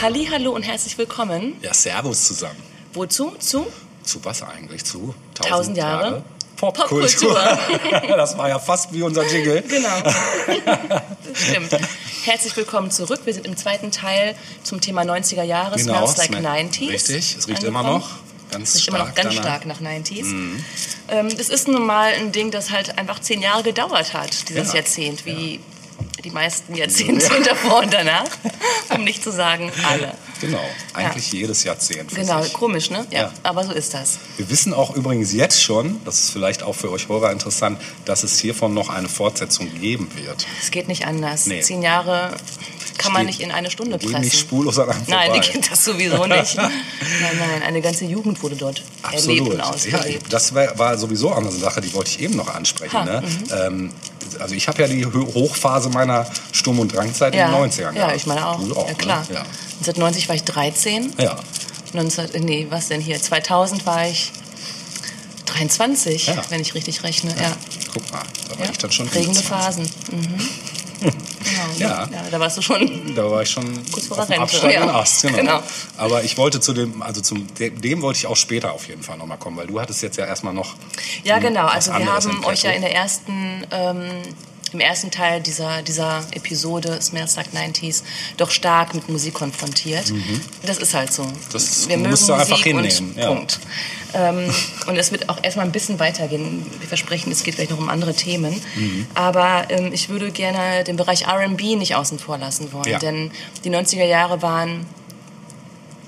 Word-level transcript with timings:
Halli, 0.00 0.26
hallo 0.30 0.52
und 0.52 0.62
herzlich 0.62 0.96
willkommen. 0.98 1.56
Ja, 1.62 1.74
Servus 1.74 2.24
zusammen. 2.24 2.60
Wozu? 2.92 3.32
Zu? 3.38 3.66
Zu 4.04 4.24
was 4.24 4.42
eigentlich? 4.42 4.84
Zu? 4.84 5.14
Tausend 5.34 5.76
Jahre 5.76 6.22
Popkultur. 6.56 7.34
Popkultur. 7.34 8.08
das 8.16 8.36
war 8.38 8.48
ja 8.48 8.58
fast 8.58 8.92
wie 8.92 9.02
unser 9.02 9.26
Jingle. 9.26 9.62
Genau. 9.62 9.88
Das 11.28 11.42
stimmt. 11.44 11.70
Herzlich 12.24 12.56
willkommen 12.56 12.90
zurück. 12.90 13.20
Wir 13.24 13.34
sind 13.34 13.46
im 13.46 13.56
zweiten 13.56 13.90
Teil 13.90 14.34
zum 14.62 14.80
Thema 14.80 15.02
90er 15.02 15.42
Jahre. 15.42 15.78
Smells 15.78 16.16
like 16.16 16.28
Smell- 16.28 16.42
90s. 16.46 16.78
Genau, 16.78 16.90
Richtig, 16.92 17.36
es 17.38 17.48
riecht 17.48 17.62
immer 17.64 17.80
angekommen. 17.80 18.00
noch 18.00 18.50
ganz 18.50 18.70
Es 18.70 18.74
riecht 18.76 18.84
stark 18.86 18.96
immer 18.98 19.08
noch 19.08 19.14
ganz 19.14 19.34
danach. 19.34 19.42
stark 19.42 19.66
nach 19.66 19.80
90s. 19.80 20.26
Ähm, 21.10 21.36
das 21.36 21.48
ist 21.50 21.68
nun 21.68 21.84
mal 21.84 22.12
ein 22.14 22.32
Ding, 22.32 22.50
das 22.50 22.70
halt 22.70 22.96
einfach 22.98 23.18
zehn 23.20 23.42
Jahre 23.42 23.62
gedauert 23.62 24.14
hat, 24.14 24.48
dieses 24.48 24.68
Ja. 24.68 24.76
Jahrzehnt, 24.76 25.26
wie 25.26 25.60
die 26.22 26.30
meisten 26.30 26.74
Jahrzehnte 26.74 27.28
davor 27.44 27.80
und 27.80 27.92
danach, 27.92 28.28
um 28.90 29.04
nicht 29.04 29.22
zu 29.22 29.30
sagen 29.30 29.70
alle. 29.88 30.12
Genau, 30.40 30.60
eigentlich 30.94 31.32
jedes 31.32 31.64
Jahrzehnt. 31.64 32.14
Genau, 32.14 32.42
sich. 32.42 32.52
komisch, 32.52 32.90
ne? 32.90 33.06
Ja, 33.10 33.22
Ja. 33.22 33.32
aber 33.42 33.64
so 33.64 33.72
ist 33.72 33.94
das. 33.94 34.18
Wir 34.36 34.48
wissen 34.50 34.72
auch 34.74 34.94
übrigens 34.94 35.32
jetzt 35.32 35.62
schon, 35.62 36.00
das 36.04 36.20
ist 36.20 36.30
vielleicht 36.30 36.62
auch 36.62 36.74
für 36.74 36.90
euch 36.90 37.08
Hörer 37.08 37.32
interessant, 37.32 37.80
dass 38.04 38.22
es 38.22 38.38
hiervon 38.38 38.74
noch 38.74 38.88
eine 38.88 39.08
Fortsetzung 39.08 39.68
geben 39.80 40.08
wird. 40.16 40.46
Es 40.62 40.70
geht 40.70 40.88
nicht 40.88 41.06
anders. 41.06 41.46
Nee. 41.46 41.60
Zehn 41.60 41.82
Jahre 41.82 42.36
kann 42.98 43.12
man 43.12 43.26
nicht 43.26 43.40
in 43.40 43.52
eine 43.52 43.70
Stunde 43.70 43.96
Gehen 43.96 44.10
pressen. 44.10 44.24
nicht 44.24 44.38
spurlos 44.38 44.76
an 44.78 44.90
einem 44.90 45.02
Nein, 45.06 45.30
vorbei. 45.30 45.46
die 45.46 45.52
geht 45.52 45.70
das 45.70 45.84
sowieso 45.84 46.26
nicht. 46.26 46.56
Nein, 46.56 46.70
nein, 47.38 47.62
eine 47.64 47.80
ganze 47.80 48.04
Jugend 48.04 48.42
wurde 48.42 48.56
dort 48.56 48.82
erlebt 49.12 49.48
und 49.48 49.58
Ja, 49.58 49.70
ausgelebt. 49.70 50.32
das 50.32 50.52
war, 50.54 50.76
war 50.78 50.98
sowieso 50.98 51.30
auch 51.30 51.36
eine 51.38 51.50
Sache, 51.52 51.80
die 51.80 51.92
wollte 51.94 52.10
ich 52.10 52.20
eben 52.20 52.34
noch 52.36 52.52
ansprechen. 52.52 52.94
Ha, 52.94 53.04
mhm. 53.04 53.08
ne? 53.10 53.22
ähm, 53.66 53.92
also 54.40 54.54
ich 54.56 54.66
habe 54.66 54.82
ja 54.82 54.88
die 54.88 55.06
Ho- 55.06 55.32
Hochphase 55.34 55.90
meiner 55.90 56.26
Sturm- 56.52 56.80
und 56.80 56.92
Drangzeit 56.92 57.34
in 57.34 57.40
den 57.40 57.48
90ern 57.50 57.80
ja, 57.82 57.90
gehabt. 57.92 58.16
ich 58.16 58.26
meine 58.26 58.44
auch. 58.46 58.60
Du 58.60 58.76
auch 58.76 58.88
ja, 58.88 58.94
klar. 58.94 59.24
Ne? 59.28 59.36
Ja. 59.36 59.44
1990 59.80 60.28
war 60.28 60.34
ich 60.36 60.44
13. 60.44 61.12
ja. 61.18 61.36
19, 61.94 62.34
äh, 62.34 62.40
nee, 62.40 62.66
was 62.70 62.88
denn 62.88 63.00
hier? 63.00 63.20
2000 63.20 63.86
war 63.86 64.06
ich 64.08 64.30
23, 65.46 66.26
Ja. 66.26 66.42
wenn 66.50 66.60
ich 66.60 66.74
richtig 66.74 67.02
rechne. 67.02 67.30
Ja. 67.40 67.56
Guck 67.92 68.10
mal, 68.12 68.22
da 68.48 68.58
war 68.58 68.66
ja. 68.66 68.70
ich 68.72 68.78
dann 68.78 68.92
schon 68.92 69.08
Prägende 69.08 69.40
25. 69.40 69.46
Phasen. 69.48 69.90
Mhm. 70.12 70.48
genau, 71.00 71.14
Ja. 71.78 72.08
ja. 72.12 72.22
Da 72.30 72.40
warst 72.40 72.58
du 72.58 72.62
schon. 72.62 73.14
Da 73.14 73.30
war 73.30 73.42
ich 73.42 73.50
schon 73.50 73.64
Kurz 73.90 74.06
vor 74.06 74.16
der 74.26 74.40
Rente, 74.40 74.70
ja. 74.72 74.94
Ast. 74.94 75.22
Genau. 75.22 75.36
Genau. 75.36 75.62
Aber 75.96 76.22
ich 76.24 76.36
wollte 76.36 76.60
zu 76.60 76.72
dem, 76.74 77.00
also 77.02 77.20
zum 77.20 77.46
dem, 77.56 78.02
wollte 78.02 78.18
ich 78.18 78.26
auch 78.26 78.36
später 78.36 78.72
auf 78.72 78.86
jeden 78.88 79.02
Fall 79.02 79.16
nochmal 79.16 79.38
kommen, 79.38 79.56
weil 79.56 79.66
du 79.66 79.80
hattest 79.80 80.02
jetzt 80.02 80.18
ja 80.18 80.26
erstmal 80.26 80.52
noch 80.52 80.74
Ja, 81.24 81.38
genau. 81.38 81.66
Also 81.66 81.92
wir 81.92 82.04
haben 82.12 82.44
euch 82.44 82.62
ja 82.64 82.72
in 82.72 82.82
der 82.82 82.94
ersten, 82.94 83.64
ähm, 83.70 84.10
im 84.72 84.80
ersten 84.80 85.10
Teil 85.10 85.40
dieser, 85.40 85.82
dieser 85.82 86.20
Episode 86.32 87.00
Smells 87.00 87.36
Like 87.36 87.48
90s 87.54 88.02
doch 88.36 88.50
stark 88.50 88.94
mit 88.94 89.08
Musik 89.08 89.34
konfrontiert. 89.34 90.12
Das 90.64 90.78
ist 90.78 90.94
halt 90.94 91.12
so. 91.12 91.24
Mhm. 91.24 91.32
Das 91.52 91.88
wir 91.88 91.96
mögen 91.96 92.10
musst 92.10 92.28
du 92.28 92.32
Musik 92.32 92.50
einfach 92.50 92.66
und 92.66 92.84
hinnehmen, 92.84 93.14
ja. 93.16 93.26
Punkt. 93.28 93.58
Ähm, 94.14 94.50
und 94.86 94.96
es 94.96 95.12
wird 95.12 95.28
auch 95.28 95.38
erstmal 95.42 95.66
ein 95.66 95.72
bisschen 95.72 95.98
weitergehen. 95.98 96.64
Wir 96.78 96.88
versprechen, 96.88 97.30
es 97.30 97.42
geht 97.42 97.56
gleich 97.56 97.70
noch 97.70 97.78
um 97.78 97.88
andere 97.88 98.14
Themen. 98.14 98.60
Mhm. 98.74 99.06
Aber 99.14 99.66
ähm, 99.68 99.92
ich 99.92 100.08
würde 100.08 100.30
gerne 100.30 100.84
den 100.84 100.96
Bereich 100.96 101.26
R&B 101.26 101.76
nicht 101.76 101.94
außen 101.94 102.18
vor 102.18 102.38
lassen 102.38 102.72
wollen. 102.72 102.88
Ja. 102.88 102.98
Denn 102.98 103.30
die 103.64 103.70
90er 103.70 104.04
Jahre 104.04 104.40
waren 104.42 104.86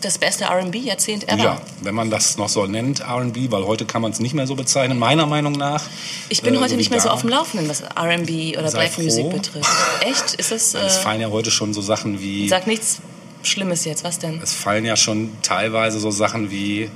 das 0.00 0.18
beste 0.18 0.44
R&B-Jahrzehnt 0.44 1.28
ever. 1.28 1.42
Ja, 1.42 1.60
wenn 1.82 1.94
man 1.94 2.10
das 2.10 2.36
noch 2.36 2.48
so 2.48 2.66
nennt, 2.66 3.00
R&B, 3.00 3.50
weil 3.50 3.64
heute 3.64 3.84
kann 3.86 4.02
man 4.02 4.12
es 4.12 4.20
nicht 4.20 4.34
mehr 4.34 4.46
so 4.46 4.54
bezeichnen, 4.54 4.98
meiner 4.98 5.26
Meinung 5.26 5.52
nach. 5.52 5.84
Ich 6.28 6.42
bin 6.42 6.54
Äh, 6.54 6.58
heute 6.58 6.70
so 6.70 6.76
nicht 6.76 6.90
mehr 6.90 7.00
so 7.00 7.08
da. 7.08 7.14
auf 7.14 7.20
dem 7.20 7.30
Laufenden, 7.30 7.68
was 7.68 7.80
R&B 7.82 8.56
oder 8.58 8.70
Black 8.70 8.92
froh. 8.92 9.02
Music 9.02 9.30
betrifft. 9.30 9.68
Echt? 10.00 10.34
Ist. 10.34 10.52
Es 10.52 10.74
Äh, 10.74 10.88
fallen 10.88 11.20
ja 11.20 11.30
heute 11.30 11.50
schon 11.50 11.72
so 11.74 11.80
Sachen 11.82 12.20
wie, 12.20 12.48
sag 12.48 12.66
nichts 12.66 13.00
Schlimmes 13.42 13.84
jetzt. 13.84 14.04
Was 14.04 14.18
denn? 14.18 14.40
es 14.42 14.52
fallen 14.52 14.84
ja 14.84 14.96
schon 14.96 15.30
teilweise 15.42 15.98
so 15.98 16.10
Sachen 16.10 16.50
wie 16.50 16.90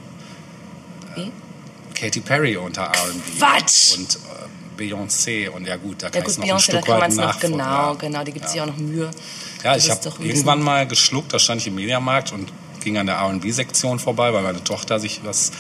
Wie? 1.15 1.31
Katy 1.95 2.21
Perry 2.21 2.57
unter 2.57 2.83
R&B. 2.83 3.39
Quatsch! 3.39 3.97
Und 3.97 4.17
äh, 4.17 4.83
Beyoncé 4.83 5.49
und 5.51 5.67
ja 5.67 5.77
gut, 5.77 6.03
da 6.03 6.07
Ja 6.07 6.11
kann 6.11 6.23
gut, 6.25 6.33
ich 6.33 6.39
noch 6.39 6.45
ein 6.45 6.51
Beyoncé, 6.51 6.73
da 6.73 6.79
Stück 6.79 6.89
weit 6.89 7.01
man 7.01 7.11
es 7.11 7.17
noch 7.17 7.39
genau, 7.41 7.57
ja. 7.59 7.93
genau, 7.95 8.25
die 8.25 8.33
gibt 8.33 8.47
es 8.47 8.55
ja. 8.55 8.65
Ja. 8.65 8.73
auch 8.73 8.77
noch 8.77 8.83
Mühe. 8.85 9.11
Ja, 9.63 9.75
Das 9.75 9.85
ich 9.85 9.91
habe 9.91 10.01
ein 10.19 10.27
irgendwann 10.27 10.61
mal 10.63 10.87
geschluckt, 10.87 11.33
da 11.33 11.39
stand 11.39 11.61
ich 11.61 11.69
im 11.69 11.77
Mediamarkt 11.77 12.33
und 12.33 12.53
ging 12.85 12.97
an 12.99 13.07
der 13.07 13.17
R&B-Sektion 13.17 13.99
vorbei, 13.99 14.33
weil 14.33 14.43
meine 14.43 14.63
Tochter 14.63 15.01
sich 15.01 15.21
was 15.25 15.51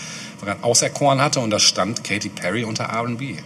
auserkoren 0.62 1.20
hatte 1.20 1.40
und 1.40 1.50
da 1.50 1.58
stand 1.58 2.04
Katy 2.04 2.28
Perry 2.28 2.64
unter 2.64 2.84
R&B. 2.84 3.36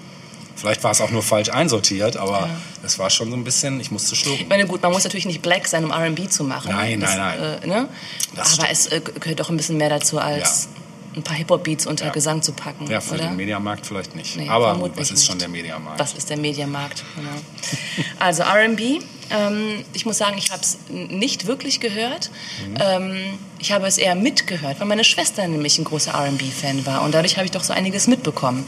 Vielleicht 0.56 0.82
war 0.82 0.90
es 0.90 1.00
auch 1.00 1.10
nur 1.12 1.22
falsch 1.22 1.50
einsortiert, 1.50 2.16
aber 2.16 2.50
es 2.82 2.98
war 2.98 3.10
schon 3.10 3.30
so 3.30 3.36
ein 3.36 3.44
bisschen, 3.44 3.78
ich 3.80 3.92
musste 3.92 4.16
schlucken. 4.16 4.40
Ich 4.42 4.48
meine, 4.48 4.66
gut, 4.66 4.82
man 4.82 4.90
muss 4.90 5.04
natürlich 5.04 5.26
nicht 5.26 5.40
black 5.40 5.68
sein, 5.68 5.84
um 5.84 5.92
R&B 5.92 6.28
zu 6.28 6.42
machen. 6.42 6.72
Nein, 6.72 6.98
das, 6.98 7.16
nein, 7.16 7.38
nein. 7.40 7.62
Äh, 7.62 7.66
ne? 7.68 7.88
Aber 8.36 8.68
es 8.70 8.88
äh, 8.88 9.00
gehört 9.00 9.38
doch 9.38 9.50
ein 9.50 9.56
bisschen 9.56 9.76
mehr 9.76 9.88
dazu, 9.88 10.18
als 10.18 10.68
ein 11.14 11.22
paar 11.22 11.36
Hip-Hop-Beats 11.36 11.86
unter 11.86 12.06
Ja. 12.06 12.10
Gesang 12.10 12.42
zu 12.42 12.52
packen, 12.52 12.88
Ja, 12.90 13.00
für 13.00 13.14
oder? 13.14 13.24
den 13.28 13.36
Mediamarkt 13.36 13.86
vielleicht 13.86 14.16
nicht. 14.16 14.36
Nee, 14.36 14.48
aber 14.48 14.80
was 14.96 15.10
ist 15.12 15.18
nicht. 15.18 15.26
schon 15.26 15.38
der 15.38 15.48
Mediamarkt? 15.48 16.00
Was 16.00 16.14
ist 16.14 16.28
der 16.28 16.36
Mediamarkt? 16.36 17.04
Genau. 17.14 18.04
Also 18.18 18.42
R&B. 18.42 18.98
Ähm, 19.30 19.84
ich 19.92 20.06
muss 20.06 20.18
sagen, 20.18 20.36
ich 20.38 20.50
habe 20.50 20.62
es 20.62 20.78
nicht 20.88 21.46
wirklich 21.46 21.80
gehört. 21.80 22.30
Mhm. 22.66 22.76
Ähm, 22.80 23.38
ich 23.58 23.72
habe 23.72 23.86
es 23.86 23.98
eher 23.98 24.14
mitgehört, 24.14 24.80
weil 24.80 24.86
meine 24.86 25.04
Schwester 25.04 25.46
nämlich 25.46 25.78
ein 25.78 25.84
großer 25.84 26.12
R&B-Fan 26.12 26.86
war 26.86 27.02
und 27.02 27.12
dadurch 27.12 27.36
habe 27.36 27.44
ich 27.44 27.50
doch 27.50 27.64
so 27.64 27.72
einiges 27.72 28.06
mitbekommen. 28.06 28.66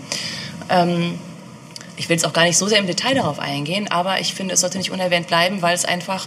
Ähm, 0.69 1.19
ich 1.97 2.09
will 2.09 2.17
jetzt 2.17 2.25
auch 2.27 2.33
gar 2.33 2.45
nicht 2.45 2.57
so 2.57 2.67
sehr 2.67 2.79
im 2.79 2.87
Detail 2.87 3.15
darauf 3.15 3.39
eingehen, 3.39 3.91
aber 3.91 4.21
ich 4.21 4.35
finde, 4.35 4.55
es 4.55 4.61
sollte 4.61 4.79
nicht 4.79 4.91
unerwähnt 4.91 5.27
bleiben, 5.27 5.61
weil 5.61 5.75
es 5.75 5.85
einfach 5.85 6.25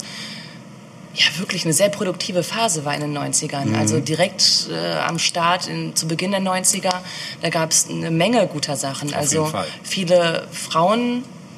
ja 1.15 1.25
wirklich 1.37 1.63
eine 1.65 1.73
sehr 1.73 1.89
produktive 1.89 2.43
Phase 2.43 2.85
war 2.85 2.95
in 2.95 3.01
den 3.01 3.17
90ern. 3.17 3.65
Mhm. 3.65 3.75
Also 3.75 3.99
direkt 3.99 4.67
äh, 4.71 4.99
am 4.99 5.19
Start, 5.19 5.67
in, 5.67 5.95
zu 5.95 6.07
Beginn 6.07 6.31
der 6.31 6.41
90er, 6.41 6.93
da 7.41 7.49
gab 7.49 7.71
es 7.71 7.89
eine 7.89 8.11
Menge 8.11 8.47
guter 8.47 8.75
Sachen. 8.75 9.09
also 9.13 9.41
jeden 9.41 9.51
Fall. 9.51 9.67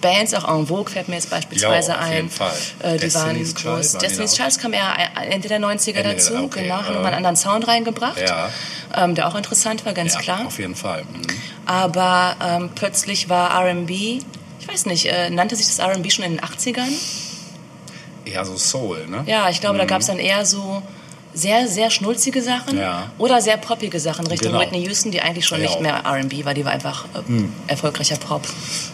Frauenbands, 0.02 0.34
auch 0.34 0.60
En 0.60 0.68
Vogue 0.68 0.90
fällt 0.92 1.08
mir 1.08 1.16
jetzt 1.16 1.30
beispielsweise 1.30 1.92
Ja, 1.92 1.98
auf 2.00 2.04
ein. 2.06 2.14
jeden 2.14 2.30
Fall. 2.30 2.54
Äh, 2.84 2.94
die 2.94 3.00
Destiny's 3.00 3.66
waren 3.66 3.76
groß. 3.78 3.98
Destiny's? 3.98 4.34
Child 4.36 4.60
kam 4.60 4.74
eher 4.74 4.94
äh, 5.18 5.30
Ende 5.30 5.48
der 5.48 5.60
90er 5.60 5.94
Ende, 5.96 6.14
dazu, 6.16 6.36
okay, 6.36 6.64
genau, 6.64 6.80
äh, 6.80 6.84
nochmal 6.92 7.06
einen 7.08 7.16
anderen 7.26 7.36
Sound 7.36 7.68
reingebracht, 7.68 8.20
Ja. 8.22 8.50
ähm, 8.96 9.16
der 9.16 9.28
auch 9.28 9.36
interessant 9.36 9.86
war, 9.86 9.94
ganz 9.94 10.14
ja, 10.14 10.20
klar. 10.22 10.46
auf 10.46 10.60
jeden 10.60 10.76
Fall. 10.76 11.04
Mhm. 11.04 11.22
Aber 11.66 12.36
ähm, 12.44 12.70
plötzlich 12.76 13.30
war 13.30 13.52
R&B, 13.66 14.20
ich 14.60 14.68
weiß 14.68 14.86
nicht, 14.86 15.06
äh, 15.08 15.30
nannte 15.30 15.56
sich 15.56 15.66
das 15.68 15.80
R&B 15.80 16.10
schon 16.12 16.26
in 16.26 16.38
den 16.38 16.42
80ern? 16.42 16.90
Eher 18.26 18.46
so 18.46 18.58
Soul, 18.58 19.06
ne? 19.08 19.24
Ja, 19.28 19.50
ich 19.50 19.62
glaube, 19.62 19.78
da 19.78 19.86
gab 19.86 20.02
es 20.02 20.08
dann 20.08 20.18
eher 20.20 20.46
so 20.46 20.82
sehr, 21.36 21.68
sehr 21.68 21.90
schnulzige 21.92 22.42
Sachen 22.42 22.78
Ja. 22.80 23.12
oder 23.18 23.42
sehr 23.42 23.58
poppige 23.58 24.00
Sachen 24.00 24.26
Richtung 24.28 24.54
Genau. 24.54 24.64
Whitney 24.64 24.80
Houston, 24.86 25.12
die 25.12 25.22
eigentlich 25.22 25.46
schon 25.46 25.62
Ja, 25.62 25.68
nicht 25.70 25.82
mehr 25.82 26.02
R&B 26.06 26.44
war, 26.46 26.54
die 26.54 26.66
war 26.66 26.72
einfach 26.72 27.06
äh, 27.14 27.44
erfolgreicher 27.68 28.16
Pop. 28.18 28.42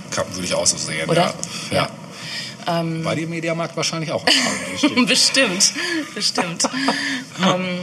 Kann, 0.09 0.25
würde 0.34 0.46
ich 0.46 0.53
auch 0.53 0.66
so 0.66 0.75
sehen. 0.78 1.07
Oder? 1.09 1.34
Ja. 1.72 1.88
Ähm. 2.68 3.03
War 3.06 3.16
die 3.16 3.25
Mediamarkt 3.25 3.78
wahrscheinlich 3.78 4.12
auch. 4.12 4.24
Bestimmt, 5.07 5.74
bestimmt. 6.13 6.63
ähm, 7.44 7.79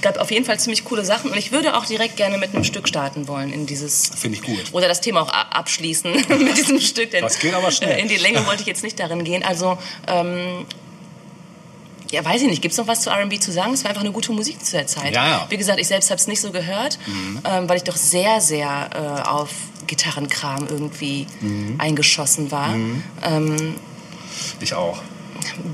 gab 0.00 0.18
auf 0.18 0.30
jeden 0.30 0.44
Fall 0.44 0.58
ziemlich 0.58 0.84
coole 0.84 1.04
Sachen 1.04 1.30
und 1.30 1.36
ich 1.38 1.50
würde 1.52 1.74
auch 1.76 1.86
direkt 1.86 2.16
gerne 2.16 2.36
mit 2.38 2.54
einem 2.54 2.64
Stück 2.64 2.86
starten 2.88 3.26
wollen 3.26 3.52
in 3.52 3.64
dieses 3.66 4.10
Finde 4.14 4.36
ich 4.38 4.42
gut. 4.44 4.64
oder 4.72 4.86
das 4.88 5.00
Thema 5.00 5.22
auch 5.22 5.30
abschließen 5.32 6.12
mit 6.40 6.56
diesem 6.58 6.78
Stück. 6.80 7.10
Denn 7.10 7.22
Das 7.22 7.38
geht 7.38 7.54
aber 7.54 7.70
schnell. 7.70 7.96
äh, 7.98 8.00
In 8.02 8.08
die 8.08 8.16
Länge 8.16 8.46
wollte 8.46 8.60
ich 8.62 8.66
jetzt 8.66 8.82
nicht 8.82 8.98
darin 9.00 9.24
gehen. 9.24 9.42
Also 9.42 9.78
ähm, 10.06 10.66
ja, 12.10 12.24
weiß 12.24 12.42
ich 12.42 12.48
nicht. 12.48 12.62
Gibt 12.62 12.72
es 12.72 12.78
noch 12.78 12.86
was 12.86 13.02
zu 13.02 13.10
R&B 13.10 13.38
zu 13.40 13.50
sagen? 13.52 13.72
Es 13.72 13.82
war 13.84 13.90
einfach 13.90 14.02
eine 14.02 14.12
gute 14.12 14.32
Musik 14.32 14.64
zu 14.64 14.72
der 14.72 14.86
Zeit. 14.86 15.14
Ja, 15.14 15.26
ja. 15.28 15.46
Wie 15.48 15.56
gesagt, 15.56 15.78
ich 15.80 15.88
selbst 15.88 16.10
habe 16.10 16.18
es 16.20 16.26
nicht 16.26 16.40
so 16.40 16.50
gehört, 16.52 16.98
Mhm. 17.06 17.40
ähm, 17.44 17.68
weil 17.68 17.76
ich 17.78 17.84
doch 17.84 17.96
sehr, 17.96 18.40
sehr 18.40 18.90
äh, 18.94 19.28
auf 19.28 19.50
Gitarrenkram 19.86 20.66
irgendwie 20.68 21.26
Mhm. 21.40 21.74
eingeschossen 21.78 22.50
war. 22.50 22.74
Ähm, 23.22 23.74
Ich 24.60 24.74
auch. 24.74 25.02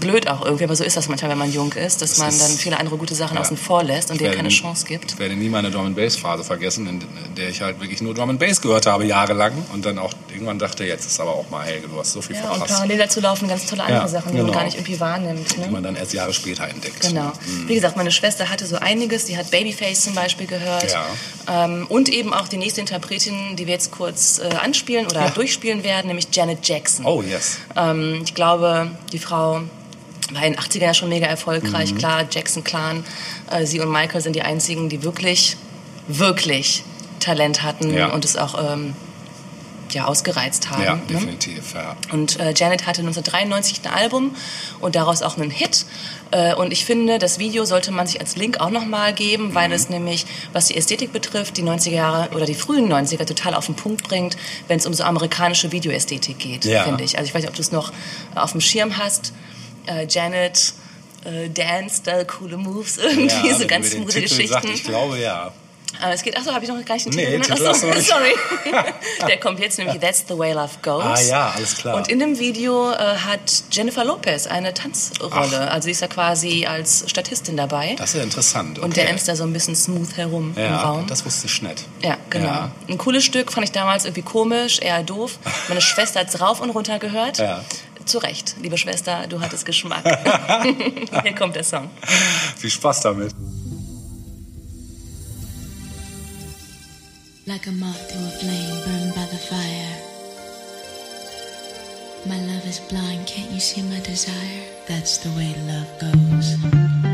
Blöd 0.01 0.29
auch 0.29 0.45
irgendwie, 0.45 0.65
aber 0.65 0.77
so 0.77 0.85
ist 0.85 0.97
das 0.97 1.09
manchmal, 1.09 1.31
wenn 1.33 1.39
man 1.39 1.53
jung 1.53 1.73
ist, 1.73 2.03
dass 2.03 2.11
Das 2.11 2.19
man 2.19 2.29
ist- 2.31 2.41
dann 2.43 2.51
viele 2.53 2.79
andere 2.79 2.97
gute 2.97 3.15
Sachen 3.15 3.35
ja. 3.37 3.41
außen 3.41 3.57
vor 3.57 3.83
lässt 3.85 4.11
und 4.11 4.21
denen 4.21 4.35
keine 4.35 4.49
nie- 4.49 4.55
Chance 4.55 4.87
gibt. 4.87 5.13
Ich 5.13 5.19
werde 5.19 5.35
nie 5.37 5.49
meine 5.49 5.71
Drum 5.71 5.87
and 5.87 5.97
Bass 5.97 6.17
Phase 6.17 6.45
vergessen, 6.45 6.87
in 6.87 7.03
der 7.37 7.49
ich 7.49 7.61
halt 7.61 7.81
wirklich 7.81 8.01
nur 8.03 8.15
Drum 8.15 8.31
and 8.31 8.39
Bass 8.41 8.61
gehört 8.61 8.87
habe 8.87 9.05
jahrelang 9.07 9.53
und 9.73 9.85
dann 9.85 9.99
auch 9.99 10.13
irgendwann 10.33 10.59
dachte, 10.59 10.85
jetzt 10.85 11.07
ist 11.07 11.21
aber 11.21 11.31
auch 11.33 11.49
mal 11.51 11.65
Helge, 11.65 11.89
du 11.89 11.99
hast 11.99 12.13
so 12.13 12.21
viel 12.23 12.37
Ja, 12.37 12.43
und 12.43 12.49
verpasst, 12.59 12.75
parallel 12.75 12.99
dazu 12.99 13.21
laufen 13.21 13.49
ganz 13.49 13.67
tolle 13.67 13.83
andere 13.83 14.03
Ja, 14.03 14.09
Sachen, 14.09 14.33
die 14.33 14.39
man 14.39 14.47
genau. 14.47 14.59
gar 14.59 14.65
nicht 14.65 14.77
irgendwie 14.77 14.99
wahrnimmt. 15.01 15.59
Ne? 15.59 15.65
die 15.67 15.71
man 15.71 15.83
dann 15.83 15.97
erst 15.97 16.13
Jahre 16.13 16.33
später 16.33 16.69
entdeckt. 16.69 17.01
Genau. 17.01 17.33
Wie 17.67 17.75
gesagt, 17.75 17.97
meine 17.97 18.11
Schwester 18.11 18.49
hatte 18.49 18.67
so 18.67 18.77
einiges. 18.77 19.25
Die 19.27 19.37
hat 19.37 19.51
Babyface 19.51 20.03
zum 20.03 20.15
Beispiel 20.15 20.47
gehört. 20.47 20.91
Ja. 20.93 21.65
Ähm, 21.65 21.87
und 21.89 22.09
eben 22.09 22.33
auch 22.33 22.49
die 22.49 22.57
nächste 22.57 22.81
Interpretin, 22.81 23.57
die 23.57 23.67
wir 23.67 23.75
jetzt 23.75 23.91
kurz 23.91 24.39
äh, 24.39 24.55
anspielen 24.57 25.07
oder 25.07 25.31
durchspielen 25.31 25.83
werden, 25.85 26.07
nämlich 26.09 26.29
Janet 26.33 26.67
Jackson. 26.67 27.05
Oh 27.07 27.23
yes. 27.23 27.59
Ähm, 27.77 28.21
ich 28.25 28.35
glaube, 28.35 28.91
die 29.13 29.19
Frau 29.19 29.60
war 30.33 30.45
in 30.45 30.53
den 30.55 30.61
80ern 30.61 30.81
ja 30.85 30.95
schon 30.95 31.09
mega 31.09 31.27
Mhm. 31.27 31.31
erfolgreich. 31.33 31.95
Klar, 31.97 32.25
Jackson 32.31 32.65
Clan, 32.65 33.05
äh, 33.51 33.67
sie 33.67 33.81
und 33.81 33.91
Michael 33.91 34.21
sind 34.21 34.35
die 34.37 34.43
einzigen, 34.43 34.89
die 34.89 35.03
wirklich, 35.03 35.57
wirklich 36.09 36.85
Talent 37.21 37.63
hatten 37.63 37.93
Ja. 37.95 38.07
und 38.13 38.25
es 38.25 38.37
auch 38.37 38.73
ähm, 38.73 38.95
ja, 39.93 40.05
ausgereizt 40.05 40.71
haben. 40.71 40.85
Ja, 40.85 40.95
ne? 40.95 41.03
definitiv, 41.09 41.75
ja. 41.75 41.97
Und 42.13 42.39
äh, 42.39 42.55
Janet 42.57 42.87
hatte 42.87 43.01
1993 43.01 43.81
ein 43.85 43.93
Album 43.93 44.37
und 44.79 44.95
daraus 44.95 45.21
auch 45.23 45.37
einen 45.37 45.51
Hit. 45.51 45.85
Äh, 46.31 46.55
und 46.55 46.73
ich 46.73 46.85
finde, 46.85 47.19
das 47.19 47.41
Video 47.41 47.65
sollte 47.65 47.91
man 47.91 48.07
sich 48.07 48.21
als 48.21 48.37
Link 48.37 48.61
auch 48.61 48.71
nochmal 48.71 49.13
geben, 49.13 49.53
weil 49.53 49.67
Mhm. 49.69 49.75
es 49.75 49.89
nämlich, 49.89 50.27
was 50.53 50.67
die 50.67 50.77
Ästhetik 50.77 51.13
betrifft, 51.13 51.57
die 51.57 51.63
90er 51.65 51.97
Jahre 51.97 52.29
oder 52.37 52.47
die 52.47 52.55
frühen 52.55 52.87
90er 52.89 53.25
total 53.27 53.53
auf 53.55 53.67
den 53.67 53.75
Punkt 53.75 54.05
bringt, 54.05 54.37
wenn 54.69 54.79
es 54.79 54.87
um 54.87 54.95
so 54.95 55.03
amerikanische 55.03 55.73
Videoästhetik 55.73 56.39
geht, 56.39 56.65
Ja. 56.67 56.85
finde 56.85 57.03
ich. 57.03 57.19
Also 57.19 57.27
ich 57.29 57.35
weiß 57.35 57.43
nicht, 57.43 57.51
ob 57.51 57.57
du 57.57 57.63
es 57.63 57.73
noch 57.73 57.93
auf 58.37 58.53
dem 58.53 58.61
Schirm 58.61 58.97
hast. 58.97 59.33
Äh, 59.91 60.07
Janet 60.09 60.73
äh, 61.25 61.49
dance, 61.51 62.03
da 62.05 62.25
coole 62.25 62.57
Moves, 62.57 62.97
irgendwie 63.03 63.49
ja, 63.49 63.55
so 63.59 63.67
ganz 63.67 63.91
Titel 63.91 64.05
Geschichten. 64.05 64.49
Sagt, 64.49 64.65
ich 64.67 64.85
glaube, 64.85 65.19
ja. 65.19 65.53
Aber 66.03 66.15
es 66.15 66.23
geht, 66.23 66.35
achso, 66.37 66.53
habe 66.53 66.65
ich 66.65 66.71
noch 66.71 66.77
nicht 66.79 66.89
den 66.89 67.13
Nee, 67.15 67.39
Titel 67.41 67.57
Titel 67.73 67.87
nicht. 67.95 68.09
sorry. 68.09 68.33
Der 69.29 69.39
kommt 69.39 69.59
jetzt 69.59 69.77
nämlich 69.77 69.99
That's 69.99 70.25
the 70.29 70.39
Way 70.39 70.53
Love 70.53 70.71
Goes. 70.83 71.05
Ah 71.05 71.21
ja, 71.21 71.53
alles 71.55 71.77
klar. 71.77 71.97
Und 71.97 72.09
in 72.09 72.21
dem 72.21 72.39
Video 72.39 72.91
äh, 72.93 72.97
hat 72.97 73.65
Jennifer 73.71 74.05
Lopez 74.05 74.47
eine 74.47 74.73
Tanzrolle. 74.73 75.71
Also 75.71 75.87
sie 75.87 75.91
ist 75.91 76.01
ja 76.01 76.07
quasi 76.07 76.65
als 76.65 77.05
Statistin 77.11 77.57
dabei. 77.57 77.97
Das 77.99 78.11
ist 78.11 78.17
ja 78.17 78.23
interessant. 78.23 78.79
Okay. 78.79 78.85
Und 78.87 78.97
der 78.97 79.11
emst 79.11 79.29
da 79.29 79.37
so 79.37 79.43
ein 79.43 79.53
bisschen 79.53 79.75
smooth 79.75 80.17
herum 80.17 80.53
im 80.57 80.63
Ja, 80.63 80.81
Raum. 80.81 81.07
das 81.07 81.27
wusste 81.27 81.49
ich 81.49 81.61
nicht. 81.61 81.85
ja, 82.03 82.17
genau. 82.31 82.47
Ja. 82.47 82.71
Ein 82.89 82.97
cooles 82.97 83.25
Stück, 83.25 83.53
fand 83.53 83.65
ich 83.67 83.73
damals 83.73 84.05
irgendwie 84.05 84.23
komisch, 84.23 84.79
eher 84.79 85.03
doof. 85.03 85.39
Meine 85.69 85.81
Schwester 85.83 86.21
hat's 86.21 86.41
rauf 86.41 86.61
und 86.61 86.71
runter 86.71 86.99
gehört. 86.99 87.39
Ja. 87.39 87.63
Zu 88.05 88.19
Recht, 88.19 88.57
liebe 88.61 88.77
Schwester, 88.77 89.27
du 89.29 89.41
hattest 89.41 89.65
Geschmack. 89.65 90.03
Hier 91.23 91.35
kommt 91.35 91.57
der 91.57 91.65
Song. 91.65 91.91
Viel 92.57 92.71
Spaß 92.71 93.03
damit. 93.03 93.35
Like 97.47 97.67
a 97.67 97.73
moth 97.73 98.09
to 98.09 98.17
a 98.17 98.31
flame 98.39 98.85
burned 98.85 99.15
by 99.15 99.27
the 99.31 99.37
fire. 99.37 100.11
My 102.27 102.39
love 102.53 102.67
is 102.69 102.81
blind, 102.81 103.27
can't 103.27 103.51
you 103.51 103.61
see 103.61 103.83
my 103.83 103.99
desire? 104.01 104.63
That's 104.87 105.19
the 105.19 105.31
way 105.31 105.55
love 105.67 105.89
goes. 105.99 107.10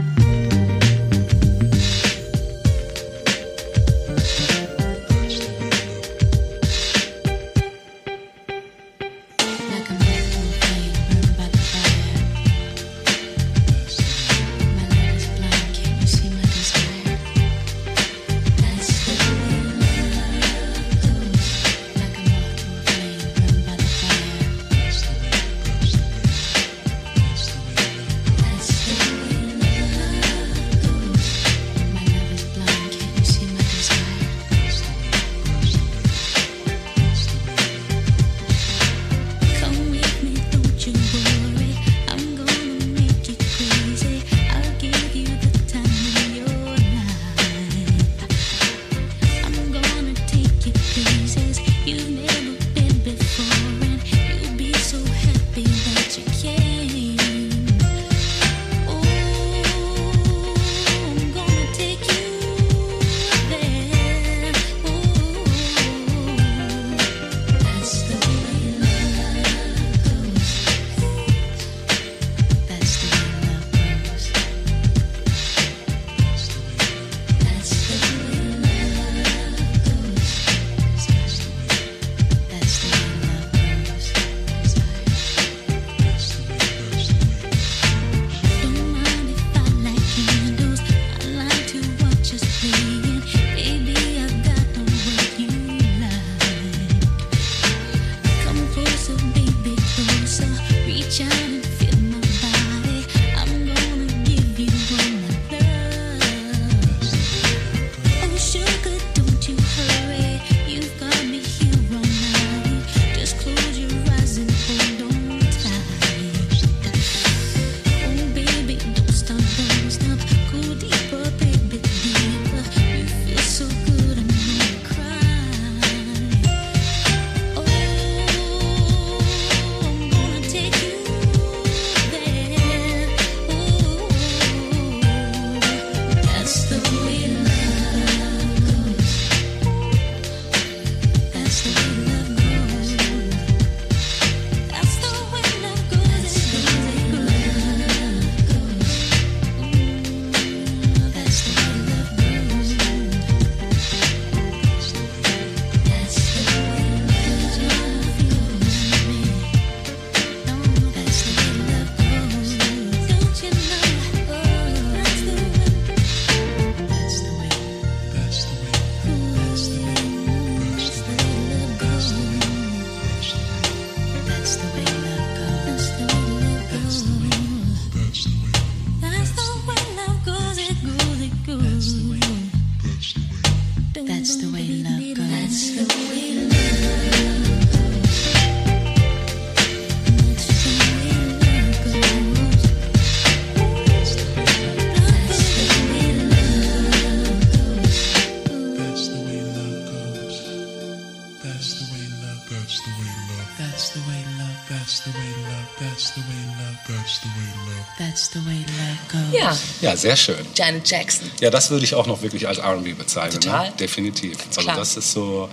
Ja, 209.96 210.00
sehr 210.02 210.16
schön. 210.16 210.46
Janet 210.54 210.88
Jackson. 210.88 211.30
Ja, 211.40 211.50
das 211.50 211.70
würde 211.70 211.84
ich 211.84 211.94
auch 211.94 212.06
noch 212.06 212.22
wirklich 212.22 212.46
als 212.48 212.58
R&B 212.58 212.92
bezeichnen. 212.94 213.40
Total. 213.40 213.68
Ne? 213.70 213.74
Definitiv. 213.78 214.36
Also 214.48 214.60
Klar. 214.62 214.76
das 214.76 214.96
ist 214.96 215.12
so 215.12 215.48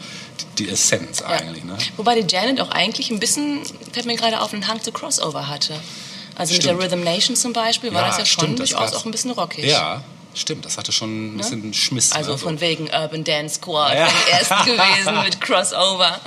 die 0.58 0.70
Essenz 0.70 1.20
Ja. 1.22 1.28
eigentlich. 1.28 1.64
Ne? 1.64 1.78
Wobei 1.98 2.20
die 2.20 2.26
Janet 2.34 2.60
auch 2.62 2.70
eigentlich 2.72 3.10
ein 3.12 3.20
bisschen, 3.20 3.62
fällt 3.92 4.06
mir 4.06 4.16
gerade 4.16 4.42
auf, 4.42 4.54
einen 4.54 4.68
Hang 4.68 4.82
zu 4.82 4.92
Crossover 4.92 5.48
hatte. 5.48 5.80
Also 6.36 6.54
mit 6.54 6.64
Stimmt. 6.64 6.82
der 6.82 6.86
Rhythm 6.92 7.04
Nation 7.04 7.36
zum 7.36 7.54
Beispiel 7.54 7.94
war 7.94 8.02
Ja, 8.02 8.08
das 8.08 8.18
ja 8.18 8.26
schon 8.26 8.44
stimmt, 8.44 8.60
durchaus 8.60 8.94
auch 8.94 9.06
ein 9.06 9.12
bisschen 9.12 9.32
rockig. 9.32 9.66
Ja, 9.66 10.04
Stimmt, 10.36 10.66
das 10.66 10.78
hatte 10.78 10.92
schon 10.92 11.36
ein 11.36 11.38
bisschen 11.38 11.74
Schmiss. 11.74 12.12
Also 12.12 12.32
ne? 12.32 12.38
von 12.40 12.60
wegen 12.60 12.86
Urban 12.90 13.24
Dance 13.24 13.56
Squad, 13.56 13.94
Ja. 13.94 14.08
ersten 14.32 14.66
gewesen 14.66 15.24
mit 15.24 15.40
Crossover. 15.40 16.20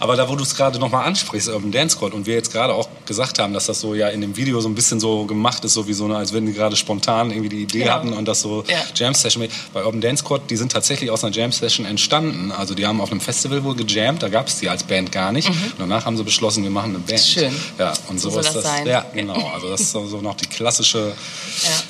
Aber 0.00 0.16
da, 0.16 0.28
wo 0.28 0.34
du 0.34 0.42
es 0.42 0.54
gerade 0.56 0.78
nochmal 0.80 1.06
ansprichst, 1.06 1.48
Urban 1.48 1.70
Dance 1.70 1.96
Squad, 1.96 2.14
und 2.14 2.26
wir 2.26 2.34
jetzt 2.34 2.52
gerade 2.52 2.74
auch 2.74 2.88
gesagt 3.06 3.38
haben, 3.38 3.52
dass 3.54 3.66
das 3.66 3.80
so 3.80 3.94
ja 3.94 4.08
in 4.08 4.20
dem 4.20 4.36
Video 4.36 4.60
so 4.60 4.68
ein 4.68 4.74
bisschen 4.74 4.98
so 4.98 5.24
gemacht 5.24 5.64
ist, 5.64 5.74
so 5.74 5.86
wie 5.86 5.92
so 5.92 6.04
eine, 6.06 6.16
als 6.16 6.32
wenn 6.32 6.46
die 6.46 6.52
gerade 6.52 6.74
spontan 6.76 7.30
irgendwie 7.30 7.48
die 7.48 7.62
Idee 7.62 7.78
Genau. 7.80 7.92
hatten 7.92 8.12
und 8.12 8.26
das 8.26 8.40
so 8.40 8.64
Ja. 8.66 8.76
Jam 8.94 9.14
Session. 9.14 9.46
Bei 9.72 9.84
Urban 9.84 10.00
Dance 10.00 10.24
Squad, 10.24 10.50
die 10.50 10.56
sind 10.56 10.72
tatsächlich 10.72 11.10
aus 11.10 11.22
einer 11.22 11.32
Jam 11.34 11.52
Session 11.52 11.86
entstanden. 11.86 12.50
Also 12.50 12.74
die 12.74 12.86
haben 12.86 13.00
auf 13.00 13.10
einem 13.12 13.20
Festival 13.20 13.62
wohl 13.62 13.76
gejammt, 13.76 14.22
da 14.22 14.28
gab 14.28 14.48
es 14.48 14.58
die 14.58 14.68
als 14.68 14.82
Band 14.82 15.12
gar 15.12 15.30
nicht. 15.32 15.48
Und 15.48 15.74
danach 15.78 16.04
haben 16.06 16.16
sie 16.16 16.24
beschlossen, 16.24 16.64
wir 16.64 16.70
machen 16.70 16.90
eine 16.90 16.98
Band. 16.98 17.20
Mhm. 17.20 17.24
Schön. 17.40 17.56
Ja, 17.78 17.92
und 18.08 18.18
so, 18.20 18.30
So 18.30 18.40
ist 18.40 18.52
das 18.54 18.64
das. 18.64 18.84
Ja, 18.84 19.06
genau. 19.14 19.48
Also 19.54 19.68
das 19.68 19.80
ist 19.82 19.92
so, 19.92 20.06
so 20.08 20.20
noch 20.20 20.34
die 20.34 20.46
klassische 20.46 21.12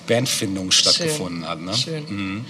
Bandfindung 0.06 0.70
stattgefunden 0.70 1.37
hat. 1.46 1.60
Ne? 1.60 1.74
Schön. 1.76 2.44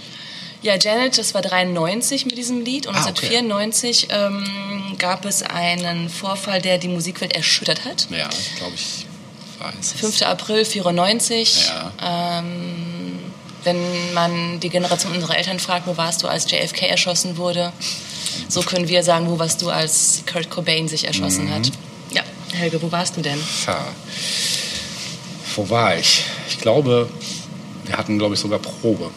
Ja, 0.61 0.75
Janet, 0.77 1.17
das 1.17 1.33
war 1.33 1.41
93 1.41 2.25
mit 2.25 2.37
diesem 2.37 2.61
Lied 2.65 2.85
und 2.87 2.95
Ah, 2.95 3.07
okay. 3.09 3.37
1994 3.37 4.07
ähm, 4.11 4.95
gab 4.97 5.23
es 5.25 5.41
einen 5.41 6.09
Vorfall, 6.09 6.61
der 6.61 6.77
die 6.77 6.89
Musikwelt 6.89 7.33
erschüttert 7.33 7.85
hat. 7.85 8.07
Ja, 8.09 8.27
ich 8.29 8.55
glaube, 8.57 8.73
ich 8.75 9.05
weiß. 9.59 9.73
es. 9.79 9.91
5. 9.93 10.21
April 10.23 10.65
94. 10.65 11.67
Ja. 12.01 12.39
Ähm, 12.39 13.19
wenn 13.63 14.13
man 14.13 14.59
die 14.59 14.69
Generation 14.69 15.13
unserer 15.13 15.37
Eltern 15.37 15.59
fragt, 15.59 15.87
wo 15.87 15.95
warst 15.97 16.23
du, 16.23 16.27
als 16.27 16.49
JFK 16.51 16.87
erschossen 16.87 17.37
wurde, 17.37 17.71
so 18.49 18.61
können 18.61 18.87
wir 18.89 19.03
sagen, 19.03 19.29
wo 19.29 19.39
warst 19.39 19.61
du, 19.61 19.69
als 19.69 20.23
Kurt 20.31 20.49
Cobain 20.49 20.87
sich 20.89 21.05
erschossen 21.05 21.45
Mhm. 21.45 21.53
hat. 21.53 21.71
Ja, 22.11 22.23
Helge, 22.53 22.81
wo 22.81 22.91
warst 22.91 23.15
du 23.17 23.21
denn? 23.21 23.39
Tja, 23.63 23.77
wo 25.55 25.69
war 25.69 25.97
ich? 25.97 26.23
Ich 26.49 26.57
glaube, 26.59 27.09
wir 27.89 27.97
hatten, 27.97 28.19
glaube 28.19 28.35
ich, 28.35 28.39
sogar 28.39 28.59
Probe. 28.59 29.09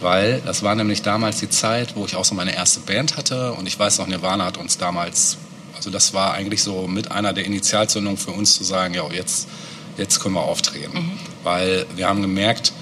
Weil 0.00 0.40
das 0.46 0.62
war 0.62 0.76
nämlich 0.76 1.02
damals 1.02 1.40
die 1.40 1.50
Zeit, 1.50 1.96
wo 1.96 2.06
ich 2.06 2.14
auch 2.14 2.24
so 2.24 2.34
meine 2.36 2.54
erste 2.54 2.78
Band 2.80 3.16
hatte. 3.16 3.52
Und 3.54 3.66
ich 3.66 3.76
weiß 3.76 3.98
noch, 3.98 4.06
Nirvana 4.06 4.44
hat 4.44 4.56
uns 4.56 4.78
damals, 4.78 5.36
also 5.76 5.90
das 5.90 6.14
war 6.14 6.32
eigentlich 6.32 6.62
so 6.62 6.86
mit 6.86 7.10
einer 7.10 7.32
der 7.32 7.44
Initialzündungen 7.44 8.16
für 8.16 8.30
uns 8.30 8.54
zu 8.54 8.62
sagen, 8.62 8.94
ja, 8.94 9.04
jetzt, 9.10 9.48
jetzt 9.96 10.20
können 10.20 10.36
wir 10.36 10.42
auftreten. 10.42 11.18
Weil 11.42 11.86
wir 11.96 12.06
haben 12.08 12.22
gemerkt, 12.22 12.72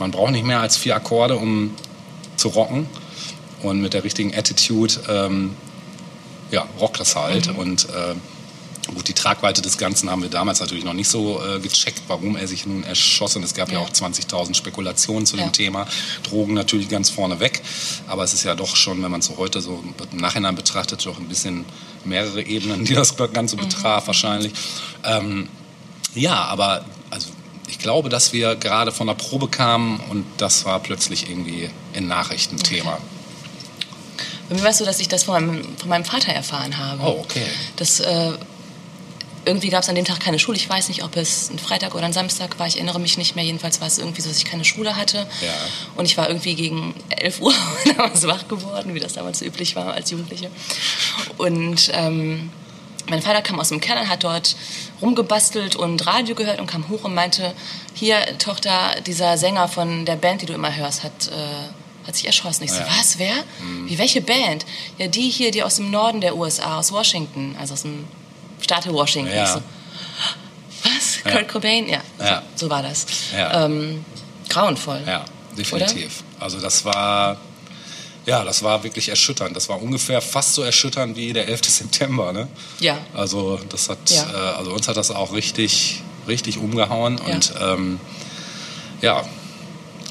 man 0.00 0.10
braucht 0.10 0.32
nicht 0.32 0.44
mehr 0.44 0.60
als 0.60 0.76
vier 0.76 0.96
Akkorde, 0.96 1.36
um 1.36 1.72
zu 2.36 2.48
rocken. 2.48 2.88
Und 3.62 3.80
mit 3.80 3.94
der 3.94 4.02
richtigen 4.02 4.34
Attitude, 4.34 4.94
ähm, 5.08 5.54
ja, 6.50 6.66
rockt 6.80 6.98
das 6.98 7.14
halt. 7.14 7.56
Und 7.56 7.84
äh, 7.84 8.14
Gut, 8.94 9.08
die 9.08 9.14
Tragweite 9.14 9.62
des 9.62 9.78
Ganzen 9.78 10.10
haben 10.10 10.22
wir 10.22 10.28
damals 10.30 10.60
natürlich 10.60 10.84
noch 10.84 10.92
nicht 10.92 11.08
so 11.08 11.42
äh, 11.44 11.58
gecheckt, 11.58 12.02
warum 12.06 12.36
er 12.36 12.46
sich 12.46 12.66
nun 12.66 12.84
erschossen. 12.84 13.42
Es 13.42 13.52
gab 13.54 13.70
ja, 13.70 13.80
Ja. 13.80 13.84
auch 13.84 13.90
20.000 13.90 14.54
Spekulationen 14.54 15.26
zu 15.26 15.36
Ja. 15.36 15.44
dem 15.44 15.52
Thema. 15.52 15.86
Drogen 16.22 16.54
natürlich 16.54 16.88
ganz 16.88 17.10
vorne 17.10 17.40
weg. 17.40 17.62
Aber 18.06 18.22
es 18.22 18.32
ist 18.32 18.44
ja 18.44 18.54
doch 18.54 18.76
schon, 18.76 19.02
wenn 19.02 19.10
man 19.10 19.20
es 19.20 19.26
so 19.26 19.36
heute 19.38 19.60
so 19.60 19.82
im 20.12 20.18
Nachhinein 20.18 20.54
betrachtet, 20.54 21.04
doch 21.04 21.18
ein 21.18 21.28
bisschen 21.28 21.64
mehrere 22.04 22.42
Ebenen, 22.42 22.84
die 22.84 22.94
das 22.94 23.16
Ganze 23.32 23.56
betraf 23.56 24.06
wahrscheinlich. 24.06 24.52
Ähm, 25.04 25.48
ja, 26.14 26.44
aber 26.44 26.84
also 27.10 27.28
ich 27.68 27.78
glaube, 27.80 28.08
dass 28.08 28.32
wir 28.32 28.54
gerade 28.54 28.92
von 28.92 29.08
der 29.08 29.14
Probe 29.14 29.48
kamen 29.48 29.98
und 30.10 30.24
das 30.36 30.64
war 30.64 30.78
plötzlich 30.80 31.28
irgendwie 31.28 31.68
ein 31.94 32.06
Nachrichtenthema. 32.06 32.98
Bei 34.48 34.54
mir 34.54 34.62
war 34.62 34.70
es 34.70 34.78
so, 34.78 34.84
dass 34.84 35.00
ich 35.00 35.08
das 35.08 35.24
von 35.24 35.44
meinem, 35.44 35.76
von 35.76 35.88
meinem 35.88 36.04
Vater 36.04 36.32
erfahren 36.32 36.78
habe. 36.78 37.02
Oh, 37.02 37.20
okay. 37.24 37.46
Das, 37.74 37.98
äh, 37.98 38.32
irgendwie 39.46 39.68
gab 39.70 39.82
es 39.82 39.88
an 39.88 39.94
dem 39.94 40.04
Tag 40.04 40.20
keine 40.20 40.38
Schule. 40.38 40.56
Ich 40.58 40.68
weiß 40.68 40.88
nicht, 40.88 41.04
ob 41.04 41.16
es 41.16 41.50
ein 41.50 41.58
Freitag 41.58 41.94
oder 41.94 42.04
ein 42.04 42.12
Samstag 42.12 42.58
war. 42.58 42.66
Ich 42.66 42.76
erinnere 42.76 42.98
mich 43.00 43.16
nicht 43.16 43.36
mehr. 43.36 43.44
Jedenfalls 43.44 43.80
war 43.80 43.86
es 43.86 43.98
irgendwie 43.98 44.20
so, 44.20 44.28
dass 44.28 44.38
ich 44.38 44.44
keine 44.44 44.64
Schule 44.64 44.96
hatte. 44.96 45.18
Ja. 45.40 45.52
Und 45.94 46.04
ich 46.04 46.16
war 46.16 46.28
irgendwie 46.28 46.54
gegen 46.54 46.94
11 47.10 47.40
Uhr 47.40 47.54
damals 47.96 48.26
wach 48.26 48.48
geworden, 48.48 48.92
wie 48.94 49.00
das 49.00 49.12
damals 49.14 49.40
üblich 49.42 49.76
war 49.76 49.94
als 49.94 50.10
Jugendliche. 50.10 50.50
Und 51.38 51.90
ähm, 51.94 52.50
mein 53.08 53.22
Vater 53.22 53.40
kam 53.40 53.60
aus 53.60 53.68
dem 53.68 53.80
Keller 53.80 54.00
und 54.02 54.08
hat 54.08 54.24
dort 54.24 54.56
rumgebastelt 55.00 55.76
und 55.76 56.06
Radio 56.06 56.34
gehört 56.34 56.58
und 56.60 56.66
kam 56.66 56.88
hoch 56.88 57.04
und 57.04 57.14
meinte, 57.14 57.54
hier, 57.94 58.18
Tochter, 58.38 59.00
dieser 59.06 59.38
Sänger 59.38 59.68
von 59.68 60.04
der 60.04 60.16
Band, 60.16 60.42
die 60.42 60.46
du 60.46 60.52
immer 60.54 60.74
hörst, 60.74 61.02
hat... 61.04 61.28
Äh, 61.28 61.32
hat 62.06 62.14
sich 62.14 62.26
erschossen. 62.26 62.62
Ich 62.62 62.70
so, 62.70 62.78
Ja. 62.78 62.86
was, 63.00 63.18
wer? 63.18 63.34
Wie, 63.86 63.98
welche 63.98 64.20
Band? 64.20 64.64
Ja, 64.96 65.08
die 65.08 65.28
hier, 65.28 65.50
die 65.50 65.64
aus 65.64 65.74
dem 65.74 65.90
Norden 65.90 66.20
der 66.20 66.36
USA, 66.36 66.78
aus 66.78 66.92
Washington, 66.92 67.56
also 67.58 67.74
aus 67.74 67.82
dem 67.82 68.04
Staate 68.62 68.92
Washington. 68.92 69.34
Ja. 69.34 69.46
So, 69.46 69.62
was? 70.84 71.18
Ja. 71.24 71.30
Kurt 71.32 71.48
Cobain? 71.48 71.88
Ja, 71.88 72.00
Ja. 72.18 72.42
So, 72.54 72.66
so 72.66 72.70
war 72.70 72.82
das. 72.82 73.06
Ähm, 73.34 74.04
grauenvoll. 74.48 75.02
Ja, 75.06 75.24
definitiv. 75.56 76.22
Also 76.38 76.60
das 76.60 76.84
war, 76.84 77.36
ja, 78.26 78.44
das 78.44 78.62
war 78.62 78.82
wirklich 78.84 79.08
erschütternd. 79.08 79.56
Das 79.56 79.68
war 79.68 79.80
ungefähr 79.82 80.20
fast 80.20 80.54
so 80.54 80.62
erschütternd 80.62 81.16
wie 81.16 81.32
der 81.32 81.48
11. 81.48 81.64
September. 81.68 82.32
Ne? 82.32 82.48
Ja. 82.80 82.98
Also 83.14 83.58
das 83.68 83.88
hat, 83.88 83.98
äh, 84.10 84.36
also 84.36 84.72
uns 84.72 84.86
hat 84.88 84.96
das 84.96 85.10
auch 85.10 85.32
richtig, 85.32 86.02
richtig 86.28 86.58
umgehauen 86.58 87.18
und 87.18 87.52
ähm, 87.60 88.00
ja. 89.02 89.24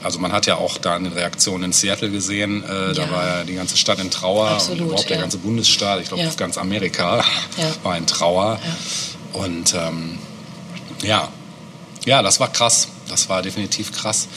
Also 0.05 0.19
man 0.19 0.31
hat 0.31 0.45
ja 0.45 0.55
auch 0.57 0.77
da 0.77 0.95
eine 0.95 1.15
Reaktion 1.15 1.63
in 1.63 1.73
Seattle 1.73 2.11
gesehen. 2.11 2.63
Äh, 2.63 2.93
Da 2.93 3.05
Ja. 3.05 3.11
war 3.11 3.27
ja 3.27 3.43
die 3.43 3.55
ganze 3.55 3.75
Stadt 3.75 3.99
in 3.99 4.11
Trauer 4.11 4.49
Absolut, 4.49 4.81
und 4.81 4.87
überhaupt 4.89 5.09
der 5.09 5.15
ja. 5.17 5.21
ganze 5.23 5.39
Bundesstaat, 5.39 5.99
ich 6.01 6.09
glaube 6.09 6.21
Ja. 6.23 6.29
ganz 6.37 6.57
Amerika 6.59 7.23
war 7.83 7.97
in 7.97 8.05
Trauer. 8.05 8.59
Und 9.33 9.73
ähm, 9.73 10.19
ja, 11.01 11.29
ja, 12.05 12.21
das 12.21 12.39
war 12.39 12.51
krass. 12.51 12.87
Das 13.09 13.29
war 13.29 13.41
definitiv 13.41 13.91
krass. 13.91 14.27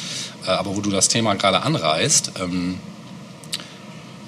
Äh, 0.46 0.50
aber 0.52 0.74
wo 0.74 0.80
du 0.80 0.90
das 0.90 1.08
Thema 1.08 1.34
gerade 1.34 1.60
anreißt, 1.60 2.32
ähm, 2.40 2.80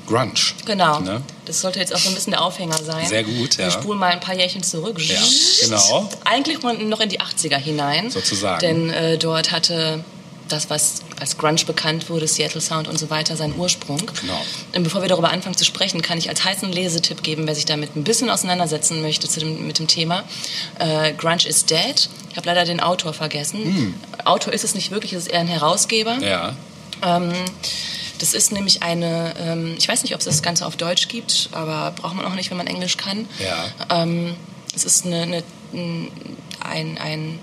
Grunge. 0.07 0.33
Genau. 0.67 1.01
Ne? 1.01 1.23
Das 1.47 1.61
sollte 1.63 1.79
jetzt 1.79 1.95
auch 1.95 1.99
so 1.99 2.09
ein 2.11 2.15
bisschen 2.15 2.33
der 2.33 2.43
Aufhänger 2.43 2.77
sein. 2.83 3.07
Sehr 3.07 3.25
gut, 3.25 3.57
ja. 3.57 3.65
Wir 3.65 3.71
spulen 3.71 3.99
mal 3.99 4.13
ein 4.13 4.21
paar 4.21 4.35
Jährchen 4.35 4.63
zurück. 4.63 4.99
Ja, 5.01 5.21
genau. 5.63 6.11
Eigentlich 6.25 6.61
noch 6.63 7.01
in 7.01 7.09
die 7.09 7.21
80er 7.21 7.57
hinein. 7.57 8.11
Sozusagen. 8.11 8.61
Denn 8.61 8.91
äh, 8.91 9.17
dort 9.19 9.53
hatte 9.53 10.05
das, 10.53 10.71
was 10.71 11.03
als 11.19 11.37
Grunge 11.39 11.65
bekannt 11.65 12.11
wurde, 12.11 12.27
Seattle 12.27 12.61
Sound 12.61 12.89
und 12.89 12.99
so 12.99 13.11
weiter, 13.11 13.37
seinen 13.37 13.57
Ursprung. 13.57 13.99
Genau. 13.99 14.41
Und 14.75 14.83
bevor 14.83 15.03
wir 15.03 15.09
darüber 15.09 15.31
anfangen 15.31 15.57
zu 15.57 15.65
sprechen, 15.65 16.03
kann 16.03 16.19
ich 16.19 16.29
als 16.29 16.45
heißen 16.45 16.71
Lesetipp 16.71 17.23
geben, 17.23 17.47
wer 17.47 17.55
sich 17.55 17.65
damit 17.65 17.97
ein 17.97 18.05
bisschen 18.05 18.31
auseinandersetzen 18.31 19.03
möchte 19.03 19.29
zu 19.29 19.41
dem, 19.41 19.67
mit 19.67 19.79
dem 19.79 19.87
Thema. 19.87 20.25
Äh, 20.79 21.13
Grunge 21.15 21.47
is 21.47 21.65
Dead. 21.65 22.09
Ich 22.31 22.37
habe 22.37 22.47
leider 22.47 22.65
den 22.65 22.81
Autor 22.81 23.13
vergessen. 23.13 23.95
Autor 24.25 24.53
ist 24.53 24.65
es 24.65 24.75
nicht 24.75 24.91
wirklich, 24.91 25.13
es 25.13 25.25
ist 25.27 25.33
eher 25.33 25.41
ein 25.41 25.49
Herausgeber. 25.49 26.17
Hm. 26.17 26.23
Ja, 26.23 26.55
Ähm, 27.03 27.33
das 28.19 28.35
ist 28.35 28.53
nämlich 28.53 28.83
eine, 28.83 29.35
ähm, 29.39 29.75
ich 29.79 29.89
weiß 29.89 30.03
nicht, 30.03 30.15
ob 30.15 30.21
es 30.21 30.27
das 30.27 30.43
Ganze 30.43 30.67
auf 30.67 30.77
Deutsch 30.77 31.09
gibt, 31.09 31.49
aber 31.53 31.93
braucht 31.93 32.15
man 32.15 32.27
auch 32.27 32.35
nicht, 32.35 32.51
wenn 32.51 32.59
man 32.59 32.67
Englisch 32.67 32.97
kann. 32.99 33.27
Ja. 33.39 34.03
Ähm, 34.03 34.35
es 34.75 34.85
ist 34.85 35.07
eine, 35.07 35.23
eine, 35.23 35.43
ein, 36.61 36.99
ein, 36.99 37.39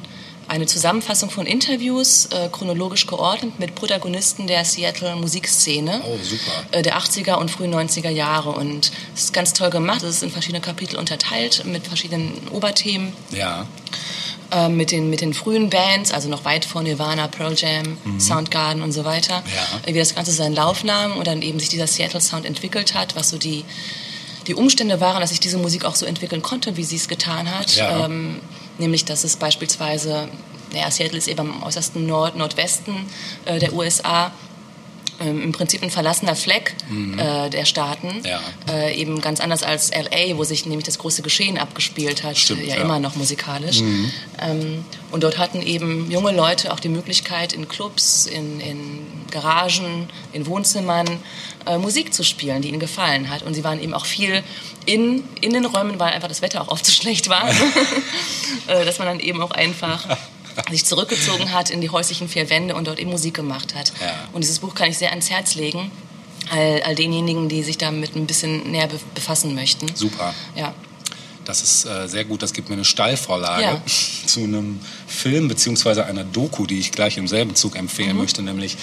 eine 0.47 0.65
Zusammenfassung 0.65 1.29
von 1.29 1.45
Interviews, 1.45 2.27
äh, 2.27 2.49
chronologisch 2.49 3.07
geordnet, 3.07 3.59
mit 3.59 3.75
Protagonisten 3.75 4.47
der 4.47 4.63
Seattle 4.65 5.15
Musikszene 5.15 6.01
Oh, 6.05 6.17
äh, 6.71 6.81
der 6.81 6.97
80er 6.97 7.35
und 7.35 7.51
frühen 7.51 7.73
90er 7.73 8.09
Jahre. 8.09 8.51
Und 8.51 8.91
es 9.15 9.25
ist 9.25 9.33
ganz 9.33 9.53
toll 9.53 9.69
gemacht. 9.69 10.03
Es 10.03 10.17
ist 10.17 10.23
in 10.23 10.31
verschiedene 10.31 10.61
Kapitel 10.61 10.97
unterteilt 10.97 11.63
mit 11.65 11.87
verschiedenen 11.87 12.47
Oberthemen 12.51 13.13
ja, 13.31 13.65
äh, 14.51 14.69
mit, 14.69 14.91
den, 14.91 15.09
mit 15.09 15.21
den 15.21 15.33
frühen 15.33 15.69
Bands, 15.69 16.11
also 16.11 16.29
noch 16.29 16.45
weit 16.45 16.63
vor 16.65 16.81
Nirvana, 16.81 17.27
Pearl 17.27 17.53
Jam, 17.55 17.97
Soundgarden 18.19 18.81
und 18.81 18.93
so 18.93 19.03
weiter. 19.03 19.39
Mhm. 19.41 19.51
Ja. 19.53 19.89
Äh, 19.89 19.93
Wie 19.93 19.99
das 19.99 20.15
Ganze 20.15 20.31
seinen 20.31 20.55
Lauf 20.55 20.83
nahm 20.83 21.17
und 21.17 21.27
dann 21.27 21.41
eben 21.41 21.59
sich 21.59 21.69
dieser 21.69 21.87
Seattle 21.87 22.21
Sound 22.21 22.45
entwickelt 22.45 22.93
hat, 22.93 23.15
was 23.15 23.29
so 23.29 23.37
die, 23.37 23.65
die 24.47 24.55
Umstände 24.55 25.01
waren, 25.01 25.19
dass 25.19 25.31
sich 25.31 25.41
diese 25.41 25.57
Musik 25.57 25.83
auch 25.83 25.95
so 25.95 26.05
entwickeln 26.05 26.41
konnte, 26.41 26.77
wie 26.77 26.83
sie 26.83 26.95
es 26.95 27.09
getan 27.09 27.51
hat. 27.53 27.75
Ja. 27.75 28.05
Ähm, 28.05 28.39
nämlich, 28.79 29.05
dass 29.05 29.23
es 29.23 29.35
beispielsweise, 29.35 30.29
naja, 30.71 30.91
Seattle 30.91 31.17
ist 31.17 31.27
eben 31.27 31.39
am 31.39 31.63
äußersten 31.63 32.05
Nord 32.05 32.35
Nordwesten 32.35 32.95
äh, 33.45 33.59
der 33.59 33.73
USA. 33.73 34.31
Ähm, 35.19 35.41
Im 35.41 35.51
Prinzip 35.51 35.81
ein 35.81 35.89
verlassener 35.89 36.35
Fleck 36.35 36.75
äh, 37.17 37.49
der 37.49 37.65
Staaten. 37.65 38.19
Mhm. 38.19 38.25
Ja. 38.25 38.39
Äh, 38.69 38.95
eben 38.95 39.19
ganz 39.21 39.39
anders 39.39 39.63
als 39.63 39.91
LA, 39.91 40.37
wo 40.37 40.43
sich 40.43 40.65
nämlich 40.65 40.85
das 40.85 40.99
große 40.99 41.21
Geschehen 41.21 41.57
abgespielt 41.57 42.23
hat. 42.23 42.37
Stimmt, 42.37 42.65
ja, 42.65 42.75
ja. 42.75 42.75
Mhm. 42.75 42.81
immer 42.85 42.99
noch 42.99 43.15
musikalisch. 43.15 43.81
Ähm, 44.39 44.85
und 45.11 45.23
dort 45.23 45.37
hatten 45.37 45.61
eben 45.61 46.11
junge 46.11 46.31
Leute 46.31 46.71
auch 46.71 46.79
die 46.79 46.89
Möglichkeit, 46.89 47.53
in 47.53 47.67
Clubs, 47.67 48.25
in, 48.25 48.59
in 48.59 49.07
Garagen, 49.31 50.09
in 50.33 50.45
Wohnzimmern 50.45 51.07
äh, 51.65 51.77
Musik 51.77 52.13
zu 52.13 52.23
spielen, 52.23 52.61
die 52.61 52.69
ihnen 52.69 52.79
gefallen 52.79 53.29
hat. 53.29 53.43
Und 53.43 53.53
sie 53.53 53.63
waren 53.63 53.81
eben 53.81 53.93
auch 53.93 54.05
viel 54.05 54.43
in, 54.85 55.23
in 55.41 55.53
den 55.53 55.65
Räumen, 55.65 55.99
weil 55.99 56.13
einfach 56.13 56.27
das 56.27 56.41
Wetter 56.41 56.61
auch 56.61 56.69
oft 56.69 56.85
so 56.85 56.91
schlecht 57.01 57.29
war, 57.29 57.49
äh, 58.67 58.85
dass 58.85 58.99
man 58.99 59.07
dann 59.07 59.19
eben 59.19 59.41
auch 59.41 59.51
einfach 59.51 60.05
sich 60.69 60.85
zurückgezogen 60.85 61.53
hat 61.53 61.69
in 61.69 61.81
die 61.81 61.89
häuslichen 61.89 62.27
vier 62.29 62.49
Wände 62.49 62.75
und 62.75 62.87
dort 62.87 62.99
eben 62.99 63.09
Musik 63.11 63.33
gemacht 63.35 63.75
hat. 63.75 63.91
Ja. 64.01 64.13
Und 64.33 64.43
dieses 64.43 64.59
Buch 64.59 64.73
kann 64.75 64.89
ich 64.89 64.97
sehr 64.97 65.09
ans 65.11 65.29
Herz 65.29 65.55
legen, 65.55 65.91
all, 66.49 66.81
all 66.83 66.95
denjenigen, 66.95 67.49
die 67.49 67.63
sich 67.63 67.77
damit 67.77 68.15
ein 68.15 68.25
bisschen 68.25 68.71
näher 68.71 68.87
be- 68.87 68.99
befassen 69.15 69.53
möchten. 69.55 69.87
super. 69.95 70.33
Ja. 70.55 70.73
das 71.45 71.61
ist 71.61 71.85
äh, 71.85 72.07
sehr 72.09 72.25
gut, 72.25 72.41
das 72.43 72.51
gibt 72.51 72.67
mir 72.67 72.75
eine 72.75 72.83
Steilvorlage 72.85 73.61
Ja. 73.63 73.81
zu 74.25 74.41
einem 74.43 74.79
Film 75.07 75.47
beziehungsweise 75.47 76.05
einer 76.05 76.25
Doku, 76.25 76.65
die 76.65 76.77
ich 76.79 76.91
gleich 76.91 77.15
im 77.17 77.27
selben 77.29 77.55
Zug 77.55 77.77
empfehlen 77.77 78.11
Mhm. 78.13 78.17
möchte, 78.17 78.41
nämlich 78.41 78.75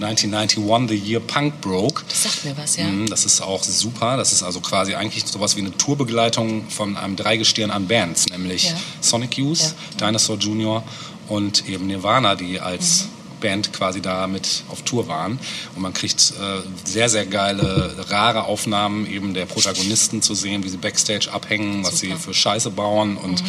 1991, 0.00 0.88
The 0.88 1.10
Year 1.10 1.20
Punk 1.20 1.60
Broke. 1.62 2.02
Das 2.08 2.22
sagt 2.24 2.44
mir 2.44 2.56
was, 2.56 2.76
ja. 2.76 2.84
Mhm, 2.84 3.06
Das 3.08 3.24
ist 3.24 3.40
auch 3.40 3.62
super. 3.62 4.16
Das 4.18 4.32
ist 4.32 4.42
also 4.42 4.60
quasi 4.60 4.94
eigentlich 4.94 5.24
sowas 5.26 5.56
wie 5.56 5.60
eine 5.60 5.76
Tourbegleitung 5.76 6.68
von 6.68 6.96
einem 6.96 7.16
Dreigestirn 7.16 7.70
an 7.70 7.86
Bands, 7.86 8.26
nämlich 8.28 8.64
Ja. 8.66 8.76
Sonic 9.00 9.38
Youth, 9.38 9.74
Dinosaur 9.98 10.36
Jr. 10.36 10.82
und 11.30 11.68
eben 11.68 11.86
Nirvana, 11.86 12.34
die 12.34 12.60
als 12.60 13.08
Band 13.40 13.72
quasi 13.72 14.02
da 14.02 14.26
mit 14.26 14.64
auf 14.68 14.82
Tour 14.82 15.08
waren. 15.08 15.38
Und 15.74 15.82
man 15.82 15.94
kriegt 15.94 16.34
äh, 16.38 16.60
sehr, 16.84 17.08
sehr 17.08 17.24
geile, 17.24 17.94
rare 18.10 18.44
Aufnahmen 18.44 19.06
eben 19.10 19.32
der 19.32 19.46
Protagonisten 19.46 20.20
zu 20.20 20.34
sehen, 20.34 20.62
wie 20.62 20.68
sie 20.68 20.76
Backstage 20.76 21.32
abhängen, 21.32 21.84
was 21.84 22.00
sie 22.00 22.12
für 22.16 22.34
Scheiße 22.34 22.70
bauen 22.70 23.16
und 23.16 23.42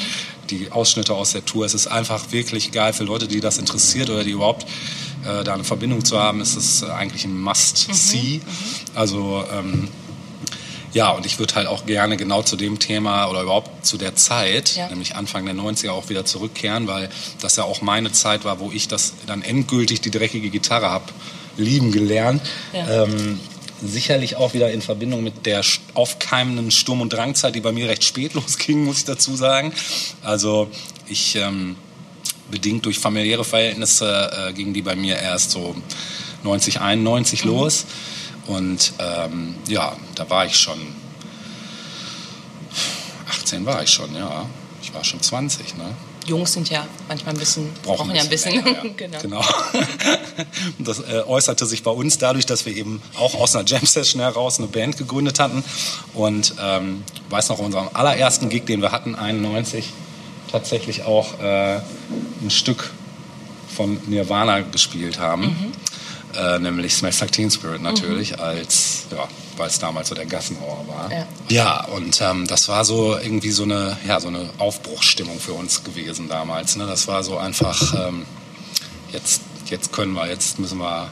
die 0.49 0.71
Ausschnitte 0.71 1.13
aus 1.13 1.33
der 1.33 1.43
Tour. 1.43 1.65
Es 1.65 1.73
ist 1.73 1.87
einfach 1.87 2.31
wirklich 2.31 2.71
geil 2.71 2.93
für 2.93 3.03
Leute, 3.03 3.27
die 3.27 3.41
das 3.41 3.57
interessiert 3.57 4.09
oder 4.09 4.23
die 4.23 4.31
überhaupt 4.31 4.65
äh, 5.23 5.43
da 5.43 5.53
eine 5.53 5.63
Verbindung 5.63 6.03
zu 6.03 6.17
haben, 6.17 6.41
ist 6.41 6.55
es 6.55 6.81
äh, 6.81 6.87
eigentlich 6.87 7.25
ein 7.25 7.39
Must-See. 7.39 8.41
Also 8.95 9.43
ähm, 9.51 9.87
ja, 10.93 11.11
und 11.11 11.25
ich 11.25 11.39
würde 11.39 11.55
halt 11.55 11.67
auch 11.67 11.85
gerne 11.85 12.17
genau 12.17 12.41
zu 12.43 12.55
dem 12.55 12.79
Thema 12.79 13.27
oder 13.27 13.41
überhaupt 13.43 13.85
zu 13.85 13.97
der 13.97 14.15
Zeit, 14.15 14.75
Ja. 14.75 14.89
nämlich 14.89 15.15
Anfang 15.15 15.45
der 15.45 15.55
90er, 15.55 15.91
auch 15.91 16.09
wieder 16.09 16.25
zurückkehren, 16.25 16.87
weil 16.87 17.09
das 17.41 17.55
ja 17.55 17.63
auch 17.63 17.81
meine 17.81 18.11
Zeit 18.11 18.43
war, 18.43 18.59
wo 18.59 18.71
ich 18.71 18.87
das 18.87 19.13
dann 19.27 19.41
endgültig 19.41 20.01
die 20.01 20.11
dreckige 20.11 20.49
Gitarre 20.49 20.89
habe 20.89 21.05
lieben 21.57 21.91
gelernt. 21.91 22.41
Ja. 22.73 23.03
Ähm, 23.03 23.39
sicherlich 23.83 24.35
auch 24.35 24.53
wieder 24.53 24.71
in 24.71 24.81
Verbindung 24.81 25.23
mit 25.23 25.45
der 25.45 25.61
aufkeimenden 25.93 26.71
Sturm- 26.71 27.01
und 27.01 27.11
Drangzeit, 27.13 27.55
die 27.55 27.61
bei 27.61 27.71
mir 27.71 27.89
recht 27.89 28.03
spät 28.03 28.33
losging, 28.35 28.83
muss 28.85 28.99
ich 28.99 29.05
dazu 29.05 29.35
sagen. 29.35 29.73
Also 30.21 30.69
ich... 31.07 31.35
Ähm, 31.35 31.75
bedingt 32.49 32.85
durch 32.85 32.99
familiäre 32.99 33.45
Verhältnisse 33.45 34.29
äh, 34.49 34.51
ging 34.51 34.73
die 34.73 34.81
bei 34.81 34.93
mir 34.97 35.15
erst 35.17 35.51
so 35.51 35.73
90, 36.43 36.81
91 36.81 37.45
los. 37.45 37.85
Und 38.47 38.93
ähm, 38.99 39.55
ja, 39.67 39.95
da 40.15 40.29
war 40.29 40.45
ich 40.45 40.57
schon, 40.57 40.79
18 43.29 43.65
war 43.65 43.83
ich 43.83 43.89
schon, 43.89 44.15
ja. 44.15 44.45
Ich 44.81 44.93
war 44.93 45.03
schon 45.03 45.21
20, 45.21 45.77
ne? 45.77 45.85
Jungs 46.25 46.53
sind 46.53 46.69
ja 46.69 46.85
manchmal 47.07 47.33
ein 47.33 47.39
bisschen, 47.39 47.69
brauchen, 47.83 48.13
ja 48.13 48.21
ein 48.21 48.29
bisschen. 48.29 48.63
länger, 48.63 48.83
ja. 48.83 48.91
genau. 48.97 49.19
genau. 49.21 49.39
Und 50.77 50.87
das 50.87 50.99
äh, 50.99 51.23
äußerte 51.25 51.65
sich 51.65 51.83
bei 51.83 51.91
uns 51.91 52.17
dadurch, 52.17 52.45
dass 52.45 52.65
wir 52.65 52.75
eben 52.75 53.01
auch 53.17 53.35
aus 53.35 53.55
einer 53.55 53.67
Jam-Session 53.67 54.21
heraus 54.21 54.59
eine 54.59 54.67
Band 54.67 54.97
gegründet 54.97 55.39
hatten. 55.39 55.63
Und 56.13 56.55
ähm, 56.61 57.03
weiß 57.29 57.49
noch, 57.49 57.59
unserem 57.59 57.89
allerersten 57.93 58.49
Gig, 58.49 58.65
den 58.65 58.81
wir 58.81 58.91
hatten, 58.91 59.15
91, 59.15 59.89
tatsächlich 60.51 61.03
auch 61.03 61.39
äh, 61.39 61.77
ein 62.41 62.49
Stück 62.49 62.91
von 63.75 63.99
Nirvana 64.07 64.61
gespielt 64.61 65.19
haben. 65.19 65.43
Mhm. 65.43 65.71
Äh, 66.35 66.59
nämlich 66.59 66.93
Smash 66.93 67.19
Like 67.19 67.31
Teen 67.31 67.51
Spirit 67.51 67.81
natürlich, 67.81 68.39
als, 68.39 69.03
ja, 69.11 69.27
weil 69.57 69.67
es 69.67 69.79
damals 69.79 70.09
so 70.09 70.15
der 70.15 70.25
Gassenhauer 70.25 70.85
war. 70.87 71.11
Ja. 71.11 71.27
Ja, 71.49 71.85
und 71.85 72.21
ähm, 72.21 72.47
das 72.47 72.69
war 72.69 72.85
so 72.85 73.17
irgendwie 73.17 73.51
so 73.51 73.63
eine, 73.63 73.97
ja, 74.07 74.19
so 74.19 74.29
eine 74.29 74.49
Aufbruchsstimmung 74.57 75.39
für 75.39 75.53
uns 75.53 75.83
gewesen 75.83 76.29
damals. 76.29 76.77
Ne? 76.77 76.87
Das 76.87 77.07
war 77.07 77.23
so 77.23 77.37
einfach, 77.37 78.07
ähm, 78.07 78.25
jetzt, 79.11 79.41
jetzt 79.65 79.91
können 79.91 80.13
wir, 80.13 80.27
jetzt 80.29 80.57
müssen 80.59 80.77
wir, 80.77 81.09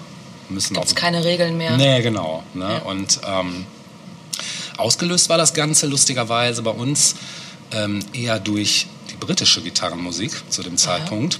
müssen 0.48 0.74
Gibt's 0.76 0.92
auch- 0.94 0.96
keine 0.96 1.24
Regeln 1.26 1.58
mehr. 1.58 1.76
Nee, 1.76 2.02
genau. 2.02 2.44
Ne? 2.54 2.70
Ja. 2.70 2.78
Und 2.84 3.20
ähm, 3.28 3.66
ausgelöst 4.78 5.30
war 5.30 5.38
das 5.38 5.54
Ganze 5.54 5.88
lustigerweise 5.88 6.62
bei 6.62 6.72
uns 6.72 7.16
ähm, 7.72 8.00
eher 8.14 8.40
durch 8.40 8.88
britische 9.20 9.62
Gitarrenmusik 9.62 10.32
zu 10.50 10.64
dem 10.64 10.78
Zeitpunkt. 10.78 11.40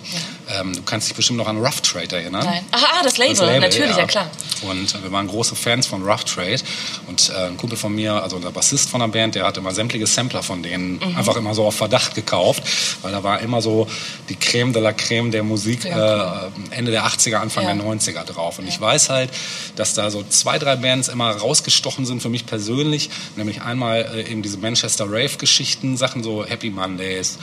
Ähm, 0.50 0.76
du 0.76 0.82
kannst 0.84 1.08
dich 1.10 1.16
bestimmt 1.16 1.38
noch 1.38 1.48
an 1.48 1.58
Rough 1.58 1.82
Trade 1.82 2.16
erinnern. 2.18 2.46
Nein. 2.46 2.64
Ah, 2.72 3.04
das 3.04 3.18
Label, 3.18 3.60
natürlich, 3.60 3.96
ja, 3.96 4.06
klar. 4.06 4.30
Und 4.64 4.94
äh, 4.96 5.04
wir 5.04 5.12
waren 5.12 5.28
große 5.28 5.56
Fans 5.56 5.88
von 5.88 6.04
Rough 6.04 6.24
Trade. 6.26 6.60
Und 7.08 7.30
äh, 7.30 7.48
ein 7.48 7.58
Kumpel 7.58 7.78
von 7.78 7.94
mir, 7.96 8.14
also 8.22 8.40
der 8.40 8.50
Bassist 8.50 8.90
von 8.90 9.00
der 9.00 9.08
Band, 9.08 9.36
der 9.36 9.46
hat 9.46 9.58
immer 9.58 9.72
sämtliche 9.74 10.08
Sampler 10.08 10.44
von 10.44 10.62
denen 10.64 11.00
Mhm. 11.00 11.18
einfach 11.18 11.36
immer 11.38 11.54
so 11.54 11.66
auf 11.66 11.76
Verdacht 11.76 12.16
gekauft, 12.16 12.64
weil 13.02 13.12
da 13.12 13.24
war 13.24 13.40
immer 13.42 13.62
so 13.62 13.88
die 14.28 14.36
Creme 14.36 14.74
de 14.74 14.82
la 14.82 14.92
Creme 14.94 15.32
der 15.32 15.44
Musik 15.44 15.86
Ja, 15.86 16.48
äh, 16.48 16.50
Ende 16.72 16.92
der 16.92 17.06
80er, 17.06 17.38
Anfang 17.40 17.64
Ja. 17.66 17.74
der 17.74 17.84
90er 17.84 18.24
drauf. 18.24 18.60
Und 18.60 18.68
ich 18.68 18.80
weiß 18.80 19.10
halt, 19.10 19.30
dass 19.76 19.94
da 19.94 20.10
so 20.12 20.24
zwei, 20.28 20.58
drei 20.60 20.76
Bands 20.76 21.08
immer 21.08 21.32
rausgestochen 21.32 22.06
sind 22.06 22.22
für 22.22 22.30
mich 22.30 22.46
persönlich. 22.46 23.10
Nämlich 23.36 23.62
einmal 23.62 24.02
äh, 24.14 24.30
eben 24.32 24.42
diese 24.42 24.58
Manchester 24.58 25.06
Rave-Geschichten, 25.08 25.96
Sachen 25.98 26.24
so 26.24 26.46
Happy 26.46 26.70
Mondays, 26.70 27.38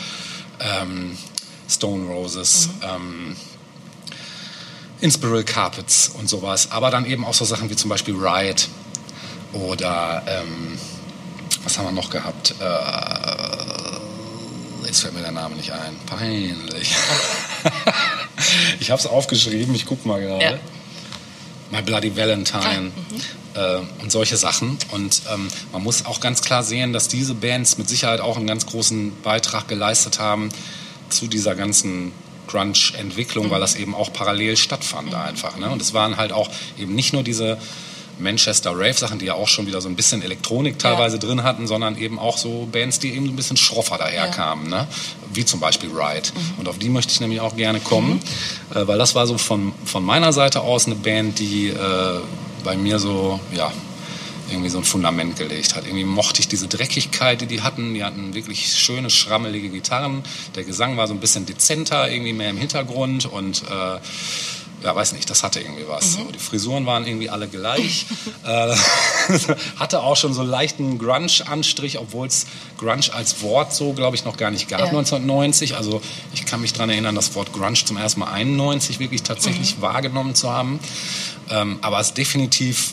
ähm, 0.61 1.17
Stone 1.69 2.07
Roses, 2.07 2.69
ähm, 2.83 3.37
Inspiral 5.01 5.45
Carpets 5.45 6.09
und 6.09 6.29
sowas. 6.29 6.71
Aber 6.71 6.91
dann 6.91 7.07
eben 7.07 7.25
auch 7.25 7.35
so 7.35 7.45
Sachen 7.45 7.69
wie 7.71 7.77
zum 7.77 7.91
Beispiel 7.91 8.15
Riot 8.15 8.69
oder 9.53 10.23
ähm, 10.27 10.79
was 11.65 11.79
haben 11.79 11.87
wir 11.87 11.93
noch 11.93 12.11
gehabt? 12.11 12.55
Äh, 12.61 13.77
jetzt 14.87 15.01
fällt 15.01 15.15
mir 15.15 15.23
der 15.23 15.33
Name 15.33 15.57
nicht 15.57 15.73
ein. 15.73 15.97
Peinlich. 16.07 16.95
ich 18.81 18.91
habe 18.91 19.01
es 19.01 19.07
aufgeschrieben, 19.07 19.75
ich 19.75 19.87
guck 19.87 20.07
mal 20.07 20.21
gerade. 20.21 20.45
Ja. 20.45 20.59
Ah, 21.73 21.77
My 21.77 21.83
Bloody 21.83 22.17
Valentine 22.17 22.93
äh, 23.55 23.79
und 24.03 24.11
solche 24.11 24.37
Sachen. 24.37 24.79
Und 24.93 25.23
ähm, 25.33 25.49
man 25.73 25.83
muss 25.83 26.05
auch 26.07 26.21
ganz 26.21 26.43
klar 26.43 26.63
sehen, 26.63 26.93
dass 26.93 27.09
diese 27.09 27.35
Bands 27.35 27.79
mit 27.79 27.89
Sicherheit 27.89 28.21
auch 28.21 28.37
einen 28.37 28.47
ganz 28.47 28.67
großen 28.67 29.13
Beitrag 29.23 29.69
geleistet 29.69 30.19
haben 30.19 30.51
zu 31.09 31.27
dieser 31.27 31.55
ganzen 31.55 32.13
Grunge-Entwicklung, 32.47 33.51
weil 33.51 33.61
das 33.61 33.75
eben 33.75 33.95
auch 33.95 34.13
parallel 34.13 34.57
stattfand 34.57 35.15
einfach. 35.15 35.57
Ne? 35.57 35.71
Und 35.71 35.83
es 35.83 35.95
waren 35.95 36.17
halt 36.17 36.33
auch 36.33 36.51
eben 36.79 36.95
nicht 36.95 37.13
nur 37.13 37.23
diese 37.23 37.59
Manchester 38.19 38.73
Rave-Sachen, 38.73 39.19
die 39.19 39.27
ja 39.27 39.35
auch 39.35 39.49
schon 39.49 39.67
wieder 39.67 39.81
so 39.81 39.89
ein 39.89 39.97
bisschen 39.97 40.23
Elektronik 40.23 40.79
teilweise 40.79 41.19
drin 41.19 41.43
hatten, 41.43 41.67
sondern 41.67 41.97
eben 41.99 42.19
auch 42.19 42.39
so 42.39 42.69
Bands, 42.71 42.99
die 42.99 43.15
eben 43.15 43.27
so 43.27 43.33
ein 43.33 43.37
bisschen 43.37 43.57
schroffer 43.57 43.99
daherkamen, 43.99 44.69
ne? 44.69 44.87
wie 45.33 45.45
zum 45.45 45.61
Beispiel 45.61 45.91
Ride. 45.91 46.29
Und 46.59 46.69
auf 46.69 46.79
die 46.79 46.89
möchte 46.89 47.13
ich 47.13 47.21
nämlich 47.21 47.41
auch 47.41 47.57
gerne 47.57 47.81
kommen, 47.81 48.21
äh, 48.75 48.87
weil 48.87 48.99
das 48.99 49.15
war 49.15 49.27
so 49.27 49.39
von, 49.39 49.73
von 49.85 50.03
meiner 50.03 50.33
Seite 50.33 50.61
aus 50.61 50.87
eine 50.87 50.95
Band, 50.95 51.39
die 51.39 51.69
äh, 51.69 52.21
bei 52.65 52.77
mir 52.77 52.99
so, 52.99 53.39
ja, 53.55 53.73
irgendwie 54.51 54.69
so 54.69 54.79
ein 54.79 54.85
Fundament 54.85 55.37
gelegt 55.37 55.75
hat. 55.75 55.87
Irgendwie 55.87 56.05
mochte 56.05 56.41
ich 56.41 56.49
diese 56.49 56.69
Dreckigkeit, 56.69 57.41
die 57.41 57.47
die 57.47 57.63
hatten. 57.63 57.95
Die 57.95 58.05
hatten 58.05 58.35
wirklich 58.35 58.73
schöne, 58.75 59.11
schrammelige 59.11 59.69
Gitarren. 59.69 60.23
Der 60.55 60.65
Gesang 60.65 60.97
war 60.97 61.09
so 61.09 61.15
ein 61.15 61.21
bisschen 61.21 61.47
dezenter, 61.47 62.11
irgendwie 62.11 62.33
mehr 62.33 62.51
im 62.51 62.57
Hintergrund 62.57 63.27
und 63.27 63.63
äh, 63.63 63.99
ja, 64.83 64.95
weiß 64.95 65.13
nicht, 65.15 65.29
das 65.31 65.43
hatte 65.43 65.59
irgendwie 65.61 65.85
was. 65.89 66.13
So, 66.15 66.25
die 66.33 66.39
Frisuren 66.39 66.87
waren 66.87 67.07
irgendwie 67.07 67.31
alle 67.31 67.49
gleich. 67.49 68.07
äh, 68.45 68.77
hatte 69.77 70.03
auch 70.03 70.17
schon 70.17 70.35
so 70.35 70.43
leichten 70.43 70.99
Grunge-Anstrich, 70.99 71.99
obwohl 71.99 72.27
es 72.29 72.47
Grunge 72.79 73.13
als 73.13 73.41
Wort 73.43 73.75
so, 73.75 73.93
glaube 73.95 74.17
ich, 74.17 74.25
noch 74.25 74.37
gar 74.37 74.51
nicht 74.51 74.69
gab 74.69 74.81
Ja. 74.81 74.87
1990. 74.87 75.77
Also 75.77 76.03
ich 76.35 76.45
kann 76.45 76.61
mich 76.61 76.73
daran 76.73 76.91
erinnern, 76.91 77.15
das 77.15 77.35
Wort 77.35 77.53
Grunge 77.53 77.83
zum 77.85 77.97
ersten 77.97 78.21
Mal 78.21 78.31
91 78.33 78.99
wirklich 78.99 79.23
tatsächlich 79.23 79.81
wahrgenommen 79.81 80.35
zu 80.35 80.51
haben. 80.51 80.79
Ähm, 81.51 81.79
aber 81.81 81.99
es 82.01 82.13
definitiv 82.15 82.93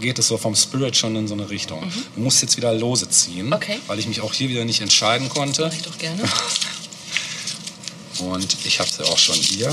geht 0.00 0.18
es 0.18 0.28
so 0.28 0.36
vom 0.36 0.54
Spirit 0.56 0.96
schon 0.96 1.14
in 1.16 1.28
so 1.28 1.34
eine 1.34 1.48
Richtung. 1.48 1.80
Du 2.16 2.22
musst 2.22 2.42
jetzt 2.42 2.56
wieder 2.56 2.74
lose 2.74 3.08
ziehen, 3.08 3.52
Okay. 3.52 3.78
weil 3.86 3.98
ich 4.00 4.06
mich 4.08 4.20
auch 4.20 4.34
hier 4.34 4.48
wieder 4.48 4.64
nicht 4.64 4.80
entscheiden 4.80 5.28
konnte. 5.28 5.62
Mach 5.66 5.72
ich 5.72 5.82
doch 5.82 5.96
gerne. 5.98 6.22
Und 8.18 8.56
ich 8.64 8.80
habe 8.80 8.90
sie 8.90 9.04
auch 9.04 9.18
schon 9.18 9.36
hier. 9.36 9.70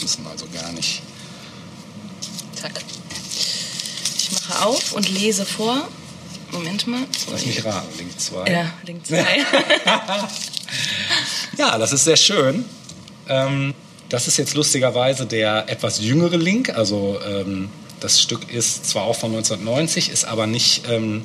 Müssen 0.00 0.26
also 0.26 0.46
gar 0.52 0.72
nicht. 0.72 1.02
Zack. 2.54 2.80
Ich 4.16 4.32
mache 4.32 4.66
auf 4.66 4.92
und 4.92 5.08
lese 5.08 5.44
vor. 5.44 5.88
Moment 6.52 6.86
mal. 6.86 7.02
Lass 7.30 7.46
mich 7.46 7.64
raten, 7.64 7.96
Link 7.98 8.20
2. 8.20 8.50
Ja, 8.50 8.72
Link 8.84 9.06
2. 9.06 9.24
Ja, 11.58 11.76
das 11.78 11.92
ist 11.92 12.04
sehr 12.04 12.16
schön. 12.16 12.64
Ähm, 13.28 13.74
das 14.08 14.28
ist 14.28 14.38
jetzt 14.38 14.54
lustigerweise 14.54 15.26
der 15.26 15.68
etwas 15.68 16.00
jüngere 16.00 16.36
Link. 16.36 16.70
Also 16.70 17.18
ähm, 17.26 17.68
das 18.00 18.20
Stück 18.20 18.50
ist 18.50 18.86
zwar 18.88 19.04
auch 19.04 19.16
von 19.16 19.32
1990, 19.32 20.08
ist 20.10 20.24
aber 20.24 20.46
nicht 20.46 20.88
ähm, 20.88 21.22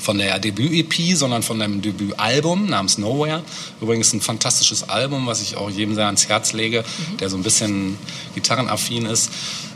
von 0.00 0.18
der 0.18 0.38
Debüt-EP, 0.38 1.14
sondern 1.16 1.42
von 1.42 1.60
einem 1.60 1.82
Debütalbum 1.82 2.66
namens 2.66 2.98
Nowhere. 2.98 3.42
Übrigens 3.80 4.12
ein 4.12 4.20
fantastisches 4.20 4.88
Album, 4.88 5.26
was 5.26 5.42
ich 5.42 5.56
auch 5.56 5.70
jedem 5.70 5.94
sehr 5.94 6.06
ans 6.06 6.28
Herz 6.28 6.52
lege, 6.52 6.84
der 7.20 7.28
so 7.28 7.36
ein 7.36 7.42
bisschen 7.42 7.98
gitarrenaffin 8.34 9.06
ist. 9.06 9.30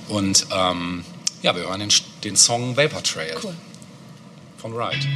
Und 0.09 0.47
ähm, 0.51 1.05
ja, 1.43 1.55
wir 1.55 1.63
hören 1.69 1.81
den, 1.81 1.91
den 2.25 2.37
Song 2.37 2.77
Vapor 2.77 3.03
Trail 3.03 3.37
Cool. 3.43 3.55
von 4.57 4.73
Ride. 4.73 5.07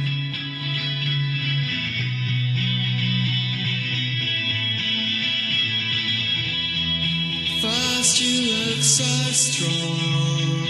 First 7.61 8.21
you 8.21 8.51
look 8.53 8.81
so 8.81 9.03
strong, 9.33 10.67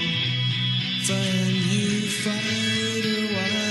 then 1.08 1.56
you 1.70 2.08
fade 2.08 3.06
away. 3.06 3.69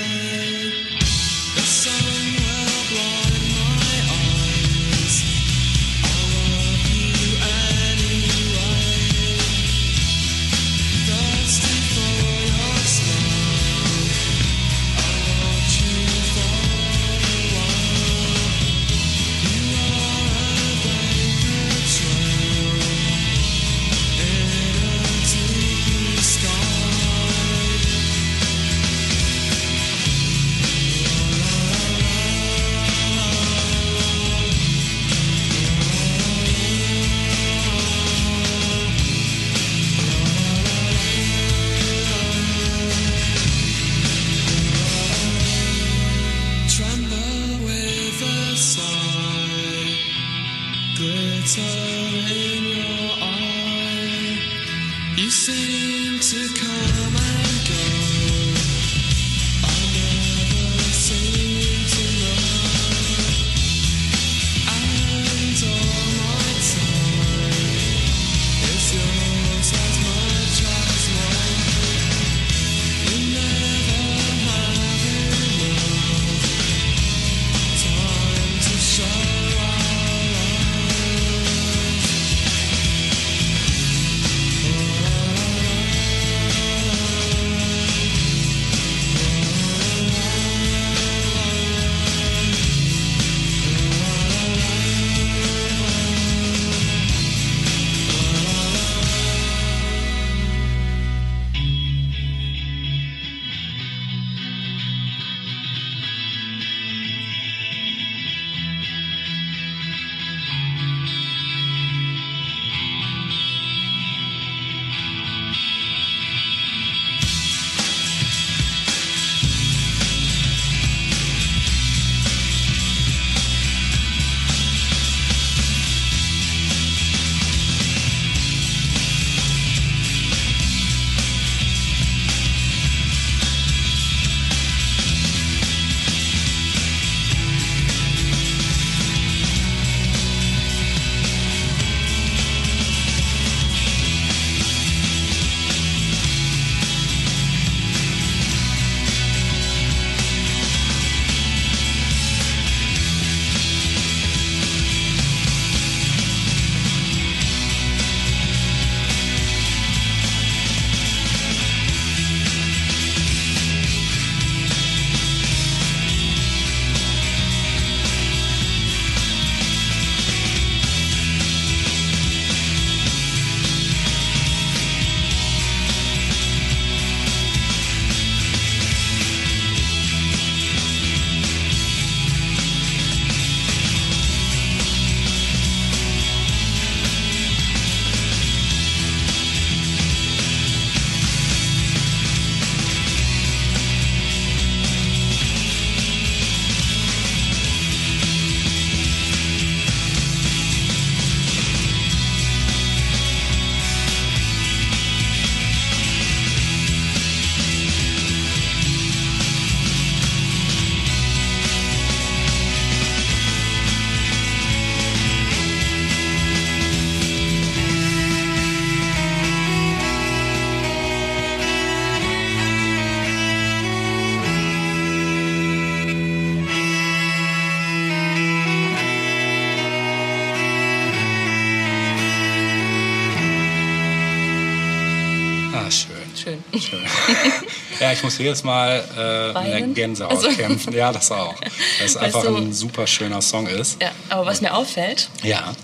Ich 238.18 238.24
muss 238.24 238.38
jedes 238.38 238.62
Mal 238.64 239.04
äh, 239.16 239.54
Weinen? 239.54 239.94
Gänsehaut 239.94 240.32
Also- 240.32 240.48
kämpfen. 240.50 240.92
Ja, 240.92 241.12
das 241.12 241.30
auch. 241.32 241.54
Weil 241.98 242.06
es 242.06 242.16
einfach 242.16 242.42
du- 242.44 242.56
ein 242.56 242.72
super 242.72 243.06
schöner 243.06 243.40
Song 243.42 243.66
ist. 243.66 244.00
Ja, 244.02 244.10
aber 244.28 244.46
was 244.46 244.60
mir 244.60 244.74
auffällt, 244.74 245.28
Ja, 245.42 245.74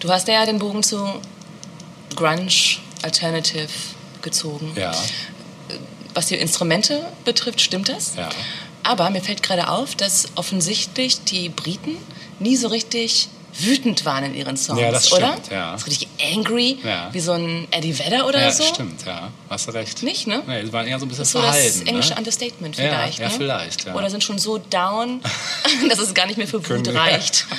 du 0.00 0.08
hast 0.10 0.28
ja 0.28 0.44
den 0.46 0.58
Bogen 0.58 0.82
zu 0.82 0.98
Grunge, 2.14 2.48
Alternative 3.02 3.68
gezogen. 4.22 4.72
ja, 4.76 4.94
Was 6.14 6.26
die 6.26 6.36
Instrumente 6.36 7.04
betrifft, 7.24 7.60
stimmt 7.60 7.88
das? 7.88 8.14
ja. 8.16 8.28
Aber 8.82 9.10
mir 9.10 9.20
fällt 9.20 9.42
gerade 9.42 9.68
auf, 9.68 9.96
dass 9.96 10.28
offensichtlich 10.36 11.24
die 11.24 11.48
Briten 11.48 11.96
nie 12.38 12.54
so 12.56 12.68
richtig 12.68 13.28
wütend 13.58 14.04
waren 14.04 14.24
in 14.24 14.34
ihren 14.34 14.56
Songs, 14.56 14.80
Ja, 14.80 14.90
das 14.90 15.12
oder? 15.12 15.32
stimmt, 15.32 15.50
ja. 15.50 15.76
So 15.78 15.86
richtig 15.86 16.08
angry, 16.34 16.78
Ja. 16.84 17.08
wie 17.12 17.20
so 17.20 17.32
ein 17.32 17.66
Eddie 17.70 17.98
Vedder 17.98 18.26
oder 18.26 18.40
ja, 18.40 18.50
so. 18.50 18.64
stimmt, 18.64 19.04
ja. 19.06 19.30
Hast 19.48 19.66
du 19.68 19.72
recht. 19.72 20.02
Nicht, 20.02 20.26
ne? 20.26 20.42
Nee, 20.46 20.62
die 20.64 20.72
waren 20.72 20.86
eher 20.86 20.98
so 20.98 21.06
ein 21.06 21.08
bisschen 21.08 21.22
Das 21.22 21.32
so 21.32 21.40
das 21.42 21.56
verhalten. 21.56 21.86
englische 21.86 22.10
ne? 22.10 22.16
Understatement 22.18 22.76
Ja, 22.76 22.84
vielleicht. 22.88 23.18
ja, 23.18 23.28
ne? 23.28 23.34
vielleicht, 23.36 23.84
ja. 23.86 23.94
Oder 23.94 24.10
sind 24.10 24.22
schon 24.24 24.38
so 24.38 24.58
down, 24.58 25.20
dass 25.88 25.98
es 25.98 26.12
gar 26.14 26.26
nicht 26.26 26.36
mehr 26.38 26.48
für 26.48 26.66
Wut 26.68 26.88
reicht. 26.94 27.46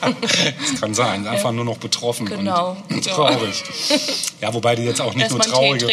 Das 0.00 0.80
kann 0.80 0.94
sein. 0.94 1.26
Einfach 1.26 1.52
nur 1.52 1.66
noch 1.66 1.76
betroffen 1.76 2.24
Genau. 2.24 2.74
und 2.88 3.04
Ja. 3.06 3.12
traurig. 3.12 3.62
Ja, 4.40 4.54
wobei 4.54 4.74
die 4.74 4.82
jetzt 4.84 5.02
auch 5.02 5.12
nicht 5.12 5.30
nur 5.30 5.40
traurige. 5.40 5.86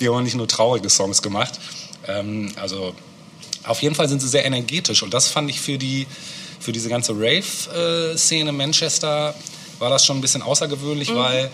die 0.00 0.08
haben 0.08 0.14
auch 0.16 0.20
nicht 0.22 0.34
nur 0.34 0.48
traurige 0.48 0.90
Songs 0.90 1.22
gemacht. 1.22 1.60
Ähm, 2.08 2.52
also 2.60 2.94
auf 3.62 3.80
jeden 3.82 3.94
Fall 3.94 4.08
sind 4.08 4.20
sie 4.20 4.26
sehr 4.28 4.44
energetisch 4.44 5.04
und 5.04 5.14
das 5.14 5.28
fand 5.28 5.50
ich 5.50 5.60
für 5.60 5.78
die 5.78 6.08
für 6.62 6.72
diese 6.72 6.88
ganze 6.88 7.12
Rave-Szene 7.12 8.52
Manchester 8.52 9.34
war 9.78 9.90
das 9.90 10.04
schon 10.06 10.18
ein 10.18 10.20
bisschen 10.20 10.42
außergewöhnlich, 10.42 11.14
weil 11.14 11.50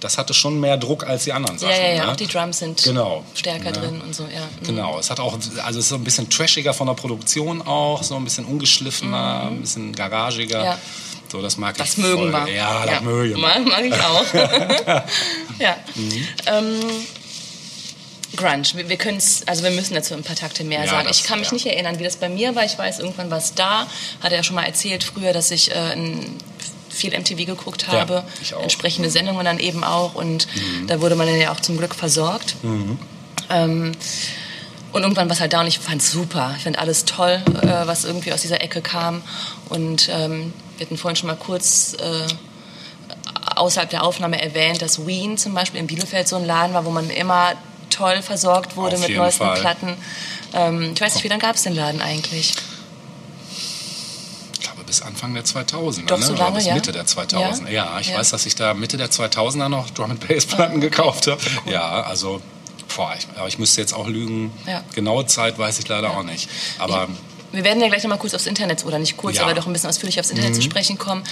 das 0.00 0.18
hatte 0.18 0.34
schon 0.34 0.58
mehr 0.60 0.76
Druck 0.76 1.04
als 1.06 1.24
die 1.24 1.32
anderen 1.32 1.58
Sachen. 1.58 1.74
Mhm. 1.74 1.80
Ja, 1.80 1.88
ja, 1.88 1.94
ja. 1.96 2.06
ne? 2.06 2.12
Auch 2.12 2.16
die 2.16 2.26
Drums 2.26 2.58
sind 2.58 2.82
Genau. 2.82 3.24
stärker 3.34 3.66
Ja. 3.66 3.72
drin 3.72 4.00
und 4.00 4.14
so, 4.14 4.24
ja. 4.24 4.40
Mhm. 4.60 4.66
Genau, 4.66 4.98
es 4.98 5.10
hat 5.10 5.20
auch, 5.20 5.34
also 5.34 5.78
es 5.78 5.84
ist 5.84 5.88
so 5.88 5.94
ein 5.96 6.04
bisschen 6.04 6.28
trashiger 6.30 6.74
von 6.74 6.86
der 6.86 6.94
Produktion 6.94 7.62
auch, 7.62 8.02
so 8.02 8.16
ein 8.16 8.24
bisschen 8.24 8.44
ungeschliffener, 8.44 9.48
ein 9.50 9.60
bisschen 9.60 9.92
garagiger. 9.94 10.58
Mhm. 10.60 10.64
Ja. 10.64 10.78
So, 11.30 11.40
das 11.40 11.56
mag 11.56 11.76
Das 11.78 11.92
ich 11.92 11.98
mögen 11.98 12.30
voll. 12.30 12.46
wir. 12.46 12.52
Ja, 12.52 12.84
das 12.84 13.00
mögen 13.02 13.30
wir. 13.30 13.38
Mag, 13.38 13.64
mag 13.64 13.84
ich 13.84 13.94
auch. 13.94 14.24
ja. 15.58 15.76
Mhm. 15.94 16.28
Ähm, 16.46 16.80
Grunge, 18.36 18.62
wir, 18.74 18.88
wir 18.88 18.96
können 18.96 19.18
es, 19.18 19.46
also 19.46 19.62
wir 19.62 19.70
müssen 19.70 19.94
dazu 19.94 20.14
ein 20.14 20.22
paar 20.22 20.36
Takte 20.36 20.64
mehr 20.64 20.84
Ja, 20.84 20.90
sagen. 20.90 21.08
das- 21.08 21.18
ich 21.20 21.24
kann 21.24 21.38
mich 21.38 21.48
ja. 21.48 21.54
nicht 21.54 21.66
erinnern, 21.66 21.98
wie 21.98 22.04
das 22.04 22.16
bei 22.16 22.28
mir 22.28 22.54
war. 22.54 22.64
Ich 22.64 22.78
weiß, 22.78 22.98
irgendwann 23.00 23.30
war 23.30 23.38
es 23.38 23.54
da. 23.54 23.86
Hat 24.20 24.30
er 24.32 24.36
ja 24.38 24.42
schon 24.42 24.56
mal 24.56 24.64
erzählt 24.64 25.04
früher, 25.04 25.32
dass 25.32 25.50
ich 25.50 25.70
äh, 25.70 25.74
ein, 25.74 26.36
viel 26.88 27.12
MTV 27.18 27.44
geguckt 27.46 27.86
Ja, 27.90 28.00
habe. 28.00 28.24
ich 28.42 28.54
auch. 28.54 28.58
Mhm. 28.58 28.64
Entsprechende 28.64 29.10
Sendungen 29.10 29.44
dann 29.44 29.58
eben 29.58 29.82
auch. 29.84 30.14
Und 30.14 30.46
da 30.88 31.00
wurde 31.00 31.14
man 31.14 31.26
dann 31.26 31.38
ja 31.38 31.52
auch 31.52 31.60
zum 31.60 31.76
Glück 31.78 31.94
versorgt. 31.94 32.56
Ähm, 33.50 33.92
und 34.92 35.02
irgendwann 35.02 35.28
war 35.28 35.34
es 35.34 35.40
halt 35.40 35.52
da 35.54 35.60
und 35.62 35.66
ich 35.66 35.78
fand 35.78 36.02
es 36.02 36.10
super. 36.10 36.54
Ich 36.58 36.64
fand 36.64 36.78
alles 36.78 37.04
toll, 37.06 37.42
äh, 37.62 37.86
was 37.86 38.04
irgendwie 38.04 38.32
aus 38.32 38.42
dieser 38.42 38.60
Ecke 38.60 38.82
kam. 38.82 39.22
Und 39.70 40.08
ähm, 40.12 40.52
wir 40.76 40.86
hatten 40.86 40.98
vorhin 40.98 41.16
schon 41.16 41.28
mal 41.28 41.36
kurz 41.36 41.94
äh, 41.98 42.26
außerhalb 43.56 43.88
der 43.90 44.02
Aufnahme 44.04 44.40
erwähnt, 44.42 44.82
dass 44.82 45.06
Wien 45.06 45.38
zum 45.38 45.54
Beispiel 45.54 45.80
in 45.80 45.86
Bielefeld 45.86 46.28
so 46.28 46.36
ein 46.36 46.44
Laden 46.46 46.74
war, 46.74 46.84
wo 46.84 46.90
man 46.90 47.08
immer 47.10 47.52
toll 47.92 48.22
versorgt 48.22 48.76
wurde 48.76 48.96
Auf 48.96 49.06
mit 49.08 49.16
neuesten 49.16 49.44
Fall. 49.44 49.60
Platten. 49.60 49.96
Ähm, 50.54 50.92
ich 50.94 51.00
weiß 51.00 51.14
nicht, 51.14 51.24
wie 51.24 51.28
lange 51.28 51.42
gab 51.42 51.56
es 51.56 51.62
den 51.62 51.74
Laden 51.74 52.00
eigentlich? 52.02 52.54
Ich 54.54 54.60
glaube, 54.60 54.84
bis 54.84 55.02
Anfang 55.02 55.34
der 55.34 55.44
2000er, 55.44 56.06
Doch, 56.06 56.18
ne? 56.18 56.24
so 56.24 56.32
Oder 56.34 56.44
lange, 56.44 56.56
bis 56.56 56.66
ja? 56.66 56.74
Mitte 56.74 56.92
der 56.92 57.06
2000er. 57.06 57.70
Ja, 57.70 57.98
ich 58.00 58.08
Ja. 58.08 58.18
weiß, 58.18 58.30
dass 58.30 58.46
ich 58.46 58.54
da 58.54 58.74
Mitte 58.74 58.96
der 58.96 59.10
2000er 59.10 59.68
noch 59.68 59.90
Drum 59.90 60.10
and 60.10 60.26
Bass 60.26 60.46
Platten 60.46 60.80
gekauft 60.80 61.26
habe. 61.26 61.40
Ja, 61.66 62.02
also, 62.02 62.40
boah, 62.96 63.14
ich, 63.18 63.26
aber 63.36 63.48
ich 63.48 63.58
müsste 63.58 63.80
jetzt 63.80 63.94
auch 63.94 64.06
lügen. 64.08 64.52
Ja. 64.66 64.82
Genaue 64.94 65.26
Zeit 65.26 65.58
weiß 65.58 65.78
ich 65.78 65.88
leider 65.88 66.10
auch 66.16 66.22
nicht. 66.22 66.48
Aber 66.78 67.08
Wir 67.52 67.64
werden 67.64 67.80
ja 67.82 67.88
gleich 67.88 68.02
nochmal 68.02 68.18
kurz 68.18 68.34
aufs 68.34 68.46
Internet, 68.46 68.84
oder 68.84 68.98
nicht 68.98 69.16
kurz, 69.16 69.36
Ja. 69.36 69.42
Mhm. 69.42 69.48
aber 69.50 69.60
doch 69.60 69.66
ein 69.66 69.72
bisschen 69.72 69.88
ausführlich 69.90 70.18
aufs 70.18 70.30
Internet 70.30 70.54
zu 70.54 70.62
sprechen 70.62 70.98
kommen. 70.98 71.22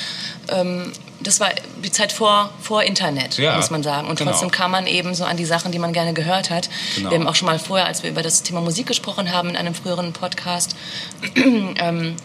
Ähm, 0.48 0.92
das 1.20 1.40
war 1.40 1.48
die 1.84 1.90
Zeit 1.90 2.12
vor, 2.12 2.50
vor 2.60 2.82
Internet, 2.82 3.36
Ja, 3.38 3.56
muss 3.56 3.70
man 3.70 3.82
sagen. 3.82 4.08
Und 4.08 4.18
genau. 4.18 4.30
trotzdem 4.30 4.50
kam 4.50 4.70
man 4.70 4.86
eben 4.86 5.14
so 5.14 5.24
an 5.24 5.36
die 5.36 5.44
Sachen, 5.44 5.72
die 5.72 5.78
man 5.78 5.92
gerne 5.92 6.12
gehört 6.14 6.50
hat. 6.50 6.68
Genau. 6.96 7.10
Wir 7.10 7.18
haben 7.18 7.26
auch 7.26 7.34
schon 7.34 7.46
mal 7.46 7.58
vorher, 7.58 7.86
als 7.86 8.02
wir 8.02 8.10
über 8.10 8.22
das 8.22 8.42
Thema 8.42 8.60
Musik 8.60 8.86
gesprochen 8.86 9.32
haben, 9.32 9.50
in 9.50 9.56
einem 9.56 9.74
früheren 9.74 10.12
Podcast, 10.12 10.76
ähm, 11.36 12.16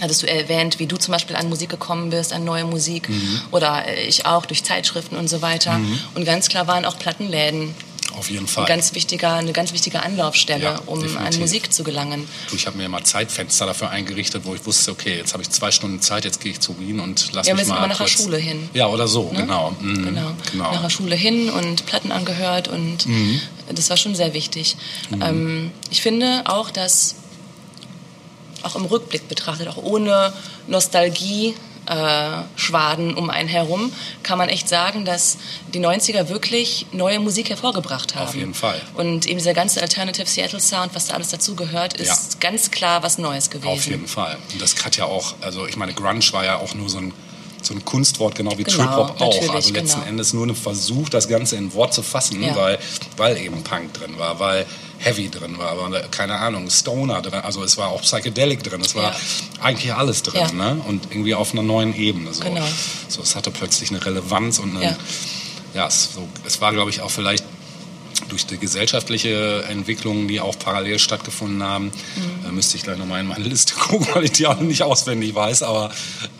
hattest 0.00 0.22
du 0.22 0.26
erwähnt, 0.28 0.78
wie 0.78 0.86
du 0.86 0.96
zum 0.96 1.12
Beispiel 1.12 1.36
an 1.36 1.48
Musik 1.48 1.70
gekommen 1.70 2.10
bist, 2.10 2.32
an 2.32 2.44
neue 2.44 2.64
Musik. 2.64 3.08
Mhm. 3.08 3.40
Oder 3.52 3.86
äh, 3.86 4.04
ich 4.06 4.26
auch, 4.26 4.46
durch 4.46 4.64
Zeitschriften 4.64 5.16
und 5.16 5.28
so 5.28 5.42
weiter. 5.42 5.80
Und 6.14 6.24
ganz 6.24 6.48
klar 6.48 6.66
waren 6.66 6.84
auch 6.84 6.98
Plattenläden 6.98 7.74
auf 8.16 8.30
jeden 8.30 8.44
ein 8.44 8.48
Fall. 8.48 8.64
ganz 8.66 8.94
wichtiger, 8.94 9.34
eine 9.34 9.52
ganz 9.52 9.72
wichtige 9.72 10.02
Anlaufstelle, 10.02 10.64
Ja, 10.64 10.80
um 10.86 10.98
an 10.98 11.02
definitiv. 11.08 11.40
Musik 11.40 11.72
zu 11.72 11.84
gelangen. 11.84 12.28
Du, 12.50 12.56
ich 12.56 12.66
habe 12.66 12.76
mir 12.78 12.84
immer 12.86 13.02
Zeitfenster 13.04 13.66
dafür 13.66 13.90
eingerichtet, 13.90 14.44
wo 14.44 14.54
ich 14.54 14.64
wusste, 14.66 14.90
okay, 14.92 15.16
jetzt 15.18 15.32
habe 15.32 15.42
ich 15.42 15.50
zwei 15.50 15.70
Stunden 15.70 16.00
Zeit, 16.00 16.24
jetzt 16.24 16.40
gehe 16.40 16.52
ich 16.52 16.60
zu 16.60 16.78
Wien 16.78 17.00
und 17.00 17.30
lass 17.32 17.46
Ja, 17.46 17.54
mich 17.54 17.60
wir 17.60 17.64
sind 17.66 17.74
mal 17.74 17.78
immer 17.78 17.88
nach 17.88 17.98
der 17.98 18.06
Schule 18.08 18.36
hin. 18.36 18.68
Ja, 18.74 18.86
oder 18.88 19.06
so, 19.08 19.24
genau. 19.24 19.74
Mhm. 19.80 20.04
Genau. 20.04 20.32
genau. 20.52 20.72
Nach 20.72 20.82
der 20.82 20.90
Schule 20.90 21.14
hin 21.16 21.50
und 21.50 21.86
Platten 21.86 22.12
angehört 22.12 22.68
und 22.68 23.06
Mhm. 23.06 23.40
das 23.74 23.90
war 23.90 23.96
schon 23.96 24.14
sehr 24.14 24.34
wichtig. 24.34 24.76
Ähm, 25.20 25.70
ich 25.90 26.02
finde 26.02 26.42
auch, 26.46 26.70
dass 26.70 27.16
auch 28.62 28.76
im 28.76 28.84
Rückblick 28.86 29.28
betrachtet, 29.28 29.68
auch 29.68 29.76
ohne 29.76 30.32
Nostalgie, 30.68 31.54
Schwaden 32.56 33.14
um 33.14 33.30
einen 33.30 33.48
herum, 33.48 33.92
kann 34.22 34.38
man 34.38 34.48
echt 34.48 34.68
sagen, 34.68 35.04
dass 35.04 35.38
die 35.72 35.80
90er 35.80 36.28
wirklich 36.28 36.86
neue 36.92 37.20
Musik 37.20 37.50
hervorgebracht 37.50 38.14
haben. 38.14 38.28
Auf 38.28 38.34
jeden 38.34 38.54
Fall. 38.54 38.80
Und 38.94 39.26
eben 39.26 39.38
dieser 39.38 39.54
ganze 39.54 39.82
Alternative 39.82 40.26
Seattle 40.26 40.60
Sound, 40.60 40.94
was 40.94 41.06
da 41.06 41.14
alles 41.14 41.28
dazugehört, 41.28 41.94
ist 41.94 42.34
Ja. 42.34 42.38
ganz 42.40 42.70
klar 42.70 43.02
was 43.02 43.18
Neues 43.18 43.50
gewesen. 43.50 43.68
Auf 43.68 43.86
jeden 43.86 44.08
Fall. 44.08 44.36
Und 44.52 44.62
das 44.62 44.84
hat 44.84 44.96
ja 44.96 45.04
auch, 45.04 45.34
also 45.40 45.66
ich 45.66 45.76
meine, 45.76 45.92
Grunge 45.94 46.24
war 46.32 46.44
ja 46.44 46.56
auch 46.58 46.74
nur 46.74 46.88
so 46.88 46.98
ein, 46.98 47.12
so 47.62 47.72
ein 47.74 47.84
Kunstwort, 47.84 48.34
genau 48.34 48.56
wie 48.58 48.64
Genau, 48.64 48.76
Trip-Hop 48.84 49.20
auch. 49.20 49.54
Also 49.54 49.72
letzten 49.72 50.00
genau. 50.00 50.08
Endes 50.08 50.32
nur 50.34 50.46
ein 50.46 50.54
Versuch, 50.54 51.08
das 51.08 51.28
Ganze 51.28 51.56
in 51.56 51.72
Wort 51.74 51.94
zu 51.94 52.02
fassen, 52.02 52.42
Ja. 52.42 52.54
weil, 52.54 52.78
weil 53.16 53.36
eben 53.38 53.62
Punk 53.62 53.94
drin 53.94 54.18
war, 54.18 54.38
weil 54.38 54.66
Heavy 54.98 55.28
drin 55.28 55.58
war, 55.58 55.70
aber 55.70 55.90
keine 56.08 56.38
Ahnung, 56.38 56.70
Stoner 56.70 57.20
drin, 57.20 57.40
also 57.40 57.62
es 57.62 57.76
war 57.76 57.88
auch 57.88 58.00
Psychedelic 58.02 58.62
drin, 58.62 58.80
es 58.80 58.94
war 58.94 59.12
Ja. 59.12 59.16
eigentlich 59.60 59.92
alles 59.92 60.22
drin, 60.22 60.40
Ja. 60.40 60.52
ne? 60.52 60.80
Und 60.86 61.08
irgendwie 61.10 61.34
auf 61.34 61.52
einer 61.52 61.62
neuen 61.62 61.94
Ebene. 61.94 62.32
So. 62.32 62.42
Genau. 62.44 62.64
so 63.08 63.20
es 63.22 63.36
hatte 63.36 63.50
plötzlich 63.50 63.90
eine 63.90 64.04
Relevanz 64.04 64.58
und 64.58 64.76
eine, 64.76 64.84
Ja. 64.84 64.96
ja, 65.74 65.86
es, 65.88 66.10
so, 66.14 66.26
es 66.46 66.60
war, 66.60 66.72
glaube 66.72 66.90
ich, 66.90 67.00
auch 67.00 67.10
vielleicht 67.10 67.44
durch 68.28 68.46
die 68.46 68.56
gesellschaftliche 68.58 69.64
Entwicklung, 69.68 70.28
die 70.28 70.40
auch 70.40 70.58
parallel 70.58 70.98
stattgefunden 70.98 71.62
haben, 71.62 71.86
Mhm. 71.86 72.44
da 72.44 72.52
müsste 72.52 72.76
ich 72.76 72.82
gleich 72.84 72.96
nochmal 72.96 73.20
in 73.20 73.26
meine 73.26 73.44
Liste 73.44 73.74
gucken, 73.74 74.06
weil 74.14 74.24
ich 74.24 74.32
die 74.32 74.46
alle 74.46 74.62
nicht 74.64 74.82
auswendig 74.82 75.34
weiß, 75.34 75.62
aber 75.64 75.90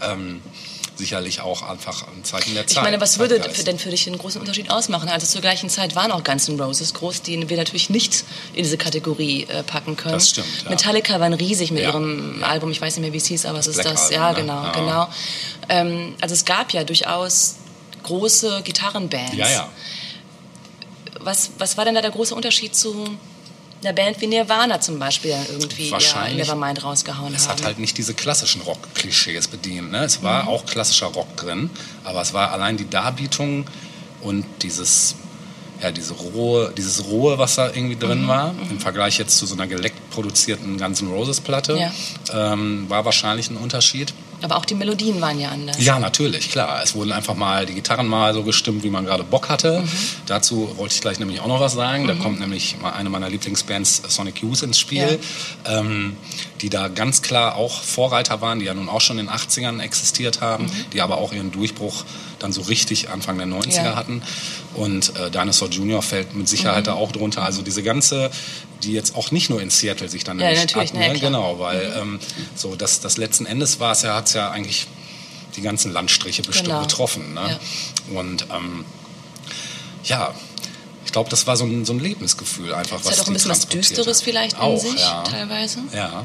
ähm, 0.02 0.40
sicherlich 0.96 1.40
auch 1.40 1.62
einfach 1.62 2.06
ein 2.08 2.24
Zeichen 2.24 2.54
der 2.54 2.66
Zeit. 2.66 2.76
Ich 2.78 2.82
meine, 2.82 3.00
was 3.00 3.18
würde 3.18 3.40
denn 3.40 3.78
für 3.78 3.90
dich 3.90 4.04
den 4.04 4.16
großen 4.18 4.40
Unterschied 4.40 4.70
ausmachen? 4.70 5.08
Also 5.08 5.26
zur 5.26 5.40
gleichen 5.40 5.68
Zeit 5.68 5.94
waren 5.96 6.12
auch 6.12 6.22
Guns 6.22 6.48
N' 6.48 6.60
Roses 6.60 6.94
groß, 6.94 7.22
die 7.22 7.48
wir 7.48 7.56
natürlich 7.56 7.90
nicht 7.90 8.24
in 8.52 8.62
diese 8.62 8.76
Kategorie 8.78 9.44
äh, 9.48 9.62
packen 9.62 9.96
können. 9.96 10.14
Das 10.14 10.30
stimmt, 10.30 10.46
ja. 10.64 10.70
Metallica 10.70 11.18
waren 11.20 11.32
riesig 11.32 11.70
mit 11.72 11.82
Ja, 11.82 11.88
ihrem 11.90 12.42
Album, 12.44 12.70
ich 12.70 12.80
weiß 12.80 12.96
nicht 12.96 13.02
mehr, 13.02 13.12
wie 13.12 13.18
es 13.18 13.26
hieß, 13.26 13.46
aber 13.46 13.58
es 13.58 13.66
ist 13.66 13.80
Black 13.82 13.94
das. 13.94 14.12
Album, 14.12 14.14
ja, 14.14 14.30
ne? 14.30 14.36
genau, 14.40 14.62
Ja. 14.64 14.72
genau. 14.72 15.08
Ähm, 15.68 16.14
also 16.20 16.34
es 16.34 16.44
gab 16.44 16.72
ja 16.72 16.84
durchaus 16.84 17.56
große 18.04 18.62
Gitarrenbands. 18.64 19.34
Ja, 19.36 19.48
ja. 19.50 19.68
Was, 21.20 21.50
was 21.58 21.76
war 21.76 21.84
denn 21.86 21.94
da 21.94 22.02
der 22.02 22.10
große 22.10 22.34
Unterschied 22.34 22.74
zu 22.76 23.08
einer 23.84 23.92
Band 23.94 24.20
wie 24.20 24.26
Nirvana 24.26 24.80
zum 24.80 24.98
Beispiel 24.98 25.34
irgendwie 25.50 25.90
Wahrscheinlich. 25.90 26.38
Nevermind 26.38 26.82
rausgehauen 26.82 27.34
Es 27.34 27.48
haben? 27.48 27.58
hat 27.58 27.64
halt 27.64 27.78
nicht 27.78 27.96
diese 27.98 28.14
klassischen 28.14 28.62
Rock-Klischees 28.62 29.48
bedient. 29.48 29.90
Ne? 29.92 30.04
Es 30.04 30.20
Mhm. 30.20 30.24
war 30.24 30.48
auch 30.48 30.64
klassischer 30.66 31.06
Rock 31.06 31.36
drin, 31.36 31.70
aber 32.04 32.22
es 32.22 32.32
war 32.32 32.52
allein 32.52 32.76
die 32.76 32.88
Darbietung 32.88 33.66
und 34.22 34.44
dieses, 34.62 35.16
ja, 35.82 35.90
diese 35.90 36.14
rohe, 36.14 36.72
dieses 36.76 37.04
rohe, 37.06 37.38
was 37.38 37.56
da 37.56 37.66
irgendwie 37.68 37.96
drin 37.96 38.22
Mhm. 38.24 38.28
war, 38.28 38.54
im 38.70 38.80
Vergleich 38.80 39.18
jetzt 39.18 39.36
zu 39.38 39.46
so 39.46 39.54
einer 39.54 39.66
geleckt 39.66 40.10
produzierten 40.10 40.78
Guns 40.78 41.00
N' 41.02 41.08
Roses 41.08 41.40
Platte, 41.40 41.76
Ja. 41.76 42.52
ähm, 42.52 42.86
war 42.88 43.04
wahrscheinlich 43.04 43.50
ein 43.50 43.56
Unterschied. 43.56 44.14
Aber 44.44 44.56
auch 44.56 44.64
die 44.64 44.74
Melodien 44.74 45.20
waren 45.20 45.40
ja 45.40 45.48
anders. 45.48 45.76
Ja, 45.82 45.98
natürlich, 45.98 46.50
klar. 46.50 46.82
Es 46.82 46.94
wurden 46.94 47.12
einfach 47.12 47.34
mal 47.34 47.66
die 47.66 47.74
Gitarren 47.74 48.06
mal 48.06 48.34
so 48.34 48.42
gestimmt, 48.42 48.84
wie 48.84 48.90
man 48.90 49.04
gerade 49.04 49.24
Bock 49.24 49.48
hatte. 49.48 49.80
Mhm. 49.80 49.88
Dazu 50.26 50.72
wollte 50.76 50.94
ich 50.94 51.00
gleich 51.00 51.18
nämlich 51.18 51.40
auch 51.40 51.46
noch 51.46 51.60
was 51.60 51.72
sagen. 51.72 52.06
Da 52.06 52.14
kommt 52.14 52.40
nämlich 52.40 52.76
eine 52.82 53.08
meiner 53.08 53.28
Lieblingsbands, 53.30 54.02
Sonic 54.08 54.42
Youth, 54.42 54.62
ins 54.62 54.78
Spiel, 54.78 55.18
ähm, 55.66 56.16
die 56.60 56.70
da 56.70 56.88
ganz 56.88 57.22
klar 57.22 57.56
auch 57.56 57.82
Vorreiter 57.82 58.40
waren, 58.40 58.58
die 58.58 58.66
ja 58.66 58.74
nun 58.74 58.88
auch 58.88 59.00
schon 59.00 59.18
in 59.18 59.26
den 59.26 59.34
80ern 59.34 59.80
existiert 59.80 60.40
haben, 60.40 60.70
die 60.92 61.00
aber 61.00 61.18
auch 61.18 61.32
ihren 61.32 61.50
Durchbruch 61.50 62.04
dann 62.38 62.52
so 62.52 62.62
richtig 62.62 63.08
Anfang 63.10 63.38
der 63.38 63.46
90er 63.46 63.80
Mhm. 63.80 63.86
Ja. 63.86 63.96
hatten. 63.96 64.22
Und 64.74 65.14
äh, 65.16 65.30
Dinosaur 65.30 65.68
Junior 65.70 66.02
fällt 66.02 66.34
mit 66.34 66.48
Sicherheit 66.48 66.82
Mhm. 66.82 66.86
da 66.86 66.92
auch 66.94 67.12
drunter. 67.12 67.42
Also 67.42 67.62
diese 67.62 67.82
ganze, 67.82 68.30
die 68.82 68.92
jetzt 68.92 69.14
auch 69.16 69.30
nicht 69.30 69.50
nur 69.50 69.60
in 69.62 69.70
Seattle 69.70 70.08
sich 70.08 70.24
dann 70.24 70.38
Ja, 70.40 70.52
natürlich, 70.52 70.92
ja, 70.92 70.98
ne, 71.12 71.18
genau, 71.18 71.58
weil 71.58 71.92
ähm, 72.00 72.18
so 72.54 72.74
das, 72.76 73.00
das 73.00 73.16
letzten 73.16 73.46
Endes 73.46 73.80
war 73.80 73.92
es 73.92 74.02
ja, 74.02 74.14
hat 74.14 74.26
es 74.26 74.34
ja 74.34 74.50
eigentlich 74.50 74.86
die 75.56 75.62
ganzen 75.62 75.92
Landstriche 75.92 76.42
bestimmt 76.42 76.68
Genau. 76.70 76.82
betroffen. 76.82 77.34
Ne? 77.34 77.58
Ja. 78.12 78.18
Und 78.20 78.46
ähm, 78.52 78.84
ja, 80.04 80.34
ich 81.06 81.12
glaube, 81.12 81.30
das 81.30 81.46
war 81.46 81.56
so 81.56 81.64
ein, 81.64 81.84
so 81.84 81.92
ein 81.92 82.00
Lebensgefühl 82.00 82.74
einfach. 82.74 83.00
Es 83.00 83.10
hat 83.12 83.20
auch 83.20 83.26
ein 83.28 83.32
bisschen 83.34 83.50
was 83.52 83.68
Düsteres 83.68 84.20
vielleicht 84.22 84.54
in 84.56 84.58
auch, 84.62 84.78
sich, 84.80 84.98
ja. 85.00 85.22
teilweise. 85.22 85.78
Ja, 85.94 86.24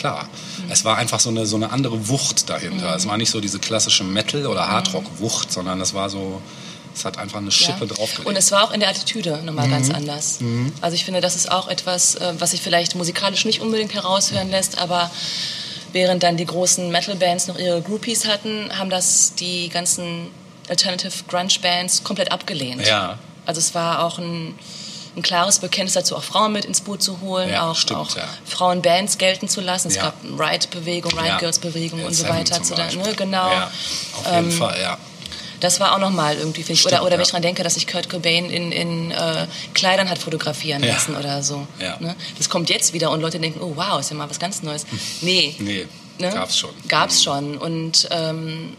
klar. 0.00 0.28
Es 0.68 0.84
war 0.84 0.96
einfach 0.96 1.20
so 1.20 1.30
eine, 1.30 1.46
so 1.46 1.56
eine 1.56 1.70
andere 1.70 2.08
Wucht 2.08 2.48
dahinter. 2.50 2.88
Mhm. 2.90 2.94
Es 2.96 3.06
war 3.06 3.16
nicht 3.16 3.30
so 3.30 3.40
diese 3.40 3.58
klassische 3.58 4.04
Metal- 4.04 4.46
oder 4.46 4.68
Hardrock-Wucht, 4.68 5.52
sondern 5.52 5.80
es 5.80 5.94
war 5.94 6.10
so, 6.10 6.42
es 6.94 7.04
hat 7.04 7.18
einfach 7.18 7.38
eine 7.38 7.50
Schippe 7.52 7.84
Ja. 7.86 7.94
draufgelegt. 7.94 8.26
Und 8.26 8.36
es 8.36 8.50
war 8.50 8.64
auch 8.64 8.72
in 8.72 8.80
der 8.80 8.88
Attitüde 8.88 9.38
nochmal 9.44 9.68
Mhm. 9.68 9.72
ganz 9.72 9.90
anders. 9.90 10.38
Also 10.80 10.94
ich 10.94 11.04
finde, 11.04 11.20
das 11.20 11.36
ist 11.36 11.50
auch 11.50 11.68
etwas, 11.68 12.14
äh, 12.16 12.32
was 12.38 12.50
sich 12.50 12.62
vielleicht 12.62 12.94
musikalisch 12.96 13.44
nicht 13.44 13.60
unbedingt 13.60 13.94
heraushören 13.94 14.50
lässt, 14.50 14.78
aber 14.78 15.10
während 15.92 16.22
dann 16.22 16.36
die 16.36 16.46
großen 16.46 16.90
Metal-Bands 16.90 17.46
noch 17.48 17.58
ihre 17.58 17.82
Groupies 17.82 18.26
hatten, 18.26 18.70
haben 18.78 18.90
das 18.90 19.34
die 19.34 19.68
ganzen 19.68 20.28
Alternative 20.68 21.12
Grunge-Bands 21.28 22.04
komplett 22.04 22.30
abgelehnt. 22.32 22.86
Ja. 22.86 23.18
Also 23.46 23.58
es 23.58 23.74
war 23.74 24.04
auch 24.04 24.18
ein, 24.18 24.54
ein 25.16 25.22
klares 25.22 25.58
Bekenntnis 25.58 25.94
dazu, 25.94 26.16
auch 26.16 26.22
Frauen 26.22 26.52
mit 26.52 26.64
ins 26.64 26.80
Boot 26.82 27.02
zu 27.02 27.20
holen, 27.20 27.50
Ja, 27.50 27.70
auch, 27.70 27.76
stimmt, 27.76 27.98
auch 28.00 28.16
ja. 28.16 28.22
Frauenbands 28.46 29.18
gelten 29.18 29.48
zu 29.48 29.60
lassen. 29.60 29.88
Es 29.88 29.96
Ja. 29.96 30.02
gab 30.04 30.14
eine 30.24 30.38
Riot-Bewegung, 30.38 31.12
Ja. 31.16 31.22
Riot-Girls-Bewegung 31.22 32.04
und 32.04 32.14
so 32.14 32.28
weiter. 32.28 32.62
Zu 32.62 32.74
Beispiel. 32.74 33.02
ne? 33.02 33.14
Genau. 33.14 33.48
Auf 33.50 34.32
jeden 34.34 34.52
Fall, 34.52 34.80
ja. 34.80 34.98
Das 35.58 35.78
war 35.78 35.94
auch 35.94 35.98
nochmal 35.98 36.36
irgendwie, 36.36 36.62
finde 36.62 36.72
ich. 36.74 36.80
Stimmt, 36.80 36.94
oder 36.94 37.02
oder 37.04 37.16
wenn 37.16 37.20
ich 37.22 37.28
daran 37.28 37.42
denke, 37.42 37.62
dass 37.62 37.74
sich 37.74 37.86
Kurt 37.86 38.08
Cobain 38.08 38.48
in, 38.48 38.72
in 38.72 39.10
äh, 39.10 39.46
Kleidern 39.74 40.08
hat 40.08 40.16
fotografieren 40.18 40.82
lassen 40.82 41.14
oder 41.16 41.42
so. 41.42 41.66
Ne? 41.78 42.16
Das 42.38 42.48
kommt 42.48 42.70
jetzt 42.70 42.94
wieder 42.94 43.10
und 43.10 43.20
Leute 43.20 43.38
denken, 43.38 43.60
oh 43.60 43.72
wow, 43.76 44.00
ist 44.00 44.08
ja 44.10 44.16
mal 44.16 44.30
was 44.30 44.38
ganz 44.38 44.62
Neues. 44.62 44.86
Nee. 45.20 45.54
Nee, 45.58 45.86
ne? 46.18 46.30
gab's 46.30 46.56
schon. 46.56 46.70
Gab's 46.88 47.18
Mhm. 47.18 47.22
schon. 47.24 47.58
Und 47.58 48.08
ähm, 48.10 48.74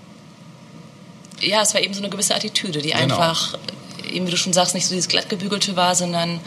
ja, 1.42 1.62
es 1.62 1.74
war 1.74 1.82
eben 1.82 1.94
so 1.94 2.00
eine 2.00 2.10
gewisse 2.10 2.34
Attitüde, 2.36 2.82
die 2.82 2.90
Genau. 2.92 3.02
einfach, 3.16 3.58
eben 4.06 4.28
wie 4.28 4.32
du 4.32 4.38
schon 4.38 4.54
sagst, 4.54 4.74
nicht 4.76 4.86
so 4.88 4.94
dieses 4.94 5.08
glattgebügelte 5.10 5.76
war, 5.76 5.96
sondern 5.96 6.40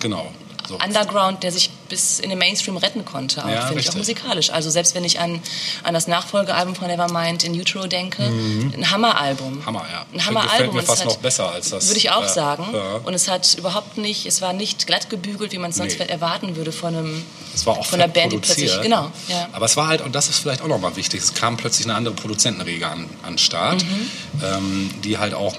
Genau. 0.00 0.26
So. 0.66 0.78
Underground, 0.82 1.42
der 1.42 1.52
sich 1.52 1.68
bis 1.90 2.20
in 2.20 2.30
den 2.30 2.38
Mainstream 2.38 2.78
retten 2.78 3.04
konnte, 3.04 3.44
auch, 3.44 3.48
Ja, 3.50 3.66
finde 3.66 3.82
ich 3.82 3.90
auch 3.90 3.96
musikalisch. 3.96 4.48
Also 4.48 4.70
selbst 4.70 4.94
wenn 4.94 5.04
ich 5.04 5.20
an, 5.20 5.42
an 5.82 5.92
das 5.92 6.06
Nachfolgealbum 6.08 6.74
von 6.74 6.86
Nevermind 6.88 7.44
in 7.44 7.52
Utero 7.52 7.86
denke, 7.86 8.22
ein 8.22 8.90
Hammeralbum. 8.90 9.56
Mhm. 9.58 9.66
Hammer, 9.66 9.84
ja. 9.92 10.06
Ein 10.14 10.24
Hammeralbum. 10.24 10.68
mir 10.68 10.72
und 10.72 10.78
es 10.84 10.86
fast 10.86 11.00
hat- 11.02 11.08
noch 11.08 11.18
besser 11.18 11.50
als 11.52 11.68
das. 11.68 11.86
Würde 11.88 11.98
ich 11.98 12.10
auch 12.12 12.24
äh, 12.24 12.28
sagen. 12.30 12.66
Ja. 12.72 12.94
Und 13.04 13.12
es 13.12 13.28
hat 13.28 13.52
überhaupt 13.58 13.98
nicht, 13.98 14.24
es 14.24 14.40
war 14.40 14.54
nicht 14.54 14.86
glatt 14.86 15.10
gebügelt, 15.10 15.52
wie 15.52 15.58
man 15.58 15.68
es 15.68 15.76
sonst 15.76 15.90
Nee. 15.90 15.96
vielleicht 15.96 16.12
erwarten 16.12 16.56
würde 16.56 16.72
von 16.72 16.96
einem 16.96 17.22
Es 17.54 17.66
war 17.66 17.76
auch 17.78 17.84
von 17.84 18.00
einer 18.00 18.10
Band, 18.10 18.32
die 18.32 18.38
plötzlich, 18.38 18.72
genau, 18.80 19.12
ja. 19.28 19.50
Aber 19.52 19.66
es 19.66 19.76
war 19.76 19.88
halt, 19.88 20.00
und 20.00 20.14
das 20.14 20.30
ist 20.30 20.38
vielleicht 20.38 20.62
auch 20.62 20.68
nochmal 20.68 20.96
wichtig, 20.96 21.20
es 21.20 21.34
kam 21.34 21.58
plötzlich 21.58 21.86
eine 21.86 21.94
andere 21.94 22.14
Produzentenriege 22.14 22.86
an, 22.88 23.10
an 23.22 23.32
den 23.34 23.38
Start, 23.38 23.84
Mhm. 23.84 24.10
ähm, 24.42 24.90
die 25.04 25.18
halt 25.18 25.34
auch 25.34 25.54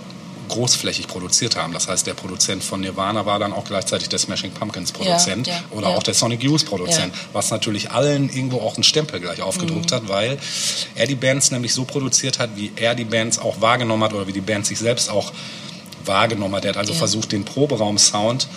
großflächig 0.48 1.08
produziert 1.08 1.56
haben. 1.56 1.74
Das 1.74 1.88
heißt, 1.88 2.08
der 2.08 2.14
Produzent 2.14 2.64
von 2.64 2.82
Nirvana 2.82 3.26
war 3.26 3.40
dann 3.40 3.54
auch 3.54 3.66
gleichzeitig 3.66 4.10
der 4.10 4.20
Smashing 4.20 4.52
Pumpkins 4.52 4.92
Produzent 4.92 5.48
Ja, 5.48 5.54
ja, 5.54 5.64
oder 5.72 5.90
ja. 5.90 5.96
auch 5.98 6.04
der 6.04 6.14
Sonic 6.14 6.44
Youth 6.44 6.66
Produzent, 6.66 7.14
was 7.34 7.52
natürlich 7.52 7.92
allen 7.92 8.30
irgendwo 8.30 8.60
auch 8.62 8.76
einen 8.76 8.84
Stempel 8.84 9.20
gleich 9.20 9.42
aufgedruckt 9.42 9.92
Mhm. 9.92 9.96
hat, 9.96 10.08
weil 10.10 10.38
er 10.96 11.08
die 11.08 11.16
Bands 11.16 11.52
nämlich 11.52 11.74
so 11.74 11.86
produziert 11.86 12.40
hat, 12.40 12.52
wie 12.56 12.72
er 12.76 12.96
die 12.96 13.06
Bands 13.06 13.40
auch 13.40 13.62
wahrgenommen 13.62 14.04
hat 14.04 14.14
oder 14.14 14.28
wie 14.28 14.34
die 14.34 14.42
Band 14.42 14.66
sich 14.66 14.80
selbst 14.80 15.10
auch 15.10 15.34
wahrgenommen 16.06 16.56
hat. 16.56 16.66
Er 16.66 16.70
hat 16.70 16.78
also 16.78 16.94
versucht, 16.94 17.32
den 17.32 17.46
Proberaum-Sound 17.46 18.48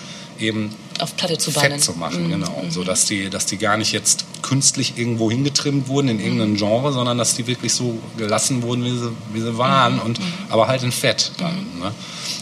eben 0.41 0.75
auf 0.99 1.17
Platte 1.17 1.39
zu 1.39 1.53
bannen. 1.53 1.73
fett 1.73 1.83
zu 1.85 1.93
machen, 1.93 2.27
Mhm. 2.27 2.31
genau. 2.31 2.65
So 2.71 2.85
dass 2.85 3.07
die, 3.07 3.31
dass 3.31 3.47
die 3.47 3.57
gar 3.59 3.77
nicht 3.77 3.93
jetzt 3.93 4.25
künstlich 4.43 4.95
irgendwo 4.97 5.31
hingetrimmt 5.31 5.89
wurden 5.89 6.09
in 6.09 6.21
irgendeinem 6.21 6.57
Genre, 6.57 6.93
sondern 6.93 7.19
dass 7.19 7.35
die 7.35 7.47
wirklich 7.47 7.73
so 7.73 7.99
gelassen 8.17 8.63
wurden, 8.63 8.85
wie 8.85 8.91
sie, 8.99 9.13
wie 9.33 9.41
sie 9.41 9.57
waren, 9.59 9.95
Mhm. 9.97 10.01
und, 10.03 10.21
aber 10.49 10.67
halt 10.69 10.83
in 10.83 10.93
Fett 10.93 11.33
dann. 11.39 11.55
Ne? 11.81 11.93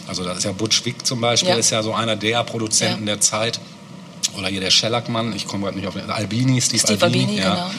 Also 0.07 0.23
da 0.23 0.31
ist 0.33 0.43
ja 0.43 0.51
Butch 0.53 0.83
Vig 0.85 1.05
zum 1.05 1.21
Beispiel, 1.21 1.49
Ja. 1.49 1.55
ist 1.55 1.69
ja 1.69 1.83
so 1.83 1.93
einer 1.93 2.15
der 2.15 2.43
Produzenten 2.43 3.01
Ja. 3.07 3.13
der 3.15 3.21
Zeit. 3.21 3.59
Oder 4.37 4.49
hier 4.49 4.59
der 4.61 4.69
Schellackmann, 4.69 5.33
ich 5.35 5.47
komme 5.47 5.63
gerade 5.63 5.77
nicht 5.77 5.87
auf 5.87 5.95
den, 5.95 6.09
Albini, 6.11 6.61
Steve, 6.61 6.79
Steve 6.79 7.03
Albini, 7.05 7.37
ja. 7.39 7.71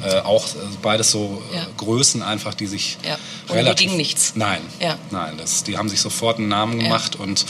genau. 0.00 0.14
Äh, 0.14 0.20
auch 0.20 0.44
äh, 0.46 0.58
beides 0.82 1.10
so 1.10 1.42
äh, 1.52 1.56
Ja. 1.56 1.66
Größen 1.78 2.22
einfach, 2.22 2.52
die 2.54 2.66
sich 2.66 2.98
Ja. 3.06 3.16
Relativ... 3.48 3.88
ging 3.88 3.96
nichts. 3.96 4.32
Nein, 4.34 4.60
Ja. 4.80 4.98
nein, 5.10 5.34
das, 5.38 5.62
die 5.64 5.78
haben 5.78 5.88
sich 5.88 6.00
sofort 6.02 6.38
einen 6.38 6.48
Namen 6.48 6.78
Ja. 6.80 6.84
gemacht 6.88 7.16
und 7.16 7.46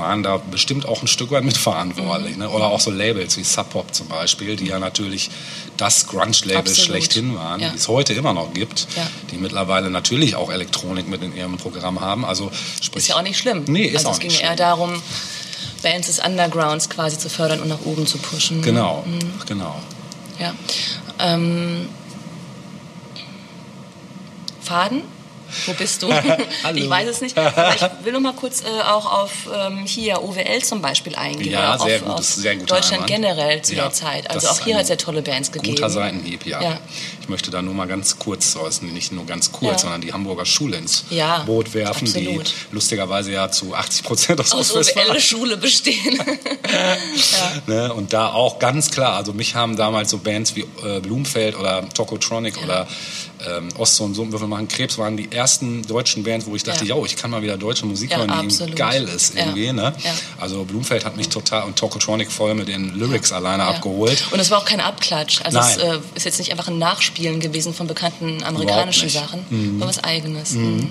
waren 0.00 0.22
da 0.22 0.38
bestimmt 0.38 0.86
auch 0.86 1.02
ein 1.02 1.06
Stück 1.08 1.30
weit 1.30 1.44
mitverantwortlich. 1.44 2.36
Ne? 2.36 2.48
Oder 2.48 2.66
auch 2.66 2.80
so 2.80 2.90
Labels 2.90 3.36
wie 3.36 3.44
Sub 3.44 3.70
Pop 3.70 3.94
zum 3.94 4.08
Beispiel, 4.08 4.56
die 4.56 4.66
ja 4.66 4.78
natürlich 4.78 5.30
das 5.76 6.06
Grunge-Label 6.06 6.74
schlechthin 6.74 7.34
waren, 7.36 7.60
Ja. 7.60 7.68
die 7.70 7.76
es 7.76 7.86
heute 7.88 8.12
immer 8.14 8.32
noch 8.32 8.52
gibt, 8.54 8.88
Ja. 8.96 9.06
die 9.30 9.36
mittlerweile 9.36 9.90
natürlich 9.90 10.34
auch 10.36 10.50
Elektronik 10.50 11.06
mit 11.08 11.22
in 11.22 11.36
ihrem 11.36 11.56
Programm 11.58 12.00
haben. 12.00 12.24
Also 12.24 12.50
sprich, 12.80 13.04
Ist 13.04 13.08
ja 13.08 13.16
auch 13.16 13.22
nicht 13.22 13.38
schlimm. 13.38 13.64
Nee, 13.66 13.84
ist 13.84 13.98
also 13.98 14.08
auch 14.08 14.12
es 14.14 14.18
ging 14.20 14.30
nicht 14.30 14.42
eher 14.42 14.56
darum, 14.56 15.02
Bands 15.82 16.06
des 16.08 16.18
Undergrounds 16.18 16.88
quasi 16.90 17.18
zu 17.18 17.28
fördern 17.30 17.60
und 17.60 17.68
nach 17.68 17.80
oben 17.84 18.06
zu 18.06 18.18
pushen. 18.18 18.62
Genau, 18.62 19.04
Mhm. 19.06 19.18
genau. 19.46 19.76
Ja. 20.38 20.54
Ähm, 21.18 21.88
Faden? 24.62 25.02
Wo 25.66 25.72
bist 25.74 26.02
du? 26.02 26.10
Ich 26.74 26.88
weiß 26.88 27.08
es 27.08 27.20
nicht. 27.20 27.36
Aber 27.36 27.74
ich 27.74 28.04
will 28.04 28.12
noch 28.12 28.20
mal 28.20 28.32
kurz 28.32 28.62
äh, 28.62 28.66
auch 28.82 29.10
auf 29.12 29.32
ähm, 29.54 29.84
hier 29.86 30.22
OWL 30.22 30.62
zum 30.62 30.80
Beispiel 30.82 31.14
eingehen. 31.16 31.52
Ja, 31.52 31.78
sehr 31.78 31.96
auf, 31.96 32.04
gut, 32.04 32.14
auf 32.18 32.24
sehr 32.24 32.54
Deutschland 32.56 32.92
Einwand. 32.92 33.06
generell 33.08 33.62
zu 33.62 33.74
Ja, 33.74 33.84
der 33.84 33.92
Zeit. 33.92 34.30
Also 34.30 34.48
auch 34.48 34.60
hier 34.60 34.76
hat 34.76 34.84
es 34.84 34.88
ja 34.88 34.96
tolle 34.96 35.22
Bands 35.22 35.50
gegeben. 35.50 35.74
Guter 35.76 35.90
Seitenhieb, 35.90 36.46
ja. 36.46 36.62
Ja. 36.62 36.78
Ich 37.20 37.28
möchte 37.28 37.50
da 37.50 37.62
nur 37.62 37.74
mal 37.74 37.86
ganz 37.86 38.18
kurz, 38.18 38.56
also 38.56 38.84
nicht 38.86 39.12
nur 39.12 39.24
ganz 39.26 39.52
kurz, 39.52 39.72
Ja. 39.72 39.78
sondern 39.78 40.00
die 40.00 40.12
Hamburger 40.12 40.44
Schule 40.46 40.76
ins 40.78 41.04
Ja, 41.10 41.38
Boot 41.44 41.74
werfen, 41.74 42.06
absolut. 42.08 42.48
die 42.48 42.74
lustigerweise 42.74 43.30
ja 43.32 43.50
zu 43.50 43.74
80 43.74 44.02
Prozent 44.02 44.40
aus 44.40 44.52
Aus 44.52 44.72
OWL-Schule 44.74 45.56
bestehen. 45.56 46.18
Ne? 47.66 47.92
Und 47.92 48.12
da 48.12 48.28
auch 48.32 48.58
ganz 48.58 48.90
klar, 48.90 49.16
also 49.16 49.32
mich 49.32 49.54
haben 49.54 49.76
damals 49.76 50.10
so 50.10 50.18
Bands 50.18 50.54
wie 50.56 50.64
äh, 50.84 51.00
Blumfeld 51.00 51.56
oder 51.58 51.88
Tokotronic 51.90 52.62
oder 52.62 52.86
ähm, 53.46 53.68
Ost 53.78 54.00
und 54.00 54.14
Sumpenwürfel 54.14 54.48
machen 54.48 54.68
Krebs 54.68 54.98
waren 54.98 55.16
die 55.16 55.30
ersten 55.32 55.82
deutschen 55.86 56.22
Bands, 56.24 56.46
wo 56.46 56.54
ich 56.54 56.62
dachte, 56.62 56.84
Ja. 56.84 56.96
ja, 56.96 57.04
ich 57.04 57.16
kann 57.16 57.30
mal 57.30 57.42
wieder 57.42 57.56
deutsche 57.56 57.86
Musik 57.86 58.10
Ja, 58.10 58.18
hören, 58.18 58.28
die 58.28 58.46
absolut. 58.46 58.76
geil 58.76 59.04
ist 59.14 59.34
Ja. 59.34 59.40
irgendwie. 59.46 59.72
Ne? 59.72 59.94
Ja. 60.02 60.14
Also 60.38 60.64
Blumfeld 60.64 61.04
hat 61.04 61.16
mich 61.16 61.28
total 61.28 61.64
und 61.64 61.76
Tokotronic 61.76 62.30
voll 62.30 62.54
mit 62.54 62.68
den 62.68 62.94
Lyrics 62.98 63.32
alleine 63.32 63.64
abgeholt. 63.64 64.24
Und 64.30 64.40
es 64.40 64.50
war 64.50 64.58
auch 64.58 64.64
kein 64.64 64.80
Abklatsch. 64.80 65.40
Also 65.42 65.58
es 65.58 65.76
Nein. 65.78 65.86
äh, 66.14 66.16
ist 66.16 66.24
jetzt 66.24 66.38
nicht 66.38 66.50
einfach 66.52 66.68
ein 66.68 66.78
Nachspielen 67.10 67.40
gewesen 67.40 67.74
von 67.74 67.86
bekannten 67.86 68.42
amerikanischen. 68.42 69.08
Sachen, 69.08 69.80
war 69.80 69.88
was 69.88 70.02
Eigenes. 70.02 70.52
Mhm. 70.52 70.90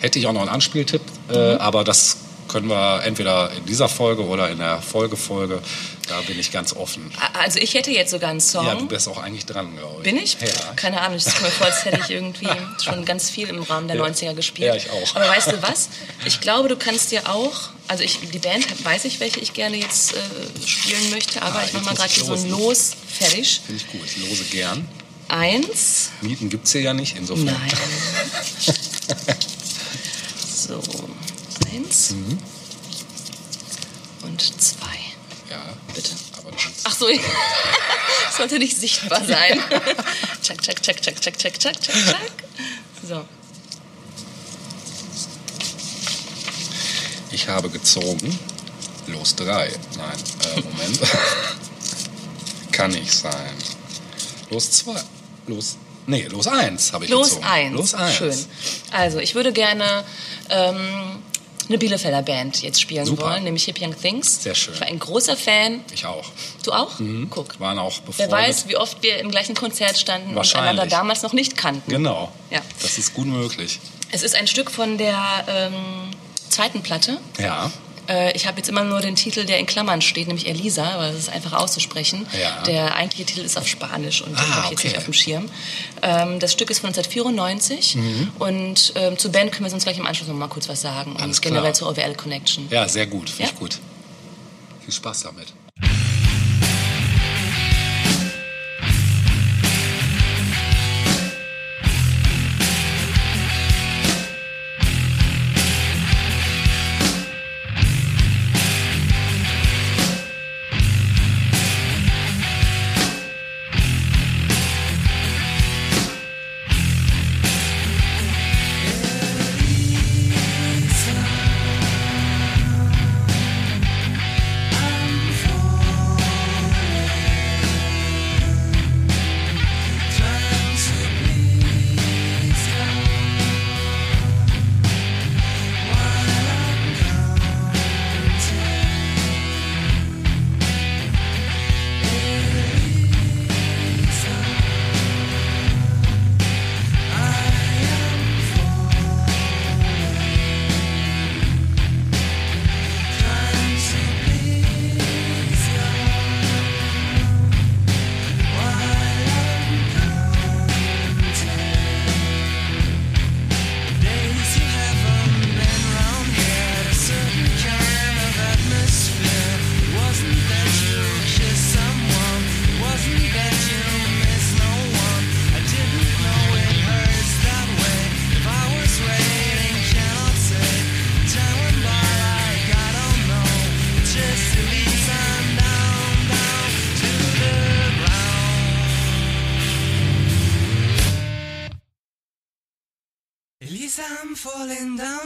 Hätte 0.00 0.18
ich 0.18 0.26
auch 0.26 0.32
noch 0.32 0.40
einen 0.40 0.50
Anspieltipp, 0.50 1.02
äh, 1.30 1.54
aber 1.56 1.84
das 1.84 2.18
können 2.48 2.68
wir 2.68 3.02
entweder 3.04 3.50
in 3.52 3.64
dieser 3.66 3.88
Folge 3.88 4.24
oder 4.24 4.48
in 4.50 4.58
der 4.58 4.80
Folgefolge. 4.82 5.60
Da 6.08 6.20
bin 6.22 6.38
ich 6.38 6.50
ganz 6.50 6.72
offen. 6.74 7.12
Also 7.34 7.58
ich 7.58 7.74
hätte 7.74 7.90
jetzt 7.90 8.10
sogar 8.10 8.30
einen 8.30 8.40
Song. 8.40 8.64
Ja, 8.66 8.74
du 8.76 8.86
bist 8.88 9.06
auch 9.08 9.18
eigentlich 9.18 9.44
dran, 9.44 9.76
glaube 9.76 9.96
ich. 9.98 10.02
Bin 10.04 10.16
ich? 10.16 10.38
Ja. 10.40 10.72
Keine 10.74 11.00
Ahnung, 11.02 11.18
ich 11.18 11.24
komme 11.26 11.42
mir 11.42 11.50
vor, 11.50 11.66
als 11.66 11.84
hätte 11.84 12.00
ich 12.02 12.10
irgendwie 12.10 12.48
schon 12.82 13.04
ganz 13.04 13.28
viel 13.28 13.48
im 13.48 13.62
Rahmen 13.62 13.88
der 13.88 13.98
Ja. 13.98 14.04
90er 14.04 14.32
gespielt. 14.34 14.68
Ja, 14.68 14.74
ich 14.74 14.90
auch. 14.90 15.14
Aber 15.16 15.28
weißt 15.28 15.52
du 15.52 15.62
was? 15.62 15.90
Ich 16.24 16.40
glaube, 16.40 16.68
du 16.70 16.76
kannst 16.76 17.12
dir 17.12 17.28
auch, 17.28 17.52
also 17.88 18.02
ich, 18.04 18.18
die 18.20 18.38
Band 18.38 18.66
weiß 18.84 19.04
ich, 19.04 19.20
welche 19.20 19.40
ich 19.40 19.52
gerne 19.52 19.76
jetzt 19.76 20.14
äh, 20.14 20.18
spielen 20.66 21.10
möchte, 21.10 21.42
aber 21.42 21.58
Ah, 21.58 21.64
ich 21.66 21.74
mache 21.74 21.84
mal 21.84 21.94
gerade 21.94 22.10
so 22.12 22.32
ein. 22.32 22.48
Los 22.48 22.92
fertig. 23.18 23.60
Finde 23.66 23.82
ich 23.82 23.90
gut. 23.92 24.00
Ich 24.06 24.16
lose 24.26 24.44
gern. 24.44 24.88
Eins. 25.28 26.08
Mieten 26.22 26.48
gibt 26.48 26.64
es 26.64 26.72
hier 26.72 26.80
ja 26.80 26.94
nicht, 26.94 27.14
insofern. 27.18 27.44
Nein. 27.44 27.72
so, 30.54 30.80
eins. 31.72 32.10
Mhm. 32.10 32.38
Und 34.22 34.40
zwei. 34.62 34.86
Ja, 35.50 35.62
Bitte. 35.94 36.10
aber 36.38 36.50
Ach 36.84 36.94
so, 36.96 37.06
das 38.26 38.36
sollte 38.36 38.58
nicht 38.58 38.76
sichtbar 38.76 39.24
sein. 39.24 39.60
Tschak, 40.42 40.60
tschak, 40.62 40.82
tschak, 40.82 41.00
tschak, 41.02 41.20
tschak, 41.20 41.38
tschak, 41.38 41.58
tschak, 41.58 41.80
tschak, 41.80 42.04
tschak. 42.04 42.16
So. 43.08 43.24
Ich 47.30 47.48
habe 47.48 47.68
gezogen. 47.70 48.38
Los 49.06 49.34
drei. 49.36 49.70
Nein, 49.96 50.56
äh, 50.56 50.60
Moment. 50.60 51.00
Kann 52.72 52.90
nicht 52.90 53.12
sein. 53.12 53.54
Los 54.50 54.70
zwei. 54.70 55.00
Los. 55.46 55.76
Nee, 56.06 56.26
los 56.26 56.46
eins 56.46 56.92
habe 56.92 57.04
ich 57.04 57.10
Los 57.10 57.30
gezogen. 57.30 57.44
eins. 57.46 57.74
Los 57.74 57.94
eins. 57.94 58.16
Schön. 58.16 58.46
Also, 58.92 59.18
ich 59.18 59.34
würde 59.34 59.52
gerne 59.52 60.04
ähm, 60.50 61.22
eine 61.68 61.78
Bielefelder 61.78 62.22
Band 62.22 62.62
jetzt 62.62 62.80
spielen 62.80 63.04
Super. 63.04 63.24
wollen, 63.24 63.44
nämlich 63.44 63.64
Hip 63.64 63.80
Young 63.80 63.94
Things. 64.00 64.42
Sehr 64.42 64.54
schön. 64.54 64.74
Ich 64.74 64.80
war 64.80 64.88
ein 64.88 64.98
großer 64.98 65.36
Fan. 65.36 65.80
Ich 65.92 66.06
auch. 66.06 66.24
Du 66.64 66.72
auch? 66.72 66.92
Guck. 67.30 67.58
Waren 67.60 67.78
auch 67.78 67.92
Wer 67.98 68.26
befreundet. 68.26 68.32
weiß, 68.32 68.68
wie 68.68 68.76
oft 68.76 69.02
wir 69.02 69.18
im 69.18 69.30
gleichen 69.30 69.54
Konzert 69.54 69.98
standen 69.98 70.36
und 70.36 70.56
einander 70.56 70.86
damals 70.86 71.22
noch 71.22 71.32
nicht 71.32 71.56
kannten. 71.56 71.90
Genau. 71.90 72.32
Ja. 72.50 72.60
Das 72.80 72.98
ist 72.98 73.14
gut 73.14 73.26
möglich. 73.26 73.80
Es 74.10 74.22
ist 74.22 74.34
ein 74.34 74.46
Stück 74.46 74.70
von 74.70 74.96
der 74.96 75.22
ähm, 75.48 75.74
zweiten 76.48 76.82
Platte. 76.82 77.18
Ja. 77.38 77.70
Äh, 78.08 78.32
ich 78.36 78.46
habe 78.46 78.56
jetzt 78.58 78.68
immer 78.68 78.84
nur 78.84 79.00
den 79.00 79.14
Titel, 79.16 79.44
der 79.44 79.58
in 79.58 79.66
Klammern 79.66 80.00
steht, 80.02 80.26
nämlich 80.26 80.46
Elisa, 80.48 80.84
aber 80.92 81.06
das 81.08 81.16
ist 81.16 81.28
einfach 81.28 81.52
auszusprechen. 81.52 82.26
Ja. 82.40 82.62
Der 82.62 82.96
eigentliche 82.96 83.24
Titel 83.26 83.40
ist 83.42 83.56
auf 83.58 83.66
Spanisch 83.68 84.22
und 84.22 84.30
den 84.30 84.38
Ah, 84.38 84.54
habe 84.56 84.64
ich 84.66 84.70
jetzt 84.70 84.78
okay. 84.80 84.88
nicht 84.88 84.96
auf 84.98 85.04
dem 85.04 85.12
Schirm. 85.14 85.50
Ähm, 86.02 86.38
das 86.40 86.52
Stück 86.52 86.70
ist 86.70 86.78
von 86.80 86.88
1994 86.88 87.98
und 88.38 88.92
ähm, 88.96 89.18
zur 89.18 89.32
Band 89.32 89.52
können 89.52 89.64
wir 89.66 89.70
sonst 89.70 89.84
gleich 89.84 89.98
im 89.98 90.06
Anschluss 90.06 90.28
noch 90.28 90.34
mal 90.34 90.48
kurz 90.48 90.68
was 90.68 90.80
sagen 90.80 91.16
Alles 91.18 91.36
und 91.38 91.42
klar. 91.42 91.54
generell 91.54 91.74
zur 91.74 91.88
OWL 91.90 92.14
Connection. 92.14 92.66
Ja, 92.70 92.88
sehr 92.88 93.06
gut, 93.06 93.28
finde 93.30 93.44
Ja? 93.44 93.48
ich 93.52 93.58
gut. 93.58 93.78
Viel 94.84 94.94
Spaß 94.94 95.22
damit. 95.22 95.48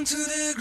To 0.04 0.16
the 0.16 0.51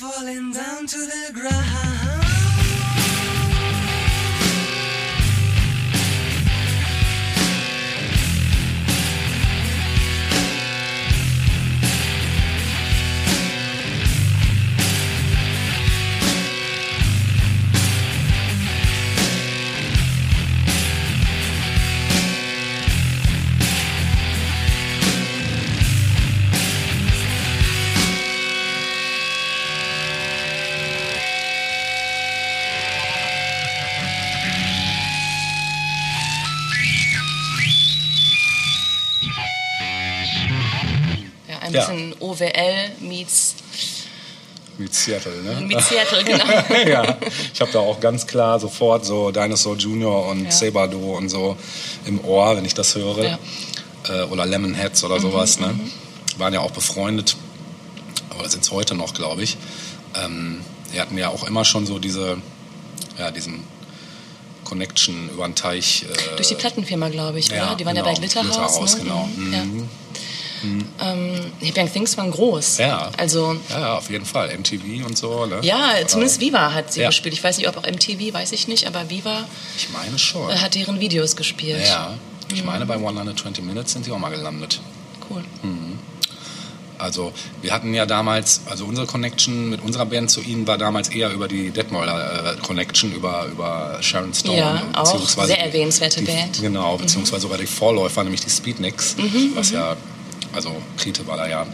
falling 0.00 0.50
down 0.50 0.86
to 0.86 0.96
the 0.96 1.30
ground. 1.34 1.89
Meets, 43.20 43.54
Mit 44.78 44.94
Seattle, 44.94 45.42
ne? 45.42 45.60
meets 45.66 45.88
Seattle, 45.88 46.24
genau. 46.24 46.44
ja, 46.88 47.16
ich 47.52 47.60
habe 47.60 47.70
da 47.72 47.80
auch 47.80 48.00
ganz 48.00 48.26
klar 48.26 48.58
sofort 48.58 49.04
so 49.04 49.30
Dinosaur 49.30 49.76
Junior 49.76 50.26
und 50.28 50.44
Ja. 50.44 50.50
Sabado 50.50 51.16
und 51.16 51.28
so 51.28 51.56
im 52.06 52.24
Ohr, 52.24 52.56
wenn 52.56 52.64
ich 52.64 52.74
das 52.74 52.94
höre. 52.94 53.22
Ja. 53.24 53.38
Äh, 54.08 54.22
oder 54.24 54.46
Lemonheads 54.46 55.04
oder 55.04 55.20
sowas. 55.20 55.60
Ne? 55.60 55.78
Waren 56.38 56.54
ja 56.54 56.60
auch 56.60 56.70
befreundet, 56.70 57.36
aber 58.30 58.48
sind 58.48 58.64
es 58.64 58.70
heute 58.70 58.94
noch, 58.94 59.12
glaube 59.12 59.42
ich. 59.42 59.58
Ähm, 60.16 60.60
die 60.94 61.00
hatten 61.00 61.18
ja 61.18 61.28
auch 61.28 61.44
immer 61.46 61.64
schon 61.64 61.84
so 61.86 61.98
diese, 61.98 62.38
ja, 63.18 63.30
diesen 63.30 63.62
Connection 64.64 65.28
über 65.30 65.46
den 65.46 65.54
Teich. 65.54 66.04
Äh, 66.04 66.36
Durch 66.36 66.48
die 66.48 66.54
Plattenfirma, 66.54 67.10
glaube 67.10 67.38
ich, 67.38 67.48
Ja, 67.48 67.66
oder? 67.66 67.76
Die 67.76 67.84
waren 67.84 67.94
genau. 67.94 68.06
ja 68.06 68.14
bei 68.14 68.18
Glitterhouse. 68.18 68.78
Glitterhouse, 68.78 68.96
ne? 68.96 69.02
genau. 69.02 69.28
Mhm. 69.36 69.88
Mhm. 70.62 70.84
Ähm, 71.00 71.40
Hip 71.60 71.76
Young 71.76 71.92
Things 71.92 72.16
waren 72.16 72.30
groß. 72.30 72.78
Ja. 72.78 73.10
Also, 73.16 73.56
ja, 73.70 73.96
auf 73.98 74.10
jeden 74.10 74.24
Fall. 74.24 74.50
MTV 74.56 75.06
und 75.06 75.16
so. 75.16 75.46
Ne? 75.46 75.58
ja, 75.62 75.92
zumindest 76.06 76.40
Viva 76.40 76.72
hat 76.72 76.92
sie 76.92 77.00
Ja. 77.00 77.08
gespielt. 77.08 77.34
Ich 77.34 77.42
weiß 77.42 77.58
nicht, 77.58 77.68
ob 77.68 77.76
auch 77.76 77.86
MTV, 77.86 78.32
weiß 78.34 78.52
ich 78.52 78.68
nicht, 78.68 78.86
aber 78.86 79.08
Viva 79.10 79.44
Ich 79.76 79.88
meine 79.90 80.18
schon. 80.18 80.50
äh, 80.50 80.56
hat 80.56 80.74
deren 80.74 81.00
Videos 81.00 81.36
gespielt. 81.36 81.86
Ja, 81.86 82.14
ich 82.52 82.64
meine, 82.64 82.86
bei 82.86 82.96
120 82.96 83.64
Minutes 83.64 83.92
sind 83.92 84.06
die 84.06 84.10
auch 84.12 84.18
mal 84.18 84.30
gelandet. 84.30 84.80
Cool. 85.30 85.42
Also 86.98 87.32
wir 87.62 87.72
hatten 87.72 87.94
ja 87.94 88.04
damals, 88.04 88.60
also 88.68 88.84
unsere 88.84 89.06
Connection 89.06 89.70
mit 89.70 89.82
unserer 89.82 90.04
Band 90.04 90.30
zu 90.30 90.42
ihnen 90.42 90.66
war 90.66 90.76
damals 90.76 91.08
eher 91.08 91.30
über 91.32 91.48
die 91.48 91.70
Detmolder 91.70 92.56
äh, 92.58 92.60
Connection, 92.60 93.12
über, 93.12 93.46
über 93.46 93.96
Sharon 94.02 94.34
Stone. 94.34 94.58
Ja, 94.58 94.82
auch 94.94 95.18
sehr 95.46 95.58
erwähnenswerte 95.64 96.20
die, 96.20 96.26
Band. 96.26 96.58
Mhm. 96.58 96.62
Genau, 96.62 96.98
beziehungsweise 96.98 97.42
sogar 97.42 97.56
die 97.56 97.66
Vorläufer, 97.66 98.22
nämlich 98.22 98.42
die 98.42 98.50
Speednicks, 98.50 99.16
was 99.54 99.70
ja, 99.70 99.96
also 100.54 100.80
Krete 100.96 101.26
war 101.26 101.36
da 101.36 101.48
ja 101.48 101.66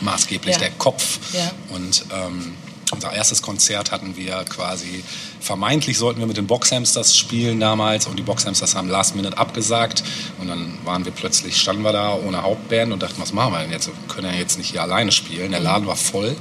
maßgeblich 0.00 0.54
Ja. 0.54 0.58
der 0.60 0.70
Kopf. 0.72 1.18
Ja. 1.32 1.50
Und 1.70 2.04
ähm, 2.12 2.54
unser 2.92 3.10
erstes 3.12 3.40
Konzert 3.40 3.90
hatten 3.90 4.16
wir 4.16 4.44
quasi, 4.48 5.02
vermeintlich 5.40 5.96
sollten 5.96 6.20
wir 6.20 6.26
mit 6.26 6.36
den 6.36 6.46
Boxhamsters 6.46 7.16
spielen 7.16 7.58
damals 7.58 8.06
und 8.06 8.18
die 8.18 8.22
Boxhamsters 8.22 8.74
haben 8.74 8.88
Last 8.90 9.16
Minute 9.16 9.38
abgesagt 9.38 10.04
und 10.38 10.48
dann 10.48 10.76
waren 10.84 11.04
wir 11.06 11.12
plötzlich, 11.12 11.56
standen 11.56 11.82
wir 11.84 11.92
da 11.92 12.14
ohne 12.14 12.42
Hauptband 12.42 12.92
und 12.92 13.02
dachten, 13.02 13.20
was 13.20 13.32
machen 13.32 13.54
wir 13.54 13.60
denn 13.60 13.70
jetzt? 13.70 13.86
Wir 13.86 13.94
können 14.08 14.26
ja 14.30 14.38
jetzt 14.38 14.58
nicht 14.58 14.72
hier 14.72 14.82
alleine 14.82 15.10
spielen. 15.10 15.52
Der 15.52 15.60
Laden 15.60 15.86
war 15.86 15.96
voll. 15.96 16.36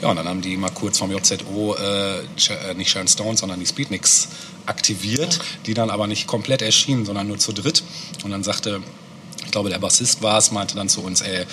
Ja, 0.00 0.10
und 0.10 0.16
dann 0.16 0.28
haben 0.28 0.40
die 0.40 0.56
mal 0.56 0.70
kurz 0.70 0.98
vom 0.98 1.10
JZO, 1.10 1.74
äh, 1.74 2.18
äh, 2.20 2.74
nicht 2.76 2.90
Sharon 2.90 3.08
Stone, 3.08 3.36
sondern 3.36 3.58
die 3.58 3.66
Speednicks 3.66 4.28
aktiviert, 4.66 5.40
die 5.66 5.74
dann 5.74 5.90
aber 5.90 6.06
nicht 6.06 6.28
komplett 6.28 6.62
erschienen, 6.62 7.06
sondern 7.06 7.26
nur 7.26 7.38
zu 7.38 7.52
dritt. 7.52 7.82
Und 8.22 8.30
dann 8.30 8.44
sagte 8.44 8.80
ich 9.48 9.52
glaube, 9.52 9.70
der 9.70 9.78
Bassist 9.78 10.20
war 10.22 10.36
es, 10.36 10.50
meinte 10.50 10.76
dann 10.76 10.90
zu 10.90 11.00
uns, 11.02 11.22
ey, 11.22 11.46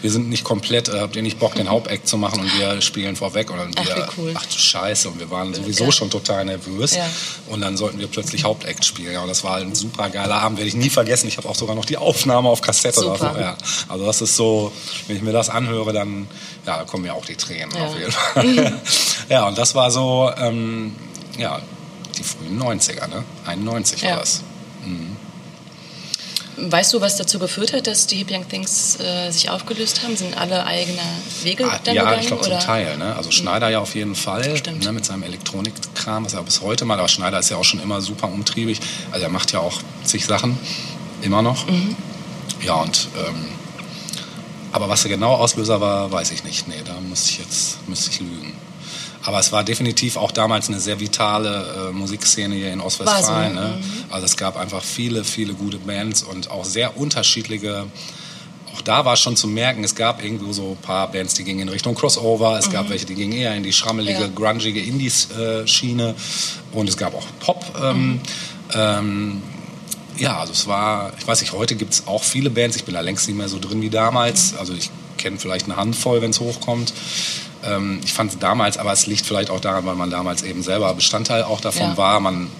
wir 0.00 0.10
sind 0.10 0.28
nicht 0.28 0.44
komplett, 0.44 0.88
äh, 0.88 1.00
habt 1.00 1.16
ihr 1.16 1.22
nicht 1.22 1.40
Bock, 1.40 1.56
den 1.56 1.68
Hauptact 1.68 2.06
zu 2.06 2.16
machen 2.16 2.38
und 2.40 2.58
wir 2.60 2.80
spielen 2.80 3.16
vorweg? 3.16 3.50
Und 3.50 3.56
dann 3.58 3.72
Ach, 3.76 3.84
wir, 3.86 3.96
wie 3.96 4.20
cool. 4.20 4.34
ach 4.36 4.46
du 4.46 4.56
Scheiße, 4.56 5.08
und 5.08 5.18
wir 5.18 5.30
waren 5.32 5.52
sowieso 5.52 5.84
Geil. 5.84 5.92
schon 5.92 6.10
total 6.10 6.44
nervös. 6.44 6.94
Ja. 6.94 7.04
Und 7.48 7.60
dann 7.62 7.76
sollten 7.76 7.98
wir 7.98 8.06
plötzlich 8.06 8.44
Hauptact 8.44 8.84
spielen. 8.84 9.12
Ja, 9.14 9.22
und 9.22 9.28
das 9.28 9.42
war 9.42 9.56
ein 9.56 9.74
super 9.74 10.10
geiler 10.10 10.36
Abend, 10.36 10.58
werde 10.58 10.68
ich 10.68 10.76
nie 10.76 10.90
vergessen. 10.90 11.26
Ich 11.26 11.38
habe 11.38 11.48
auch 11.48 11.56
sogar 11.56 11.74
noch 11.74 11.86
die 11.86 11.96
Aufnahme 11.96 12.48
auf 12.50 12.60
Kassette 12.60 13.00
so. 13.00 13.16
Ja. 13.16 13.56
Also 13.88 14.06
das 14.06 14.20
ist 14.20 14.36
so, 14.36 14.70
wenn 15.08 15.16
ich 15.16 15.22
mir 15.22 15.32
das 15.32 15.48
anhöre, 15.50 15.92
dann 15.92 16.28
ja, 16.66 16.78
da 16.78 16.84
kommen 16.84 17.02
mir 17.02 17.14
auch 17.14 17.24
die 17.24 17.34
Tränen 17.36 17.74
Ja. 17.76 17.84
auf 17.86 17.98
jeden 17.98 18.12
Fall. 18.12 18.80
ja, 19.28 19.48
und 19.48 19.58
das 19.58 19.74
war 19.74 19.90
so, 19.90 20.30
ähm, 20.38 20.94
ja, 21.36 21.60
die 22.16 22.22
frühen 22.22 22.62
90er, 22.62 23.08
ne? 23.08 23.24
91 23.46 24.02
Ja. 24.02 24.10
war 24.10 24.16
das. 24.20 24.42
Weißt 26.56 26.92
du, 26.92 27.00
was 27.00 27.16
dazu 27.16 27.38
geführt 27.38 27.72
hat, 27.72 27.86
dass 27.86 28.06
die 28.06 28.16
Hip 28.16 28.30
Young 28.30 28.48
Things 28.48 28.98
äh, 29.00 29.30
sich 29.30 29.50
aufgelöst 29.50 30.02
haben? 30.02 30.16
Sind 30.16 30.36
alle 30.36 30.64
eigene 30.64 31.00
Wege 31.42 31.64
Ah, 31.66 31.80
dann 31.82 31.94
ja, 31.94 32.02
gegangen? 32.04 32.20
ich 32.20 32.26
glaube 32.28 32.42
zum? 32.44 32.58
Teil. 32.60 32.96
Ne? 32.96 33.16
Also 33.16 33.30
Schneider 33.30 33.68
ja 33.70 33.80
auf 33.80 33.94
jeden 33.94 34.14
Fall 34.14 34.60
ne, 34.82 34.92
mit 34.92 35.04
seinem 35.04 35.24
Elektronikkram, 35.24 36.24
was 36.24 36.34
er 36.34 36.42
bis 36.42 36.60
heute 36.60 36.84
macht. 36.84 37.00
Aber 37.00 37.08
Schneider 37.08 37.38
ist 37.38 37.50
ja 37.50 37.56
auch 37.56 37.64
schon 37.64 37.80
immer 37.80 38.00
super 38.00 38.28
umtriebig. 38.28 38.80
Also 39.10 39.24
er 39.24 39.30
macht 39.30 39.52
ja 39.52 39.60
auch 39.60 39.80
zig 40.04 40.24
Sachen, 40.26 40.58
immer 41.22 41.42
noch. 41.42 41.66
Mhm. 41.66 41.96
Ja, 42.62 42.74
und 42.74 43.08
ähm, 43.26 43.48
aber 44.72 44.88
was 44.88 45.02
der 45.02 45.10
genaue 45.10 45.38
Auslöser 45.38 45.80
war, 45.80 46.10
weiß 46.10 46.30
ich 46.32 46.44
nicht. 46.44 46.66
Nee, 46.68 46.82
da 46.84 46.94
müsste 47.00 47.30
ich 47.30 47.38
jetzt 47.38 47.86
müsste 47.88 48.10
ich 48.10 48.20
lügen. 48.20 48.54
Aber 49.24 49.38
es 49.40 49.52
war 49.52 49.64
definitiv 49.64 50.16
auch 50.16 50.30
damals 50.30 50.68
eine 50.68 50.80
sehr 50.80 51.00
vitale 51.00 51.88
äh, 51.88 51.92
Musikszene 51.92 52.54
hier 52.54 52.72
in 52.72 52.80
Ostwestfalen. 52.80 53.54
So, 53.54 53.60
ne? 53.60 53.78
Also 54.10 54.26
es 54.26 54.36
gab 54.36 54.56
einfach 54.56 54.82
viele, 54.82 55.24
viele 55.24 55.54
gute 55.54 55.78
Bands 55.78 56.22
und 56.22 56.50
auch 56.50 56.64
sehr 56.64 56.96
unterschiedliche 56.96 57.86
auch 58.74 58.80
da 58.82 59.04
war 59.04 59.16
schon 59.16 59.36
zu 59.36 59.46
merken, 59.46 59.84
es 59.84 59.94
gab 59.94 60.22
irgendwo 60.22 60.52
so 60.52 60.72
ein 60.72 60.76
paar 60.82 61.10
Bands, 61.10 61.34
die 61.34 61.44
gingen 61.44 61.60
in 61.60 61.68
Richtung 61.68 61.94
Crossover, 61.94 62.58
es 62.58 62.68
gab 62.70 62.88
welche, 62.90 63.06
die 63.06 63.14
gingen 63.14 63.32
eher 63.32 63.54
in 63.54 63.62
die 63.62 63.72
schrammelige, 63.72 64.22
Ja. 64.22 64.28
grungige 64.34 64.80
Indies-Schiene 64.80 66.14
und 66.72 66.88
es 66.88 66.96
gab 66.96 67.14
auch 67.14 67.26
Pop. 67.38 67.64
Ähm, 67.80 68.20
ähm, 68.74 69.42
ja, 70.16 70.38
also 70.40 70.52
es 70.52 70.66
war, 70.66 71.12
ich 71.18 71.26
weiß 71.26 71.40
nicht, 71.40 71.52
heute 71.52 71.76
gibt 71.76 71.94
es 71.94 72.06
auch 72.08 72.24
viele 72.24 72.50
Bands, 72.50 72.76
ich 72.76 72.84
bin 72.84 72.94
da 72.94 73.00
längst 73.00 73.28
nicht 73.28 73.36
mehr 73.36 73.48
so 73.48 73.60
drin 73.60 73.80
wie 73.80 73.90
damals, 73.90 74.56
also 74.56 74.72
ich 74.74 74.90
kenne 75.18 75.38
vielleicht 75.38 75.66
eine 75.66 75.76
Handvoll, 75.76 76.20
wenn 76.20 76.30
es 76.30 76.40
hochkommt. 76.40 76.92
Ähm, 77.64 78.00
ich 78.04 78.12
fand 78.12 78.32
es 78.32 78.38
damals, 78.38 78.76
aber 78.78 78.92
es 78.92 79.06
liegt 79.06 79.24
vielleicht 79.26 79.50
auch 79.50 79.60
daran, 79.60 79.86
weil 79.86 79.94
man 79.94 80.10
damals 80.10 80.42
eben 80.42 80.62
selber 80.62 80.92
Bestandteil 80.94 81.42
auch 81.44 81.60
davon 81.60 81.90
Ja. 81.90 81.96
war. 81.96 82.20
Man 82.20 82.50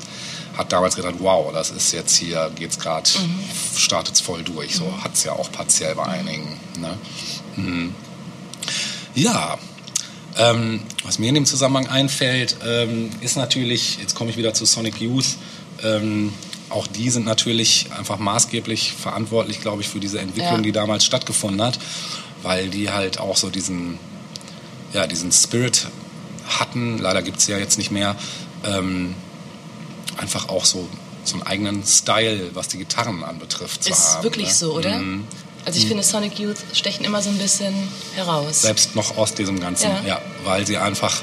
hat 0.57 0.73
damals 0.73 0.95
gedacht, 0.97 1.15
wow, 1.19 1.53
das 1.53 1.71
ist 1.71 1.93
jetzt 1.93 2.17
hier, 2.17 2.51
geht's 2.55 2.79
gerade, 2.79 3.09
startet's 3.77 4.21
voll 4.21 4.43
durch. 4.45 4.77
So 4.77 4.87
hat's 5.03 5.25
ja 5.25 5.33
auch 5.33 5.51
partiell 5.51 5.95
bei 5.97 6.05
einigen. 6.05 6.59
Ne? 6.79 6.97
Mhm. 7.57 7.95
Ja, 9.15 9.59
ähm, 10.37 10.81
was 11.05 11.19
mir 11.19 11.29
in 11.29 11.35
dem 11.37 11.47
Zusammenhang 11.47 11.87
einfällt, 11.89 12.57
ähm, 12.67 13.11
ist 13.21 13.37
natürlich, 13.37 13.99
jetzt 13.99 14.15
komme 14.15 14.31
ich 14.31 14.37
wieder 14.37 14.55
zu 14.55 14.65
Sonic 14.65 15.01
Youth, 15.01 15.37
ähm, 15.83 16.33
auch 16.71 16.87
die 16.87 17.11
sind 17.11 17.25
natürlich 17.27 17.87
einfach 17.97 18.19
maßgeblich 18.19 18.93
verantwortlich, 18.93 19.61
glaube 19.61 19.83
ich, 19.83 19.89
für 19.89 20.01
diese 20.01 20.19
Entwicklung, 20.21 20.57
Ja. 20.57 20.63
die 20.63 20.73
damals 20.73 21.05
stattgefunden 21.05 21.63
hat, 21.63 21.79
weil 22.43 22.69
die 22.69 22.91
halt 22.91 23.19
auch 23.21 23.37
so 23.37 23.51
diesen, 23.51 23.99
ja, 24.95 25.07
diesen 25.07 25.33
Spirit 25.33 25.89
hatten, 26.47 26.99
leider 26.99 27.23
gibt 27.23 27.39
es 27.39 27.47
ja 27.47 27.59
jetzt 27.59 27.77
nicht 27.79 27.91
mehr, 27.91 28.17
ähm, 28.65 29.15
einfach 30.17 30.49
auch 30.49 30.65
so, 30.65 30.89
so 31.25 31.35
einen 31.35 31.43
eigenen 31.43 31.85
Style, 31.85 32.51
was 32.55 32.69
die 32.69 32.79
Gitarren 32.79 33.23
anbetrifft. 33.25 33.87
Ist 33.87 34.15
haben, 34.15 34.23
wirklich 34.25 34.49
ne? 34.49 34.55
so, 34.55 34.73
oder? 34.73 34.99
Mhm. 34.99 35.27
Also 35.65 35.79
ich 35.79 35.87
finde, 35.87 36.03
Sonic 36.03 36.39
Youth 36.39 36.59
stechen 36.75 37.05
immer 37.05 37.23
so 37.23 37.31
ein 37.31 37.39
bisschen 37.39 37.75
heraus. 38.15 38.63
Selbst 38.63 38.95
noch 38.95 39.17
aus 39.17 39.35
diesem 39.35 39.61
Ganzen, 39.61 39.91
Ja. 39.91 40.03
ja, 40.07 40.21
weil 40.45 40.67
sie 40.67 40.77
einfach, 40.77 41.23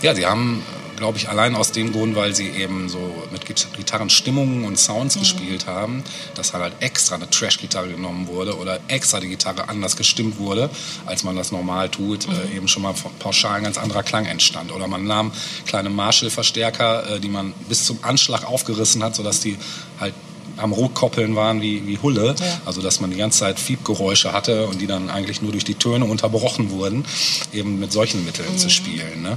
ja, 0.00 0.14
sie 0.14 0.24
haben, 0.26 0.62
glaube 0.96 1.18
ich, 1.18 1.28
allein 1.28 1.54
aus 1.54 1.72
dem 1.72 1.92
Grund, 1.92 2.16
weil 2.16 2.34
sie 2.34 2.48
eben 2.48 2.88
so 2.88 2.98
mit 3.32 3.44
Git- 3.46 3.66
Gitarren 3.76 4.10
Stimmungen 4.10 4.64
und 4.64 4.72
Mhm. 4.72 4.76
Sounds 4.76 5.18
gespielt 5.18 5.66
haben, 5.66 6.02
dass 6.34 6.52
halt 6.52 6.74
extra 6.80 7.14
eine 7.16 7.28
Trash-Gitarre 7.30 7.88
genommen 7.88 8.26
wurde 8.28 8.56
oder 8.56 8.78
extra 8.88 9.20
die 9.20 9.28
Gitarre 9.28 9.68
anders 9.68 9.96
gestimmt 9.96 10.38
wurde, 10.38 10.70
als 11.06 11.24
man 11.24 11.36
das 11.36 11.52
normal 11.52 11.88
tut, 11.88 12.26
Mhm. 12.28 12.34
äh, 12.52 12.56
eben 12.56 12.68
schon 12.68 12.82
mal 12.82 12.94
pauschal 13.18 13.56
ein 13.58 13.64
ganz 13.64 13.78
anderer 13.78 14.02
Klang 14.02 14.26
entstand. 14.26 14.72
Oder 14.72 14.86
man 14.88 15.04
nahm 15.06 15.32
kleine 15.66 15.90
Marshall-Verstärker, 15.90 17.16
äh, 17.16 17.20
die 17.20 17.28
man 17.28 17.52
bis 17.68 17.84
zum 17.84 17.98
Anschlag 18.02 18.44
aufgerissen 18.46 19.02
hat, 19.02 19.14
sodass 19.16 19.40
die 19.40 19.56
halt 20.00 20.14
am 20.56 20.70
Rotkoppeln 20.70 21.34
waren 21.34 21.60
wie, 21.62 21.84
wie 21.84 21.98
Hulle. 21.98 22.36
Ja. 22.38 22.60
Also 22.64 22.80
dass 22.80 23.00
man 23.00 23.10
die 23.10 23.16
ganze 23.16 23.40
Zeit 23.40 23.58
Fiebgeräusche 23.58 24.32
hatte 24.32 24.68
und 24.68 24.80
die 24.80 24.86
dann 24.86 25.10
eigentlich 25.10 25.42
nur 25.42 25.50
durch 25.50 25.64
die 25.64 25.74
Töne 25.74 26.04
unterbrochen 26.04 26.70
wurden, 26.70 27.04
eben 27.52 27.80
mit 27.80 27.90
solchen 27.90 28.24
Mitteln 28.24 28.52
Mhm. 28.52 28.58
zu 28.58 28.70
spielen. 28.70 29.22
Ne? 29.22 29.36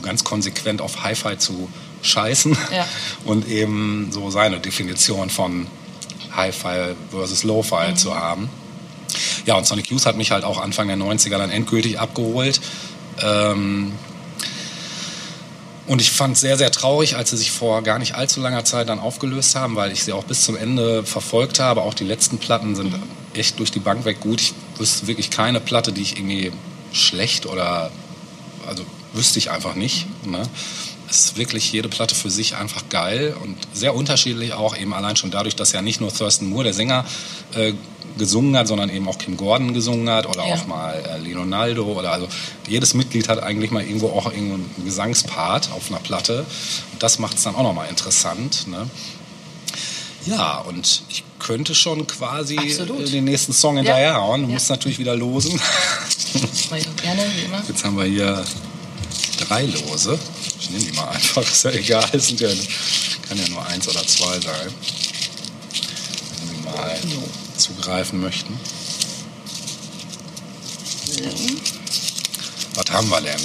So 0.00 0.06
ganz 0.06 0.24
konsequent 0.24 0.80
auf 0.80 1.02
Hi-Fi 1.02 1.36
zu 1.38 1.68
scheißen 2.02 2.56
Ja. 2.74 2.86
und 3.26 3.46
eben 3.48 4.08
so 4.10 4.30
seine 4.30 4.58
Definition 4.58 5.28
von 5.30 5.66
Hi-Fi 6.32 6.94
versus 7.10 7.42
Lo-Fi 7.44 7.90
Mhm. 7.90 7.96
zu 7.96 8.14
haben. 8.14 8.48
Ja, 9.44 9.56
und 9.56 9.66
Sonic 9.66 9.90
Youth 9.90 10.06
hat 10.06 10.16
mich 10.16 10.30
halt 10.30 10.44
auch 10.44 10.58
Anfang 10.60 10.88
der 10.88 10.96
90er 10.96 11.36
dann 11.38 11.50
endgültig 11.50 11.98
abgeholt. 12.00 12.60
Ähm, 13.22 13.92
und 15.86 16.00
ich 16.00 16.10
fand 16.12 16.34
es 16.34 16.40
sehr, 16.40 16.56
sehr 16.56 16.70
traurig, 16.70 17.16
als 17.16 17.30
sie 17.30 17.36
sich 17.36 17.50
vor 17.50 17.82
gar 17.82 17.98
nicht 17.98 18.14
allzu 18.14 18.40
langer 18.40 18.64
Zeit 18.64 18.88
dann 18.88 19.00
aufgelöst 19.00 19.56
haben, 19.56 19.74
weil 19.76 19.90
ich 19.92 20.04
sie 20.04 20.12
auch 20.12 20.24
bis 20.24 20.44
zum 20.44 20.56
Ende 20.56 21.04
verfolgt 21.04 21.58
habe. 21.58 21.82
Auch 21.82 21.94
die 21.94 22.04
letzten 22.04 22.38
Platten 22.38 22.76
sind 22.76 22.94
echt 23.34 23.58
durch 23.58 23.70
die 23.72 23.80
Bank 23.80 24.04
weg 24.04 24.20
gut. 24.20 24.40
Ich 24.40 24.54
wüsste 24.78 25.08
wirklich 25.08 25.30
keine 25.30 25.60
Platte, 25.60 25.92
die 25.92 26.02
ich 26.02 26.16
irgendwie 26.16 26.52
schlecht 26.92 27.44
oder 27.46 27.90
also 28.66 28.84
wüsste 29.12 29.38
ich 29.38 29.50
einfach 29.50 29.74
nicht. 29.74 30.06
Ne? 30.26 30.42
Es 31.08 31.24
ist 31.24 31.36
wirklich 31.36 31.72
jede 31.72 31.88
Platte 31.88 32.14
für 32.14 32.30
sich 32.30 32.54
einfach 32.56 32.88
geil 32.88 33.36
und 33.42 33.56
sehr 33.72 33.94
unterschiedlich 33.96 34.52
auch 34.52 34.76
eben 34.76 34.94
allein 34.94 35.16
schon 35.16 35.30
dadurch, 35.32 35.56
dass 35.56 35.72
ja 35.72 35.82
nicht 35.82 36.00
nur 36.00 36.14
Thurston 36.14 36.48
Moore, 36.48 36.64
der 36.64 36.74
Sänger, 36.74 37.04
äh, 37.54 37.72
gesungen 38.18 38.56
hat, 38.56 38.68
sondern 38.68 38.90
eben 38.90 39.08
auch 39.08 39.18
Kim 39.18 39.36
Gordon 39.36 39.72
gesungen 39.74 40.08
hat 40.10 40.26
oder 40.26 40.46
Ja. 40.46 40.54
auch 40.54 40.66
mal 40.66 40.92
äh, 41.08 41.18
Leonardo 41.18 41.84
oder 41.84 42.12
also 42.12 42.28
jedes 42.68 42.92
Mitglied 42.94 43.28
hat 43.28 43.42
eigentlich 43.42 43.70
mal 43.70 43.82
irgendwo 43.82 44.08
auch 44.10 44.26
irgendwo 44.32 44.54
einen 44.54 44.84
Gesangspart 44.84 45.70
auf 45.72 45.90
einer 45.90 46.00
Platte 46.00 46.44
und 46.92 47.02
das 47.02 47.18
macht 47.18 47.38
es 47.38 47.44
dann 47.44 47.54
auch 47.54 47.62
nochmal 47.62 47.88
interessant. 47.88 48.66
Ne? 48.68 48.88
Ja, 50.26 50.58
und 50.58 51.02
ich 51.08 51.24
könnte 51.38 51.74
schon 51.74 52.06
quasi 52.06 52.58
Absolut. 52.58 53.00
äh, 53.08 53.10
den 53.10 53.24
nächsten 53.24 53.52
Song 53.52 53.76
hinterherhauen. 53.76 54.42
Du 54.42 54.48
Ja. 54.48 54.54
musst 54.54 54.68
natürlich 54.70 54.98
wieder 54.98 55.16
losen. 55.16 55.58
Mach 56.70 56.76
ich 56.76 56.86
auch 56.88 56.96
gerne, 57.02 57.22
wie 57.36 57.44
immer. 57.46 57.62
Jetzt 57.66 57.84
haben 57.84 57.96
wir 57.96 58.04
hier 58.04 58.44
drei 59.50 59.66
Lose. 59.66 60.16
Ich 60.60 60.70
nehme 60.70 60.84
die 60.84 60.92
mal 60.92 61.08
einfach, 61.08 61.42
ist 61.42 61.64
ja 61.64 61.72
egal. 61.72 62.08
Es 62.12 62.28
sind 62.28 62.40
ja, 62.40 62.48
kann 63.28 63.36
ja 63.36 63.48
nur 63.48 63.66
eins 63.66 63.88
oder 63.88 64.06
zwei 64.06 64.40
sein. 64.40 64.72
Wenn 66.38 66.48
Sie 66.48 66.62
mal 66.62 67.28
zugreifen 67.56 68.20
möchten. 68.20 68.58
Was 72.74 72.90
haben 72.90 73.08
wir 73.08 73.20
denn? 73.20 73.40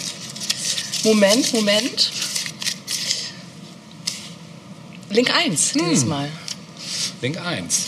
Moment, 1.03 1.53
Moment. 1.53 2.11
Link 5.09 5.31
1 5.31 5.73
dieses 5.73 6.05
Mal. 6.05 6.31
Link 7.21 7.37
1. 7.37 7.85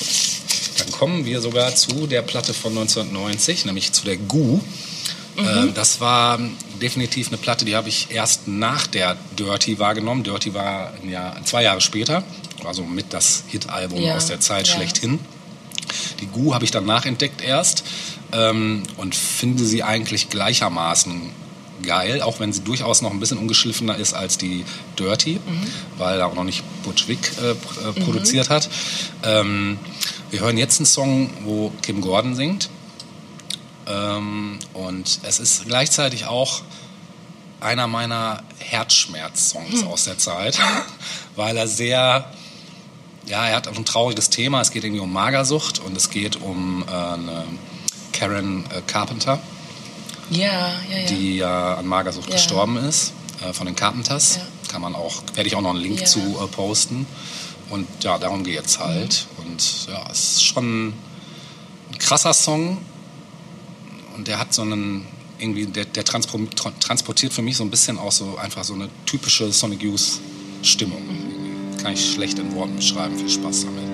Dann 0.78 0.92
kommen 0.92 1.26
wir 1.26 1.42
sogar 1.42 1.76
zu 1.76 2.08
der 2.08 2.24
Platte 2.24 2.54
von 2.54 2.78
1990, 2.78 3.66
nämlich 3.66 3.92
zu 3.94 4.06
der 4.06 4.18
Gu. 4.18 4.60
Ähm, 5.38 5.74
das 5.74 6.02
war 6.02 6.40
definitiv 6.82 7.28
eine 7.28 7.38
Platte, 7.38 7.66
die 7.66 7.76
habe 7.76 7.90
ich 7.90 8.08
erst 8.12 8.48
nach 8.48 8.88
der 8.88 9.18
Dirty 9.38 9.80
wahrgenommen. 9.80 10.24
Dirty 10.24 10.54
war 10.54 10.94
ein 11.02 11.10
Jahr, 11.10 11.44
zwei 11.46 11.64
Jahre 11.64 11.82
später, 11.82 12.24
also 12.66 12.84
mit 12.84 13.14
das 13.14 13.44
Hit-Album 13.48 14.02
Ja, 14.02 14.16
aus 14.16 14.28
der 14.28 14.40
Zeit 14.40 14.68
ja. 14.68 14.76
schlechthin. 14.76 15.20
Die 16.20 16.28
Gu 16.28 16.54
habe 16.54 16.66
ich 16.66 16.72
dann 16.72 16.86
nachentdeckt 16.86 17.42
erst 17.42 17.84
ähm, 18.34 18.84
und 18.98 19.16
finde 19.16 19.64
sie 19.64 19.84
eigentlich 19.84 20.30
gleichermaßen 20.30 21.32
geil, 21.84 22.22
auch 22.22 22.40
wenn 22.40 22.52
sie 22.52 22.62
durchaus 22.62 23.02
noch 23.02 23.12
ein 23.12 23.20
bisschen 23.20 23.38
ungeschliffener 23.38 23.96
ist 23.98 24.14
als 24.14 24.38
die 24.38 24.66
Dirty, 24.98 25.40
weil 25.98 26.18
da 26.18 26.26
auch 26.26 26.34
noch 26.34 26.44
nicht 26.44 26.64
Butch 26.84 27.08
Vig 27.08 27.20
äh, 27.42 27.52
äh, 27.52 28.04
produziert 28.04 28.50
hat. 28.50 28.68
Ähm, 29.24 29.78
wir 30.32 30.40
hören 30.40 30.58
jetzt 30.58 30.80
einen 30.80 30.88
Song, 30.88 31.30
wo 31.44 31.72
Kim 31.82 32.02
Gordon 32.02 32.36
singt. 32.36 32.70
Ähm, 33.88 34.60
und 34.74 35.20
es 35.24 35.40
ist 35.40 35.66
gleichzeitig 35.66 36.26
auch 36.26 36.62
einer 37.60 37.88
meiner 37.88 38.44
Herzschmerz-Songs 38.60 39.84
aus 39.84 40.06
der 40.06 40.18
Zeit, 40.18 40.60
weil 41.36 41.58
er 41.58 41.68
sehr, 41.68 42.32
ja, 43.26 43.48
er 43.48 43.56
hat 43.56 43.68
auch 43.68 43.78
ein 43.78 43.86
trauriges 43.86 44.30
Thema. 44.30 44.62
Es 44.62 44.72
geht 44.72 44.84
irgendwie 44.84 45.02
um 45.02 45.12
Magersucht 45.12 45.80
und 45.80 45.96
es 45.98 46.10
geht 46.10 46.36
um 46.38 46.84
äh, 46.88 46.92
eine 46.92 47.46
Karen 48.14 48.66
äh, 48.72 48.82
Carpenter, 48.86 49.40
Ja, 50.30 50.72
ja, 50.90 50.98
ja. 50.98 51.08
die 51.08 51.38
ja 51.38 51.76
an 51.76 51.88
Magersucht 51.88 52.30
gestorben 52.30 52.78
ist, 52.78 53.14
äh, 53.42 53.54
von 53.54 53.66
den 53.66 53.76
Carpenters. 53.76 54.38
Ja. 54.38 54.42
Kann 54.72 54.82
man 54.82 54.96
auch, 54.96 55.24
werde 55.34 55.48
ich 55.48 55.56
auch 55.56 55.62
noch 55.62 55.70
einen 55.70 55.80
Link 55.80 56.08
zu 56.08 56.20
äh, 56.20 56.48
posten. 56.48 57.08
Und 57.70 57.88
ja, 58.04 58.18
darum 58.18 58.44
geht 58.44 58.66
es 58.66 58.80
halt. 58.80 59.28
Mhm. 59.38 59.46
Und 59.46 59.88
ja, 59.88 60.06
es 60.12 60.34
ist 60.34 60.44
schon 60.44 60.90
ein 60.90 61.98
krasser 62.00 62.34
Song. 62.34 62.78
Und 64.18 64.28
der 64.28 64.40
hat 64.40 64.52
so 64.54 64.64
einen, 64.64 65.06
irgendwie, 65.38 65.68
der, 65.68 65.86
der 65.86 66.04
transportiert 66.04 67.32
für 67.32 67.44
mich 67.44 67.56
so 67.56 67.64
ein 67.64 67.70
bisschen 67.70 68.00
auch 68.00 68.12
so 68.12 68.36
einfach 68.38 68.64
so 68.64 68.74
eine 68.74 68.90
typische 69.06 69.52
Sonic 69.52 69.84
Youth 69.84 70.20
Stimmung. 70.64 71.04
Kann 71.82 71.94
ich 71.94 72.14
schlecht 72.14 72.40
in 72.40 72.54
Worten 72.56 72.76
beschreiben. 72.76 73.16
Viel 73.16 73.30
Spaß 73.30 73.66
damit. 73.66 73.87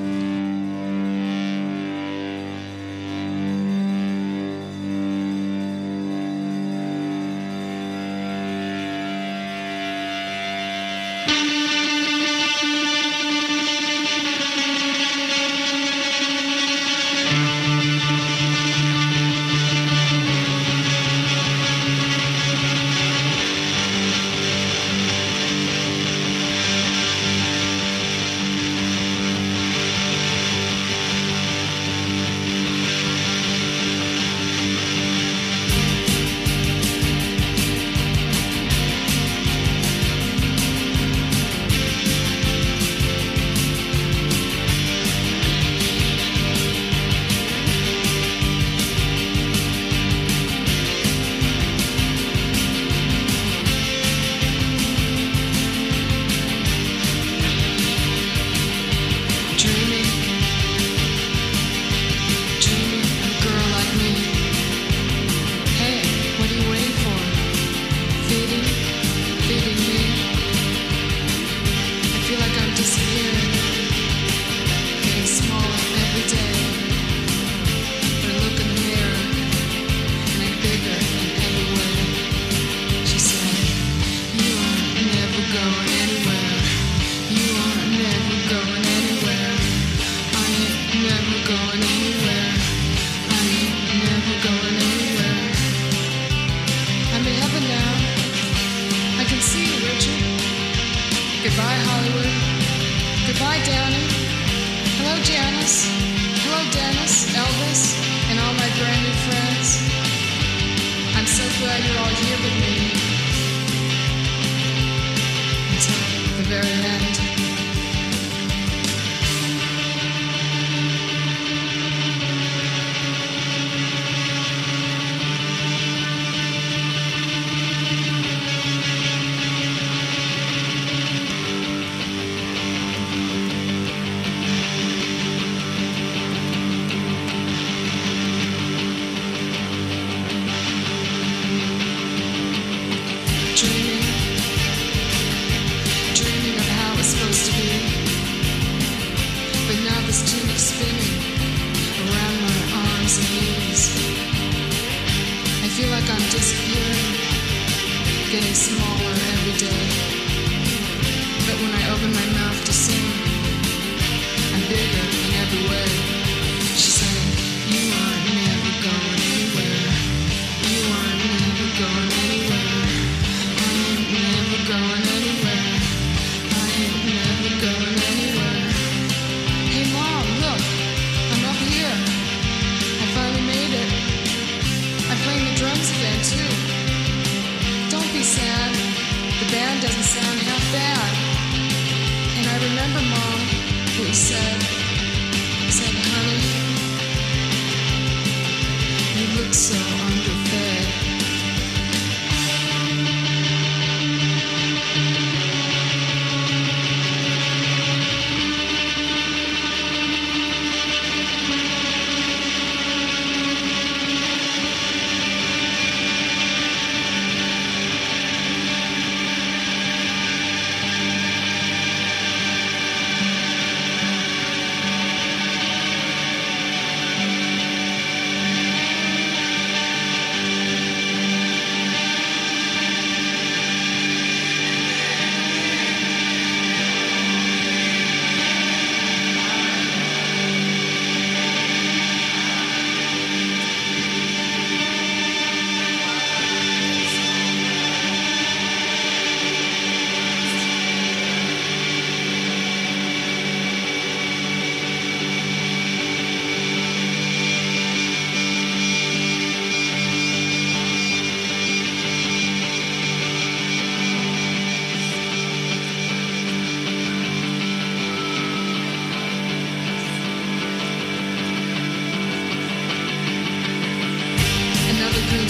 Another 275.33 275.49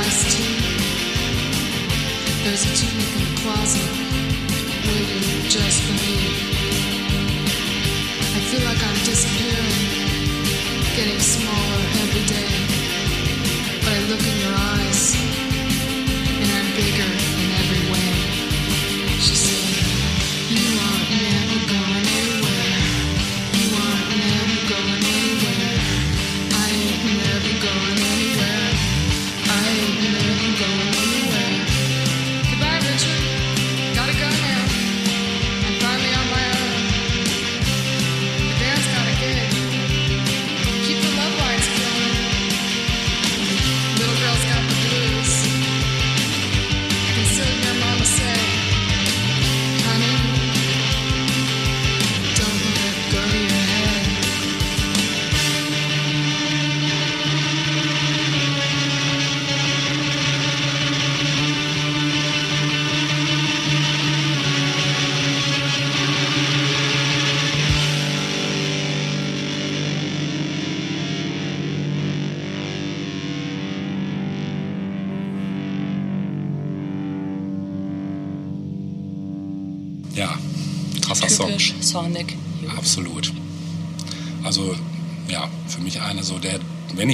iced 0.00 0.36
tea. 0.36 0.56
There's 2.44 2.64
a 2.64 2.72
tunic 2.76 3.10
in 3.16 3.20
the 3.24 3.40
closet 3.40 3.90
waiting 4.86 5.48
just 5.48 5.82
for 5.84 5.94
me. 5.94 6.51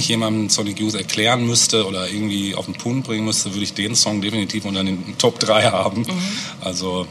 Jemandem 0.09 0.49
Sonic 0.49 0.79
Youth 0.79 0.95
erklären 0.95 1.45
müsste 1.47 1.85
oder 1.85 2.09
irgendwie 2.09 2.55
auf 2.55 2.65
den 2.65 2.73
Punkt 2.75 3.07
bringen 3.07 3.25
müsste, 3.25 3.53
würde 3.53 3.63
ich 3.63 3.73
den 3.73 3.95
Song 3.95 4.21
definitiv 4.21 4.65
unter 4.65 4.83
den 4.83 5.17
Top 5.17 5.39
3 5.39 5.63
haben. 5.71 6.05
Also, 6.61 7.07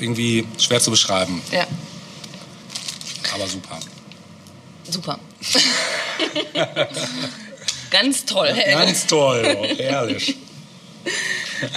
irgendwie 0.00 0.44
schwer 0.58 0.80
zu 0.80 0.90
beschreiben, 0.90 1.40
Ja, 1.52 1.66
aber 3.34 3.46
super. 3.46 3.78
super. 4.90 5.18
Ganz 7.90 8.24
toll, 8.24 8.48
Helge. 8.52 8.84
Ganz 8.84 9.06
toll, 9.06 9.56
oh, 9.60 9.66
herrlich. 9.78 10.36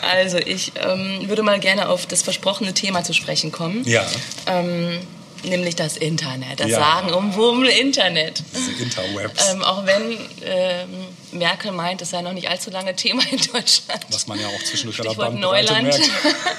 Also 0.02 0.38
ich 0.40 0.72
ähm, 0.84 1.30
würde 1.30 1.44
mal 1.44 1.60
gerne 1.60 1.90
auf 1.90 2.08
das 2.08 2.24
versprochene 2.24 2.74
Thema 2.74 3.04
zu 3.04 3.14
sprechen 3.14 3.52
kommen. 3.52 3.84
Ja, 3.86 4.04
Ähm, 4.48 4.98
nämlich 5.44 5.76
das 5.76 5.98
Internet, 5.98 6.60
das 6.60 6.70
Ja. 6.72 6.80
Sagen 6.80 7.14
um 7.14 7.36
Wummel 7.36 7.70
Internet. 7.70 8.44
diese 8.54 8.72
Interwebs, 8.84 9.52
Ähm, 9.52 9.64
auch 9.64 9.86
wenn 9.86 10.18
ähm, 10.44 10.90
Merkel 11.32 11.72
meint, 11.72 12.02
es 12.02 12.12
sei 12.12 12.22
noch 12.22 12.34
nicht 12.34 12.50
allzu 12.50 12.70
lange 12.72 12.96
Thema 12.96 13.22
in 13.32 13.38
Deutschland. 13.38 14.06
was 14.10 14.28
man 14.28 14.40
ja 14.40 14.48
auch 14.48 14.64
zwischendurch 14.64 14.98
Stichwort 14.98 15.36
Neuland. 15.36 16.00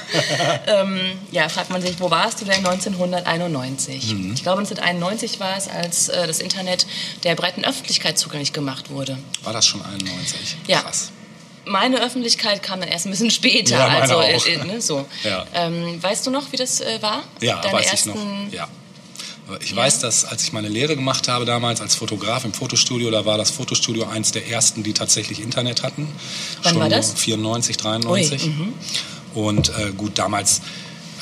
ähm, 0.67 1.19
ja, 1.33 1.49
fragt 1.49 1.71
man 1.71 1.81
sich, 1.83 1.99
wo 2.01 2.11
warst 2.11 2.41
du 2.41 2.45
denn 2.45 2.65
1991? 2.67 4.13
Mhm. 4.13 4.35
Ich 4.35 4.43
glaube, 4.43 4.59
1991 4.61 5.41
war 5.41 5.57
es, 5.57 5.69
als 5.69 6.09
äh, 6.09 6.27
das 6.27 6.41
Internet 6.41 6.87
der 7.25 7.35
breiten 7.35 7.65
Öffentlichkeit 7.65 8.19
zugänglich 8.19 8.53
gemacht 8.53 8.91
wurde. 8.91 9.19
War 9.43 9.53
das 9.53 9.67
schon 9.67 9.83
91? 9.85 10.57
Ja. 10.67 10.81
Krass. 10.83 11.11
Meine 11.67 12.01
Öffentlichkeit 12.01 12.63
kam 12.63 12.81
dann 12.81 12.89
erst 12.89 13.07
ein 13.07 13.11
bisschen 13.11 13.31
später. 13.31 13.77
Ja, 13.77 13.87
also, 13.89 14.21
äh, 14.21 14.37
äh, 14.37 14.65
ne, 14.65 14.81
so. 14.81 15.07
Ja. 15.25 15.45
Ähm, 15.53 16.03
weißt 16.03 16.27
du 16.27 16.31
noch, 16.31 16.53
wie 16.53 16.57
das 16.57 16.81
äh, 16.81 17.03
war? 17.03 17.25
Ja, 17.41 17.61
Deine 17.61 17.75
weiß 17.75 17.87
ersten, 17.87 18.11
ich 18.11 18.15
noch. 18.15 18.53
Ja. 18.53 18.69
Ich 19.61 19.75
weiß, 19.75 20.01
dass 20.01 20.25
als 20.25 20.43
ich 20.43 20.53
meine 20.53 20.69
Lehre 20.69 20.97
gemacht 20.97 21.29
habe 21.29 21.45
damals 21.45 21.81
als 21.81 21.95
Fotograf 21.95 22.45
im 22.45 22.53
Fotostudio, 22.53 23.11
da 23.13 23.27
war 23.27 23.39
das 23.39 23.53
Fotostudio 23.53 24.07
eins 24.09 24.33
der 24.33 24.49
ersten, 24.49 24.83
die 24.83 24.93
tatsächlich 24.93 25.41
Internet 25.41 25.85
hatten. 25.85 26.09
Wann 26.63 26.73
Schon 26.73 26.83
war 26.83 26.89
das? 26.89 27.13
94, 27.13 27.77
93. 27.77 28.43
Ui, 28.43 28.49
mhm. 28.49 28.75
Und 29.35 29.69
äh, 29.69 29.93
gut, 29.97 30.19
damals 30.19 30.63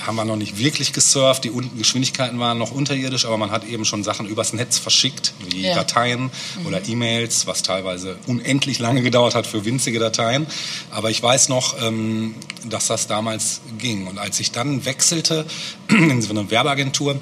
haben 0.07 0.17
wir 0.17 0.25
noch 0.25 0.37
nicht 0.37 0.59
wirklich 0.59 0.93
gesurft, 0.93 1.45
die 1.45 1.53
Geschwindigkeiten 1.77 2.39
waren 2.39 2.59
noch 2.59 2.71
unterirdisch, 2.71 3.25
aber 3.25 3.39
man 3.39 3.51
hat 3.51 3.65
eben 3.65 3.85
schon 3.85 4.05
Sachen 4.05 4.27
übers 4.27 4.53
Netz 4.53 4.79
verschickt, 4.79 5.33
wie 5.49 5.63
Ja. 5.63 5.75
Dateien 5.75 6.31
oder 6.67 6.87
E-Mails, 6.87 7.47
was 7.47 7.63
teilweise 7.63 8.17
unendlich 8.27 8.79
lange 8.79 9.03
gedauert 9.03 9.35
hat 9.35 9.47
für 9.47 9.65
winzige 9.65 9.99
Dateien. 9.99 10.47
Aber 10.91 11.11
ich 11.11 11.23
weiß 11.23 11.49
noch, 11.49 11.81
ähm, 11.83 12.35
dass 12.69 12.87
das 12.87 13.07
damals 13.07 13.61
ging. 13.79 14.07
Und 14.07 14.19
als 14.19 14.41
ich 14.41 14.51
dann 14.53 14.85
wechselte 14.85 15.47
in 15.89 16.21
so 16.23 16.31
eine 16.31 16.51
Werbeagentur, 16.51 17.17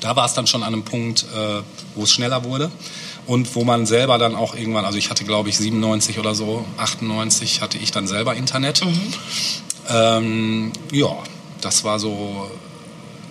da 0.00 0.14
war 0.16 0.26
es 0.26 0.34
dann 0.34 0.46
schon 0.46 0.62
an 0.62 0.72
einem 0.72 0.84
Punkt, 0.84 1.24
äh, 1.34 1.62
wo 1.94 2.04
es 2.04 2.12
schneller 2.12 2.44
wurde. 2.44 2.70
Und 3.26 3.54
wo 3.54 3.62
man 3.64 3.84
selber 3.84 4.16
dann 4.16 4.34
auch 4.34 4.54
irgendwann, 4.54 4.86
also 4.86 4.96
ich 4.96 5.10
hatte 5.10 5.24
glaube 5.24 5.50
ich 5.50 5.58
97 5.58 6.18
oder 6.18 6.34
so, 6.34 6.64
98 6.78 7.60
hatte 7.60 7.76
ich 7.76 7.90
dann 7.90 8.06
selber 8.06 8.34
Internet. 8.34 8.82
Mhm. 8.84 9.14
Ähm, 9.90 10.72
ja, 10.92 11.14
das 11.60 11.84
war 11.84 11.98
so 11.98 12.50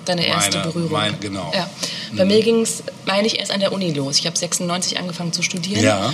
Deine 0.05 0.25
erste 0.25 0.59
Meine- 0.59 0.71
Berührung. 0.71 0.91
mein- 0.91 1.19
genau. 1.19 1.51
Ja. 1.53 1.69
Bei 2.13 2.23
mir 2.23 2.41
ging 2.41 2.61
es, 2.61 2.83
meine 3.05 3.27
ich, 3.27 3.39
erst 3.39 3.51
an 3.51 3.59
der 3.59 3.73
Uni 3.73 3.91
los. 3.91 4.17
Ich 4.19 4.25
habe 4.25 4.37
96 4.37 4.97
angefangen 4.97 5.33
zu 5.33 5.41
studieren. 5.41 5.83
Ja. 5.83 6.13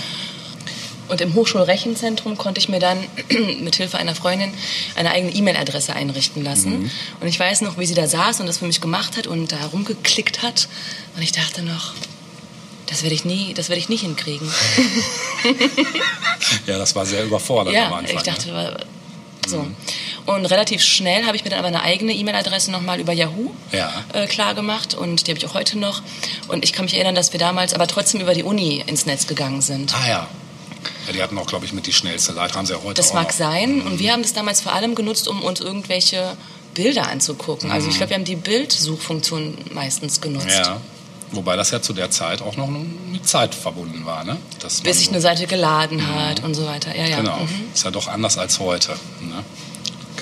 Und 1.09 1.21
im 1.21 1.35
Hochschulrechenzentrum 1.35 2.37
konnte 2.37 2.59
ich 2.59 2.69
mir 2.69 2.79
dann 2.79 2.97
mit 3.61 3.75
Hilfe 3.75 3.97
einer 3.99 4.15
Freundin 4.15 4.51
eine 4.95 5.11
eigene 5.11 5.31
E-Mail-Adresse 5.33 5.93
einrichten 5.93 6.43
lassen. 6.43 6.83
Mhm. 6.83 6.91
Und 7.19 7.27
ich 7.27 7.39
weiß 7.39 7.61
noch, 7.61 7.77
wie 7.77 7.85
sie 7.85 7.93
da 7.93 8.07
saß 8.07 8.39
und 8.39 8.47
das 8.47 8.57
für 8.59 8.65
mich 8.65 8.81
gemacht 8.81 9.15
hat 9.17 9.27
und 9.27 9.51
da 9.51 9.65
rumgeklickt 9.67 10.41
hat. 10.41 10.67
Und 11.15 11.21
ich 11.21 11.31
dachte 11.33 11.61
noch, 11.61 11.93
das 12.87 13.03
werde 13.03 13.13
ich 13.13 13.25
nie, 13.25 13.53
das 13.53 13.69
werde 13.69 13.79
ich 13.79 13.89
nie 13.89 13.97
hinkriegen. 13.97 14.49
Ja, 16.67 16.77
das 16.77 16.95
war 16.95 17.05
sehr 17.05 17.23
überfordernd 17.23 17.69
am 17.77 17.83
ja, 17.83 17.89
Anfang. 17.97 18.15
ich 18.17 18.23
dachte, 18.23 18.49
ne? 18.51 18.77
so. 19.47 19.65
Und 20.25 20.45
relativ 20.45 20.81
schnell 20.81 21.25
habe 21.25 21.35
ich 21.35 21.43
mir 21.43 21.49
dann 21.49 21.59
aber 21.59 21.67
eine 21.67 21.81
eigene 21.81 22.13
E-Mail-Adresse 22.13 22.71
nochmal 22.71 22.99
über 22.99 23.11
Yahoo 23.13 23.51
Ja. 23.71 23.91
äh, 24.13 24.25
klar 24.27 24.53
gemacht 24.55 24.93
und 24.93 25.27
die 25.27 25.31
habe 25.31 25.37
ich 25.37 25.45
auch 25.45 25.53
heute 25.53 25.77
noch. 25.77 26.01
Und 26.47 26.63
ich 26.63 26.71
kann 26.73 26.85
mich 26.85 26.93
erinnern, 26.95 27.15
dass 27.15 27.33
wir 27.33 27.39
damals 27.39 27.73
aber 27.73 27.87
trotzdem 27.87 28.21
über 28.21 28.33
die 28.33 28.43
Uni 28.43 28.83
ins 28.87 29.05
Netz 29.05 29.27
gegangen 29.27 29.61
sind. 29.61 29.93
Ah 29.93 30.07
ja. 30.07 30.27
ja. 31.07 31.13
Die 31.13 31.21
hatten 31.21 31.37
auch, 31.37 31.47
glaube 31.47 31.65
ich, 31.65 31.73
mit 31.73 31.87
die 31.87 31.93
schnellste 31.93 32.31
Leitung. 32.31 32.57
Haben 32.59 32.65
sie 32.65 32.73
ja 32.73 32.79
heute 32.83 32.95
Das 32.95 33.09
auch 33.11 33.15
mag 33.15 33.27
noch. 33.27 33.33
sein. 33.33 33.81
Und 33.81 33.99
wir 33.99 34.13
haben 34.13 34.21
das 34.21 34.31
damals 34.33 34.61
vor 34.61 34.73
allem 34.73 34.95
genutzt, 34.95 35.27
um 35.27 35.41
uns 35.41 35.59
irgendwelche 35.59 36.37
Bilder 36.73 37.07
anzugucken. 37.09 37.69
Also 37.71 37.89
ich 37.89 37.97
glaube, 37.97 38.11
wir 38.11 38.15
haben 38.15 38.23
die 38.25 38.35
Bildsuchfunktion 38.37 39.57
meistens 39.73 40.21
genutzt. 40.21 40.45
Mhm. 40.47 40.51
Ja. 40.51 40.81
Wobei 41.31 41.55
das 41.55 41.71
ja 41.71 41.81
zu 41.81 41.93
der 41.93 42.11
Zeit 42.11 42.41
auch 42.43 42.55
noch 42.57 42.67
mit 42.67 43.27
Zeit 43.27 43.55
verbunden 43.55 44.05
war, 44.05 44.23
ne? 44.23 44.37
Bis 44.83 44.97
sich 44.97 45.05
so- 45.07 45.11
eine 45.11 45.19
Seite 45.21 45.47
geladen 45.47 46.05
hat 46.15 46.43
und 46.43 46.53
so 46.53 46.65
weiter. 46.65 46.95
Ja, 46.95 47.05
ja. 47.07 47.17
Genau. 47.17 47.37
Mhm. 47.39 47.71
Ist 47.73 47.83
ja 47.85 47.91
doch 47.91 48.07
anders 48.07 48.37
als 48.37 48.59
heute, 48.59 48.91
ne? 49.21 49.43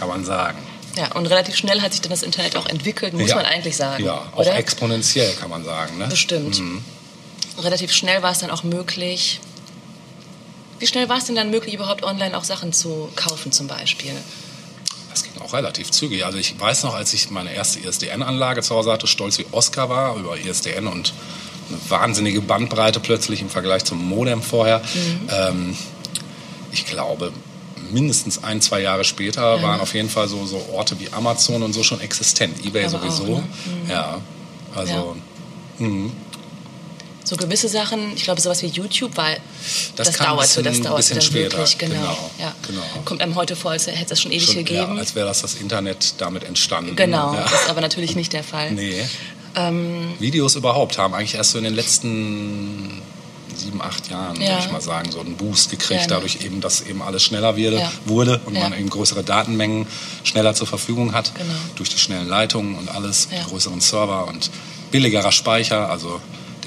Kann 0.02 0.10
man 0.10 0.26
sagen. 0.26 0.58
ja. 0.98 1.12
Und 1.12 1.28
relativ 1.28 1.56
schnell 1.56 1.80
hat 1.80 1.92
sich 1.92 2.02
dann 2.02 2.10
das 2.10 2.24
Internet 2.24 2.56
auch 2.56 2.66
entwickelt, 2.66 3.14
muss 3.14 3.30
ja. 3.30 3.36
man 3.36 3.46
eigentlich 3.46 3.78
sagen. 3.78 4.04
Ja, 4.04 4.16
auch 4.32 4.40
oder? 4.40 4.56
exponentiell 4.56 5.32
kann 5.36 5.52
man 5.52 5.64
sagen, 5.64 6.00
ne? 6.00 6.08
Bestimmt. 6.08 6.60
Relativ 7.60 7.92
schnell 7.92 8.24
war 8.24 8.32
es 8.32 8.40
dann 8.40 8.50
auch 8.50 8.64
möglich. 8.64 9.40
Wie 10.80 10.88
schnell 10.88 11.08
war 11.08 11.20
es 11.20 11.26
denn 11.26 11.36
dann 11.36 11.52
möglich, 11.52 11.76
überhaupt 11.76 12.04
online 12.04 12.36
auch 12.36 12.44
Sachen 12.44 12.74
zu 12.74 13.10
kaufen 13.16 13.52
zum 13.52 13.68
Beispiel? 13.68 14.14
Das 15.12 15.22
ging 15.22 15.40
auch 15.40 15.54
relativ 15.54 15.92
zügig. 15.92 16.26
Also 16.26 16.40
ich 16.40 16.60
weiß 16.60 16.82
noch, 16.82 16.96
als 16.96 17.14
ich 17.14 17.30
meine 17.30 17.54
erste 17.54 17.80
ISDN-Anlage 17.80 18.64
zu 18.64 18.74
Hause 18.74 18.92
hatte, 18.92 19.06
stolz 19.06 19.38
wie 19.38 19.46
Oscar 19.52 19.88
war 19.88 20.16
über 20.16 20.36
ISDN 20.36 20.88
und 20.88 21.14
eine 21.70 21.78
wahnsinnige 21.90 22.42
Bandbreite 22.42 23.00
plötzlich 23.00 23.42
im 23.42 23.52
Vergleich 23.52 23.84
zum 23.86 24.04
Modem 24.04 24.42
vorher. 24.42 24.80
Mhm. 24.80 25.30
Ähm, 25.32 25.78
ich 26.72 26.88
glaube, 26.88 27.32
mindestens 27.92 28.44
ein, 28.44 28.62
zwei 28.62 28.82
Jahre 28.82 29.04
später 29.04 29.62
waren 29.62 29.80
auf 29.80 29.94
jeden 29.94 30.10
Fall 30.10 30.28
so, 30.28 30.46
so 30.46 30.62
Orte 30.74 31.00
wie 31.00 31.10
Amazon 31.12 31.64
und 31.64 31.74
so 31.74 31.84
schon 31.84 32.02
existent. 32.02 32.66
Ebay 32.66 32.86
Aber 32.86 32.98
auch, 32.98 33.02
sowieso. 33.12 33.38
ne? 33.38 33.44
Ja, 33.90 34.20
also 34.76 35.16
So 37.24 37.36
gewisse 37.36 37.68
Sachen, 37.70 38.14
ich 38.16 38.24
glaube 38.24 38.42
sowas 38.42 38.62
wie 38.64 38.68
YouTube, 38.68 39.16
weil 39.16 39.38
Das 39.96 40.08
das, 40.08 40.18
dauerte, 40.18 40.64
das 40.64 40.82
dauerte 40.82 40.98
bisschen 40.98 41.16
dann 41.16 41.22
später, 41.22 41.58
wirklich, 41.58 41.78
genau. 41.78 41.94
genau, 41.96 42.32
Ja. 42.40 42.54
genau. 42.68 42.82
Kommt 43.06 43.22
einem 43.22 43.36
heute 43.36 43.56
vor, 43.56 43.72
als 43.72 43.88
hätte 43.88 44.14
es 44.14 44.22
schon 44.22 44.32
ewig 44.32 44.46
schon, 44.46 44.56
ja, 44.58 44.62
gegeben. 44.64 44.98
als 44.98 45.14
wäre 45.16 45.28
das 45.28 45.42
das 45.42 45.56
Internet 45.56 46.16
damit 46.18 46.44
entstanden. 46.44 46.96
genau, 46.96 47.34
Ja. 47.36 47.44
ist 47.46 47.70
aber 47.70 47.82
natürlich 47.82 48.16
nicht 48.16 48.34
der 48.34 48.44
Fall. 48.44 48.72
Nee. 48.82 49.06
Ähm, 49.54 50.14
Videos 50.20 50.56
überhaupt 50.56 50.98
haben 50.98 51.14
eigentlich 51.14 51.36
erst 51.36 51.52
so 51.52 51.58
in 51.58 51.66
den 51.66 51.74
letzten 51.76 53.02
sieben, 53.62 53.82
acht 53.82 54.10
Jahren, 54.10 54.40
Ja. 54.42 54.50
würde 54.50 54.66
ich 54.66 54.72
mal 54.72 54.82
sagen, 54.82 55.12
so 55.12 55.20
einen 55.20 55.36
Boost 55.38 55.70
gekriegt, 55.70 56.02
Ja, 56.02 56.08
dadurch 56.08 56.40
eben, 56.44 56.62
dass 56.62 56.82
eben 56.82 57.02
alles 57.02 57.24
schneller 57.24 57.56
wurde, 57.58 57.80
Ja. 57.80 57.92
wurde 58.06 58.42
und 58.46 58.54
man 58.54 58.74
eben 58.74 58.90
größere 58.90 59.24
Datenmengen 59.24 59.88
schneller 60.24 60.54
zur 60.54 60.68
Verfügung 60.68 61.14
hat, 61.14 61.34
Genau. 61.36 61.54
durch 61.76 61.90
die 61.90 61.98
schnellen 61.98 62.28
Leitungen 62.28 62.76
und 62.78 62.90
alles, 62.90 63.28
größeren 63.50 63.80
Server 63.82 64.28
und 64.28 64.50
billigerer 64.92 65.32
Speicher, 65.32 65.90
also 65.90 66.20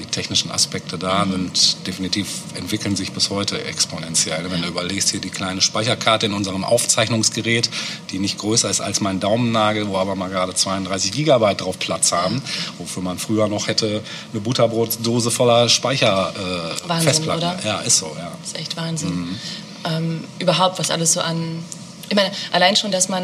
die 0.05 0.11
technischen 0.11 0.51
Aspekte 0.51 0.97
da 0.97 1.25
sind 1.29 1.87
definitiv 1.87 2.27
entwickeln 2.55 2.95
sich 2.95 3.11
bis 3.11 3.29
heute 3.29 3.63
exponentiell. 3.63 4.49
Wenn 4.49 4.61
du 4.61 4.67
überlegst, 4.67 5.09
hier 5.09 5.19
die 5.19 5.29
kleine 5.29 5.61
Speicherkarte 5.61 6.25
in 6.25 6.33
unserem 6.33 6.63
Aufzeichnungsgerät, 6.63 7.69
die 8.11 8.19
nicht 8.19 8.37
größer 8.37 8.69
ist 8.69 8.81
als 8.81 9.01
mein 9.01 9.19
Daumennagel, 9.19 9.87
wo 9.87 9.97
aber 9.97 10.15
mal 10.15 10.29
gerade 10.29 10.53
32 10.53 11.11
Gigabyte 11.11 11.61
drauf 11.61 11.79
Platz 11.79 12.11
haben, 12.11 12.41
wofür 12.77 13.01
man 13.03 13.17
früher 13.17 13.47
noch 13.47 13.67
hätte 13.67 14.01
eine 14.31 14.41
Butterbrotdose 14.41 15.31
voller 15.31 15.69
Speicher 15.69 16.33
äh, 16.35 16.89
Wahnsinn, 16.89 17.07
Festplatten. 17.07 17.39
oder? 17.39 17.59
Ja, 17.63 17.79
ist 17.79 17.97
so, 17.97 18.15
ja. 18.17 18.31
Das 18.41 18.51
ist 18.51 18.59
echt 18.59 18.77
Wahnsinn. 18.77 19.09
Mhm. 19.09 19.39
Ähm, 19.85 20.23
überhaupt, 20.39 20.79
was 20.79 20.91
alles 20.91 21.13
so 21.13 21.21
an. 21.21 21.63
Ich 22.09 22.15
meine, 22.15 22.31
allein 22.51 22.75
schon, 22.75 22.91
dass 22.91 23.09
man, 23.09 23.23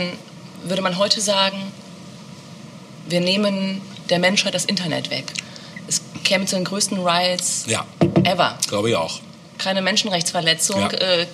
würde 0.63 0.81
man 0.81 0.97
heute 0.97 1.21
sagen, 1.21 1.57
wir 3.07 3.21
nehmen 3.21 3.81
der 4.09 4.19
Menschheit 4.19 4.53
das 4.53 4.65
Internet 4.65 5.09
weg. 5.09 5.25
Käme 6.23 6.45
zu 6.45 6.55
den 6.55 6.65
größten 6.65 6.97
Riots 6.99 7.65
Ja, 7.67 7.85
ever. 8.23 8.57
glaube 8.67 8.89
ich 8.89 8.95
auch. 8.95 9.19
Keine 9.57 9.81
Menschenrechtsverletzung 9.83 10.79
Ja. 10.81 10.87
äh, 10.89 11.27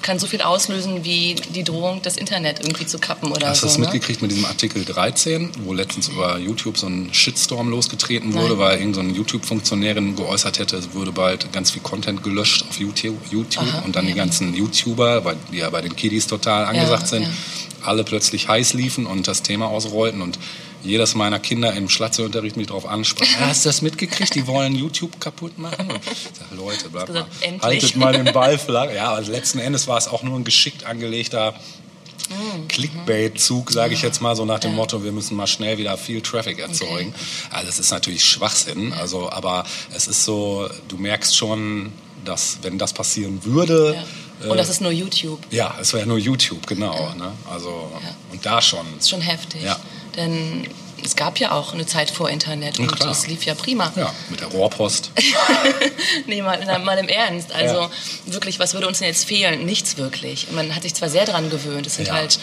kann 0.00 0.18
so 0.18 0.26
viel 0.26 0.40
auslösen 0.40 1.04
wie 1.04 1.34
die 1.54 1.64
Drohung, 1.64 2.00
das 2.02 2.16
Internet 2.16 2.60
irgendwie 2.60 2.86
zu 2.86 2.98
kappen 2.98 3.30
oder 3.30 3.48
Hast 3.48 3.62
du 3.62 3.66
so. 3.66 3.72
das 3.72 3.78
ne? 3.78 3.84
mitgekriegt 3.84 4.22
mit 4.22 4.30
diesem 4.30 4.46
Artikel 4.46 4.84
13, 4.84 5.50
wo 5.64 5.74
letztens 5.74 6.08
über 6.08 6.38
YouTube 6.38 6.78
so 6.78 6.86
ein 6.86 7.12
Shitstorm 7.12 7.68
losgetreten 7.68 8.32
wurde, 8.32 8.50
Nein. 8.54 8.58
weil 8.58 8.78
irgendeine 8.78 9.10
so 9.10 9.16
YouTube-Funktionärin 9.16 10.16
geäußert 10.16 10.58
hätte, 10.60 10.76
es 10.76 10.94
würde 10.94 11.12
bald 11.12 11.52
ganz 11.52 11.70
viel 11.72 11.82
Content 11.82 12.22
gelöscht 12.22 12.64
auf 12.70 12.78
YouTube, 12.80 13.18
YouTube 13.30 13.64
Aha, 13.68 13.80
und 13.84 13.96
dann 13.96 14.04
die 14.06 14.12
ja. 14.12 14.16
ganzen 14.16 14.54
YouTuber, 14.54 15.24
weil 15.26 15.36
die 15.52 15.58
ja 15.58 15.68
bei 15.68 15.82
den 15.82 15.94
Kiddies 15.94 16.26
total 16.26 16.64
angesagt 16.64 17.08
sind, 17.08 17.26
alle 17.84 18.02
plötzlich 18.02 18.48
heiß 18.48 18.72
liefen 18.74 19.04
und 19.04 19.28
das 19.28 19.42
Thema 19.42 19.66
ausrollten 19.66 20.22
und 20.22 20.38
jedes 20.82 21.14
meiner 21.14 21.38
Kinder 21.38 21.72
im 21.74 21.88
Schlagzeugunterricht 21.88 22.56
mich 22.56 22.68
darauf 22.68 22.86
ansprach, 22.86 23.26
"Ah, 23.40 23.46
hast 23.48 23.64
du 23.64 23.68
das 23.68 23.82
mitgekriegt? 23.82 24.34
Die 24.34 24.46
wollen 24.46 24.74
YouTube 24.74 25.20
kaputt 25.20 25.58
machen? 25.58 25.90
Und 25.90 26.00
ich 26.06 26.28
sag, 26.38 26.56
Leute, 26.56 26.88
bleibt 26.90 27.12
mal, 27.12 27.26
endlich. 27.40 27.62
haltet 27.62 27.96
mal 27.96 28.12
den 28.12 28.32
Ball 28.32 28.58
flach. 28.58 28.90
Ja, 28.92 29.10
aber 29.12 29.22
letzten 29.22 29.58
Endes 29.58 29.88
war 29.88 29.98
es 29.98 30.08
auch 30.08 30.22
nur 30.22 30.36
ein 30.38 30.44
geschickt 30.44 30.84
angelegter 30.84 31.54
Mm. 32.30 32.68
Clickbait-Zug, 32.68 33.70
sage 33.70 33.94
ich 33.94 34.02
jetzt 34.02 34.20
mal, 34.20 34.36
so 34.36 34.44
nach 34.44 34.58
dem 34.58 34.74
Motto, 34.74 35.02
wir 35.02 35.12
müssen 35.12 35.34
mal 35.34 35.46
schnell 35.46 35.78
wieder 35.78 35.96
viel 35.96 36.20
Traffic 36.20 36.58
erzeugen. 36.58 37.14
Also 37.48 37.66
das 37.68 37.78
ist 37.78 37.90
natürlich 37.90 38.22
Schwachsinn, 38.22 38.92
also, 38.92 39.30
aber 39.30 39.64
es 39.94 40.08
ist 40.08 40.24
so, 40.26 40.68
du 40.88 40.98
merkst 40.98 41.34
schon, 41.34 41.90
dass 42.26 42.58
wenn 42.60 42.76
das 42.76 42.92
passieren 42.92 43.42
würde, 43.46 43.94
Ja. 44.44 44.50
Und 44.50 44.58
das 44.58 44.68
ist 44.68 44.80
nur 44.82 44.92
YouTube. 44.92 45.40
ja, 45.50 45.74
es 45.80 45.94
wäre 45.94 46.06
nur 46.06 46.18
YouTube, 46.18 46.66
genau. 46.66 47.12
Ne? 47.14 47.32
Also, 47.50 47.90
Ja. 48.02 48.14
und 48.30 48.44
da 48.44 48.60
schon. 48.60 48.86
Das 48.96 49.04
ist 49.04 49.10
schon 49.10 49.20
heftig. 49.22 49.62
Ja. 49.62 49.76
Denn 50.18 50.66
es 51.02 51.14
gab 51.16 51.38
ja 51.38 51.52
auch 51.52 51.72
eine 51.72 51.86
Zeit 51.86 52.10
vor 52.10 52.28
Internet 52.28 52.78
und 52.80 53.00
es 53.06 53.26
lief 53.28 53.44
ja 53.44 53.54
prima. 53.54 53.90
Ja, 53.96 54.12
mit 54.28 54.40
der 54.40 54.48
Rohrpost. 54.48 55.10
Nee, 56.26 56.42
mal, 56.42 56.58
mal 56.80 56.98
im 56.98 57.08
Ernst. 57.08 57.52
Also 57.52 57.74
Ja. 57.82 57.90
wirklich, 58.26 58.58
was 58.58 58.74
würde 58.74 58.86
uns 58.88 58.98
denn 58.98 59.08
jetzt 59.08 59.24
fehlen? 59.24 59.64
Nichts 59.64 59.96
wirklich. 59.96 60.50
Man 60.50 60.74
hat 60.74 60.82
sich 60.82 60.94
zwar 60.94 61.08
sehr 61.08 61.24
dran 61.24 61.48
gewöhnt. 61.50 61.86
Es 61.86 61.94
sind 61.96 62.08
Ja. 62.08 62.14
halt. 62.14 62.38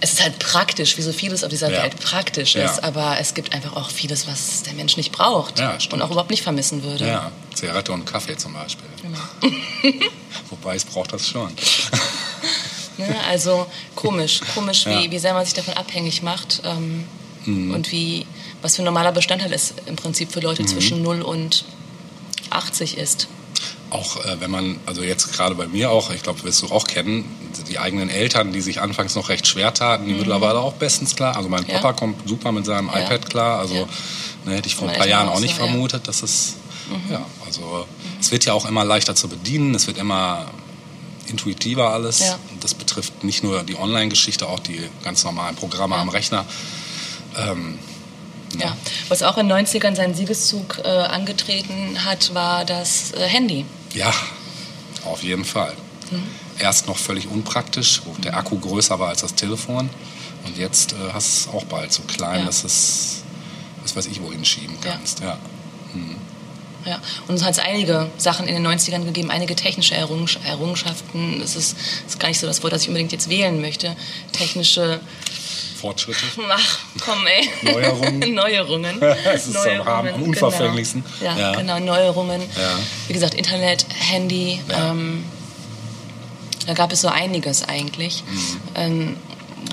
Es 0.00 0.14
ist 0.14 0.22
halt 0.22 0.38
praktisch, 0.40 0.96
wie 0.98 1.02
so 1.02 1.12
vieles 1.12 1.44
auf 1.44 1.50
dieser 1.50 1.70
Ja. 1.70 1.82
Welt 1.82 2.00
praktisch 2.00 2.56
ist, 2.56 2.82
aber 2.82 3.18
es 3.20 3.34
gibt 3.34 3.54
einfach 3.54 3.76
auch 3.76 3.88
vieles, 3.90 4.26
was 4.26 4.62
der 4.64 4.72
Mensch 4.72 4.96
nicht 4.96 5.12
braucht 5.12 5.60
und 5.92 6.02
auch 6.02 6.10
überhaupt 6.10 6.30
nicht 6.30 6.42
vermissen 6.42 6.82
würde. 6.82 7.06
Ja, 7.06 7.30
Zigarette 7.54 7.92
und 7.92 8.04
Kaffee 8.04 8.36
zum 8.36 8.52
Beispiel. 8.52 8.88
Genau. 9.00 9.18
Wobei 10.50 10.74
es 10.74 10.84
braucht 10.84 11.12
das 11.12 11.28
schon. 11.28 11.52
Ne? 12.98 13.14
Also 13.28 13.66
komisch, 13.94 14.40
komisch, 14.54 14.84
Ja. 14.86 15.00
wie, 15.02 15.10
wie 15.10 15.18
sehr 15.18 15.32
man 15.34 15.44
sich 15.44 15.54
davon 15.54 15.74
abhängig 15.74 16.22
macht 16.22 16.62
ähm, 16.64 17.04
Mhm. 17.44 17.74
und 17.74 17.90
wie 17.90 18.26
was 18.60 18.76
für 18.76 18.82
ein 18.82 18.84
normaler 18.84 19.10
Bestandteil 19.12 19.52
es 19.52 19.74
im 19.86 19.96
Prinzip 19.96 20.30
für 20.30 20.38
Mhm. 20.38 20.44
Leute 20.44 20.64
zwischen 20.66 21.02
0 21.02 21.22
und 21.22 21.64
80 22.50 22.96
ist. 22.98 23.26
Auch 23.90 24.24
äh, 24.24 24.40
wenn 24.40 24.50
man, 24.50 24.78
also 24.86 25.02
jetzt 25.02 25.32
gerade 25.32 25.54
bei 25.54 25.66
mir 25.66 25.90
auch, 25.90 26.10
ich 26.10 26.22
glaube, 26.22 26.42
wirst 26.44 26.62
du 26.62 26.66
auch 26.68 26.86
kennen, 26.86 27.24
die 27.68 27.78
eigenen 27.78 28.08
Eltern, 28.10 28.52
die 28.52 28.60
sich 28.60 28.80
anfangs 28.80 29.14
noch 29.14 29.28
recht 29.28 29.46
schwer 29.46 29.74
taten, 29.74 30.06
die 30.06 30.14
mittlerweile 30.14 30.58
auch 30.60 30.74
bestens 30.74 31.14
klar. 31.16 31.36
Also 31.36 31.48
mein 31.48 31.62
Mhm. 31.64 31.68
Ja. 31.70 31.74
Papa 31.78 31.92
kommt 31.94 32.26
super 32.28 32.52
mit 32.52 32.64
seinem 32.64 32.88
Ja. 32.88 33.00
iPad 33.00 33.28
klar. 33.28 33.58
Also 33.58 33.86
ne, 34.44 34.54
hätte 34.54 34.68
ich 34.68 34.76
vor 34.76 34.88
ein 34.88 34.96
paar 34.96 35.06
Jahren 35.08 35.28
auch 35.28 35.40
nicht 35.40 35.56
so. 35.56 35.62
Mhm. 35.62 35.68
vermutet, 35.70 36.08
dass 36.08 36.22
es, 36.22 36.54
ja, 37.10 37.24
also 37.44 37.86
es 38.20 38.30
wird 38.30 38.44
ja 38.44 38.52
auch 38.54 38.66
immer 38.66 38.84
leichter 38.84 39.14
zu 39.14 39.28
bedienen, 39.28 39.74
es 39.74 39.86
wird 39.86 39.98
immer 39.98 40.46
intuitiver 41.32 41.92
alles. 41.92 42.20
Ja. 42.20 42.38
Das 42.60 42.74
betrifft 42.74 43.24
nicht 43.24 43.42
nur 43.42 43.64
die 43.64 43.76
Online-Geschichte, 43.76 44.46
auch 44.48 44.60
die 44.60 44.80
ganz 45.02 45.24
normalen 45.24 45.56
Programme 45.56 45.96
am 45.96 46.08
Rechner. 46.08 46.44
Ähm, 47.36 47.78
Ja. 48.58 48.76
Was 49.08 49.22
auch 49.22 49.38
in 49.38 49.48
den 49.48 49.56
90ern 49.66 49.96
seinen 49.96 50.14
Siegeszug 50.14 50.78
äh, 50.84 50.88
angetreten 50.88 52.04
hat, 52.04 52.34
war 52.34 52.64
das 52.66 53.12
äh, 53.12 53.26
Handy. 53.26 53.64
Ja, 53.94 54.12
auf 55.04 55.22
jeden 55.22 55.44
Fall. 55.46 55.74
Mhm. 56.10 56.22
Erst 56.58 56.86
noch 56.86 56.98
völlig 56.98 57.26
unpraktisch, 57.28 58.02
wo 58.04 58.12
der 58.20 58.36
Akku 58.36 58.58
größer 58.58 59.00
war 59.00 59.08
als 59.08 59.22
das 59.22 59.34
Telefon. 59.34 59.88
Und 60.44 60.58
jetzt 60.58 60.92
äh, 60.92 60.96
hast 61.14 61.46
du 61.46 61.50
es 61.50 61.54
auch 61.56 61.64
bald 61.64 61.92
so 61.92 62.02
klein, 62.02 62.40
Ja. 62.40 62.46
dass 62.46 62.62
es, 62.64 63.22
was 63.82 63.96
weiß 63.96 64.06
ich, 64.06 64.20
wohin 64.20 64.44
schieben 64.44 64.76
Ja. 64.84 64.92
kannst. 64.92 65.20
Ja. 65.20 65.26
Ja, 65.28 65.38
und 67.28 67.34
es 67.34 67.42
hat 67.44 67.58
einige 67.60 68.10
Sachen 68.18 68.46
in 68.48 68.54
den 68.54 68.66
90ern 68.66 69.04
gegeben, 69.04 69.30
einige 69.30 69.54
technische 69.56 69.94
Errungensch 69.94 70.38
Errungenschaften. 70.44 71.40
Es 71.42 71.56
ist, 71.56 71.76
ist 72.06 72.18
gar 72.20 72.28
nicht 72.28 72.40
so 72.40 72.46
das 72.46 72.62
Wort, 72.62 72.72
das 72.72 72.82
ich 72.82 72.88
unbedingt 72.88 73.12
jetzt 73.12 73.28
wählen 73.28 73.60
möchte. 73.60 73.96
Technische, 74.32 75.00
Fortschritte. 75.80 76.20
ach 76.50 76.78
komm 77.00 77.26
ey. 77.26 77.48
Neuerungen. 77.72 78.34
Neuerungen. 78.34 79.02
Es 79.24 79.46
ist 79.48 79.56
am 79.56 79.80
Rahmen 79.80 80.14
am 80.14 80.22
unverfänglichsten. 80.22 81.04
Genau. 81.20 81.30
Ja, 81.32 81.38
Ja. 81.52 81.56
genau, 81.58 81.78
Neuerungen. 81.80 82.40
Ja. 82.40 82.78
Wie 83.08 83.12
gesagt, 83.12 83.34
Internet, 83.34 83.86
Handy. 84.10 84.60
Ja. 84.68 84.90
Ähm, 84.92 85.24
da 86.66 86.74
gab 86.74 86.92
es 86.92 87.00
so 87.00 87.08
einiges 87.08 87.64
eigentlich. 87.64 88.22
Mhm. 88.24 88.58
Ähm, 88.76 89.16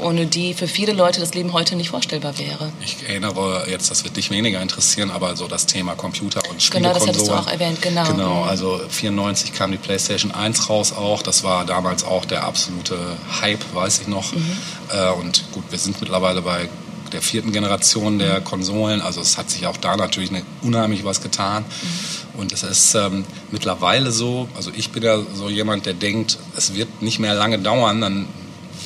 ohne 0.01 0.25
die 0.27 0.53
für 0.53 0.67
viele 0.67 0.93
Leute 0.93 1.19
das 1.19 1.33
Leben 1.33 1.53
heute 1.53 1.75
nicht 1.75 1.89
vorstellbar 1.89 2.37
wäre. 2.37 2.71
Ich 2.83 2.97
erinnere 3.07 3.67
jetzt, 3.69 3.91
das 3.91 4.03
wird 4.03 4.15
dich 4.17 4.29
weniger 4.31 4.61
interessieren, 4.61 5.11
aber 5.11 5.35
so 5.35 5.47
das 5.47 5.65
Thema 5.65 5.95
Computer 5.95 6.39
und 6.49 6.71
Genau, 6.71 6.93
das 6.93 7.03
Spielekonsolen. 7.03 7.07
hattest 7.07 7.27
du 7.27 7.33
auch 7.33 7.47
erwähnt, 7.47 7.81
genau. 7.81 8.03
Genau, 8.05 8.43
Mhm. 8.43 8.49
also 8.49 8.79
94 8.89 9.53
kam 9.53 9.71
die 9.71 9.77
PlayStation 9.77 10.31
1 10.31 10.69
raus 10.69 10.93
auch. 10.93 11.21
Das 11.21 11.43
war 11.43 11.65
damals 11.65 12.03
auch 12.03 12.25
der 12.25 12.43
absolute 12.43 12.97
Hype, 13.41 13.63
weiß 13.73 13.99
ich 14.01 14.07
noch. 14.07 14.31
Mhm. 14.33 14.57
Äh, 14.91 15.09
und 15.11 15.43
gut, 15.51 15.63
wir 15.69 15.79
sind 15.79 15.99
mittlerweile 15.99 16.41
bei 16.41 16.69
der 17.11 17.21
vierten 17.21 17.51
Generation 17.51 18.15
Mhm. 18.15 18.19
der 18.19 18.41
Konsolen. 18.41 19.01
Also 19.01 19.19
es 19.21 19.37
hat 19.37 19.49
sich 19.49 19.65
auch 19.67 19.77
da 19.77 19.97
natürlich 19.97 20.29
eine, 20.29 20.43
unheimlich 20.61 21.03
was 21.03 21.21
getan. 21.21 21.63
Mhm. 21.63 22.39
Und 22.39 22.53
es 22.53 22.63
ist 22.63 22.93
ähm, 22.95 23.25
mittlerweile 23.51 24.11
so, 24.11 24.47
also 24.55 24.71
ich 24.73 24.91
bin 24.91 25.03
ja 25.03 25.17
so 25.33 25.49
jemand, 25.49 25.85
der 25.85 25.93
denkt, 25.93 26.37
es 26.55 26.73
wird 26.75 27.01
nicht 27.01 27.19
mehr 27.19 27.33
lange 27.33 27.59
dauern, 27.59 27.99
dann 27.99 28.27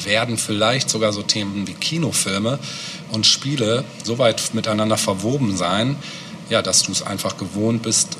werden 0.06 0.38
vielleicht 0.38 0.90
sogar 0.90 1.14
so 1.14 1.22
Themen 1.22 1.68
wie 1.68 1.74
Kinofilme 1.74 2.60
und 3.12 3.26
Spiele 3.26 3.84
so 4.04 4.18
weit 4.18 4.54
miteinander 4.54 4.98
verwoben 4.98 5.56
sein, 5.56 5.96
ja, 6.50 6.62
dass 6.62 6.84
du 6.84 6.92
es 6.92 7.02
einfach 7.02 7.38
gewohnt 7.38 7.84
bist, 7.84 8.18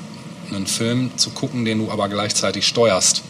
einen 0.52 0.66
Film 0.66 1.16
zu 1.16 1.30
gucken, 1.30 1.64
den 1.64 1.78
du 1.78 1.90
aber 1.90 2.08
gleichzeitig 2.08 2.66
steuerst. 2.66 3.22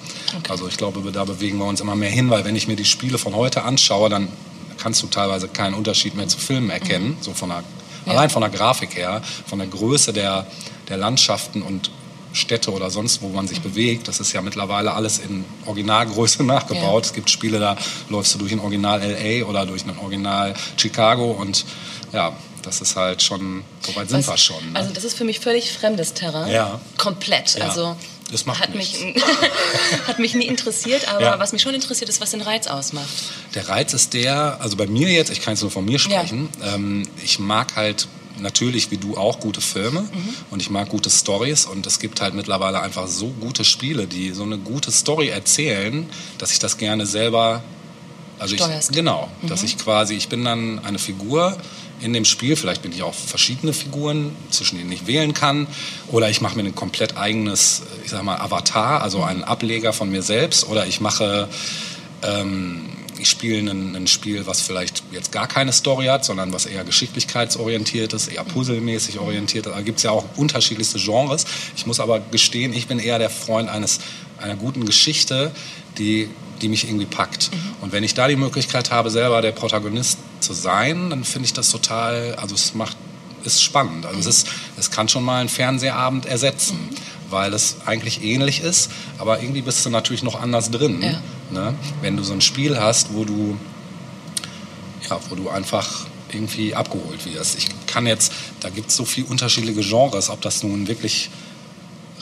Also 0.48 0.66
ich 0.66 0.76
glaube, 0.76 1.12
da 1.12 1.24
bewegen 1.24 1.58
wir 1.58 1.66
uns 1.66 1.80
immer 1.80 1.94
mehr 1.94 2.10
hin, 2.10 2.30
weil 2.30 2.44
wenn 2.44 2.56
ich 2.56 2.66
mir 2.66 2.76
die 2.76 2.84
Spiele 2.84 3.18
von 3.18 3.34
heute 3.34 3.62
anschaue, 3.62 4.08
dann 4.08 4.28
kannst 4.78 5.02
du 5.02 5.06
teilweise 5.06 5.48
keinen 5.48 5.74
Unterschied 5.74 6.16
mehr 6.16 6.28
zu 6.28 6.38
Filmen 6.38 6.70
erkennen, 6.70 7.16
so 7.20 7.32
von 7.32 7.50
der, 7.50 7.62
allein 8.06 8.30
von 8.30 8.42
der 8.42 8.50
Grafik 8.50 8.96
her, 8.96 9.22
von 9.46 9.58
der 9.58 9.68
Größe 9.68 10.12
der, 10.12 10.46
der 10.88 10.96
Landschaften 10.96 11.62
und 11.62 11.90
Städte 12.34 12.70
oder 12.72 12.90
sonst 12.90 13.22
wo 13.22 13.28
man 13.28 13.48
sich 13.48 13.60
bewegt. 13.62 14.08
Das 14.08 14.20
ist 14.20 14.32
ja 14.32 14.42
mittlerweile 14.42 14.92
alles 14.92 15.18
in 15.18 15.44
Originalgröße 15.66 16.42
nachgebaut. 16.44 17.04
Ja. 17.04 17.08
Es 17.08 17.12
gibt 17.14 17.30
Spiele, 17.30 17.58
da 17.60 17.76
läufst 18.10 18.34
du 18.34 18.38
durch 18.38 18.52
ein 18.52 18.60
Original 18.60 19.00
LA 19.00 19.46
oder 19.46 19.64
durch 19.66 19.84
ein 19.86 19.96
Original 19.98 20.54
Chicago 20.76 21.30
und 21.30 21.64
ja, 22.12 22.36
das 22.62 22.80
ist 22.80 22.96
halt 22.96 23.22
schon, 23.22 23.62
so 23.80 23.94
weit 23.96 24.08
sind 24.08 24.18
Was- 24.20 24.28
wir 24.28 24.36
schon. 24.38 24.72
Ne? 24.72 24.78
Also 24.78 24.92
das 24.92 25.04
ist 25.04 25.16
für 25.16 25.24
mich 25.24 25.40
völlig 25.40 25.72
fremdes 25.72 26.14
Terrain. 26.14 26.50
Ja. 26.50 26.80
Komplett. 26.96 27.54
Ja. 27.56 27.68
Also 27.68 27.96
Das 28.30 28.46
macht 28.46 28.60
hat 28.62 28.74
mich, 28.74 28.98
nichts. 29.00 29.22
hat 30.06 30.18
mich 30.18 30.34
nie 30.34 30.46
interessiert, 30.46 31.06
aber 31.08 31.20
Ja. 31.22 31.38
was 31.38 31.52
mich 31.52 31.60
schon 31.62 31.74
interessiert, 31.74 32.08
ist, 32.08 32.20
was 32.20 32.30
den 32.30 32.40
Reiz 32.40 32.66
ausmacht. 32.66 33.08
Der 33.54 33.68
Reiz 33.68 33.92
ist 33.92 34.14
der, 34.14 34.58
also 34.60 34.76
bei 34.76 34.86
mir 34.86 35.10
jetzt, 35.10 35.30
ich 35.30 35.40
kann 35.42 35.52
jetzt 35.54 35.60
nur 35.62 35.70
von 35.70 35.84
mir 35.84 35.98
sprechen, 35.98 36.48
ähm, 36.62 37.06
ich 37.22 37.38
mag 37.38 37.76
halt 37.76 38.08
natürlich 38.38 38.90
wie 38.90 38.96
du 38.96 39.16
auch 39.16 39.40
gute 39.40 39.60
Filme. 39.60 40.02
Mhm. 40.02 40.34
und 40.50 40.60
ich 40.60 40.70
mag 40.70 40.88
gute 40.88 41.10
Stories. 41.10 41.66
Und 41.66 41.86
es 41.86 41.98
gibt 41.98 42.20
halt 42.20 42.34
mittlerweile 42.34 42.80
einfach 42.80 43.06
so 43.06 43.28
gute 43.28 43.64
Spiele, 43.64 44.06
die 44.06 44.30
so 44.32 44.42
eine 44.42 44.58
gute 44.58 44.90
Story 44.90 45.28
erzählen, 45.28 46.06
dass 46.38 46.52
ich 46.52 46.58
das 46.58 46.76
gerne 46.76 47.06
selber 47.06 47.62
also 48.38 48.54
ich, 48.54 48.60
Steuerst. 48.60 48.92
genau, 48.92 49.28
dass 49.42 49.62
ich 49.62 49.78
quasi, 49.78 50.14
ich 50.14 50.28
bin 50.28 50.44
dann 50.44 50.84
eine 50.84 50.98
Figur 50.98 51.56
in 52.00 52.12
dem 52.12 52.24
Spiel, 52.24 52.56
vielleicht 52.56 52.82
bin 52.82 52.92
ich 52.92 53.02
auch 53.02 53.14
verschiedene 53.14 53.72
Figuren, 53.72 54.34
zwischen 54.50 54.76
denen 54.76 54.90
ich 54.90 55.06
wählen 55.06 55.34
kann, 55.34 55.66
oder 56.08 56.28
ich 56.28 56.40
mache 56.40 56.56
mir 56.56 56.64
ein 56.64 56.74
komplett 56.74 57.16
eigenes, 57.16 57.82
ich 58.04 58.10
sag 58.10 58.22
mal, 58.24 58.36
Avatar, 58.36 59.02
also 59.02 59.22
einen 59.22 59.44
Ableger 59.44 59.92
von 59.92 60.10
mir 60.10 60.22
selbst, 60.22 60.68
oder 60.68 60.86
ich 60.86 61.00
mache 61.00 61.48
ähm, 62.22 62.88
ich 63.24 63.30
spiele 63.30 63.70
ein, 63.70 63.96
ein 63.96 64.06
Spiel, 64.06 64.46
was 64.46 64.60
vielleicht 64.60 65.02
jetzt 65.10 65.32
gar 65.32 65.48
keine 65.48 65.72
Story 65.72 66.06
hat, 66.06 66.26
sondern 66.26 66.52
was 66.52 66.66
eher 66.66 66.84
geschicklichkeitsorientiert 66.84 68.12
ist, 68.12 68.28
eher 68.28 68.44
puzzlemäßig 68.44 69.18
orientiert 69.18 69.66
ist. 69.66 69.74
Da 69.74 69.80
gibt 69.80 69.96
es 69.98 70.02
ja 70.02 70.10
auch 70.10 70.26
unterschiedlichste 70.36 70.98
Genres. 70.98 71.46
Ich 71.74 71.86
muss 71.86 72.00
aber 72.00 72.20
gestehen, 72.20 72.74
ich 72.74 72.86
bin 72.86 72.98
eher 72.98 73.18
der 73.18 73.30
Freund 73.30 73.70
eines, 73.70 74.00
einer 74.38 74.56
guten 74.56 74.84
Geschichte, 74.84 75.52
die, 75.96 76.28
die 76.60 76.68
mich 76.68 76.84
irgendwie 76.84 77.06
packt. 77.06 77.50
Und 77.80 77.92
wenn 77.92 78.04
ich 78.04 78.12
da 78.12 78.28
die 78.28 78.36
Möglichkeit 78.36 78.90
habe, 78.90 79.08
selber 79.08 79.40
der 79.40 79.52
Protagonist 79.52 80.18
zu 80.40 80.52
sein, 80.52 81.08
dann 81.08 81.24
finde 81.24 81.46
ich 81.46 81.54
das 81.54 81.70
total, 81.70 82.34
also 82.34 82.54
es 82.54 82.74
macht, 82.74 82.98
ist 83.44 83.62
spannend. 83.62 84.04
Also 84.04 84.20
es, 84.20 84.26
ist, 84.26 84.48
es 84.76 84.90
kann 84.90 85.08
schon 85.08 85.24
mal 85.24 85.40
einen 85.40 85.48
Fernsehabend 85.48 86.26
ersetzen, 86.26 86.90
weil 87.30 87.52
es 87.54 87.76
eigentlich 87.86 88.22
ähnlich 88.22 88.60
ist, 88.62 88.90
aber 89.18 89.40
irgendwie 89.40 89.62
bist 89.62 89.84
du 89.84 89.90
natürlich 89.90 90.22
noch 90.22 90.40
anders 90.40 90.70
drin. 90.70 91.02
Ja. 91.02 91.20
Ne? 91.50 91.74
Wenn 92.00 92.16
du 92.16 92.22
so 92.22 92.32
ein 92.32 92.40
Spiel 92.40 92.78
hast, 92.78 93.14
wo 93.14 93.24
du, 93.24 93.56
ja, 95.08 95.18
wo 95.28 95.34
du 95.34 95.48
einfach 95.48 96.06
irgendwie 96.32 96.74
abgeholt 96.74 97.24
wirst. 97.32 97.58
Ich 97.58 97.68
kann 97.86 98.06
jetzt, 98.06 98.32
da 98.60 98.68
gibt 98.68 98.90
es 98.90 98.96
so 98.96 99.04
viele 99.04 99.26
unterschiedliche 99.28 99.80
Genres, 99.80 100.30
ob 100.30 100.40
das 100.40 100.62
nun 100.62 100.88
wirklich 100.88 101.30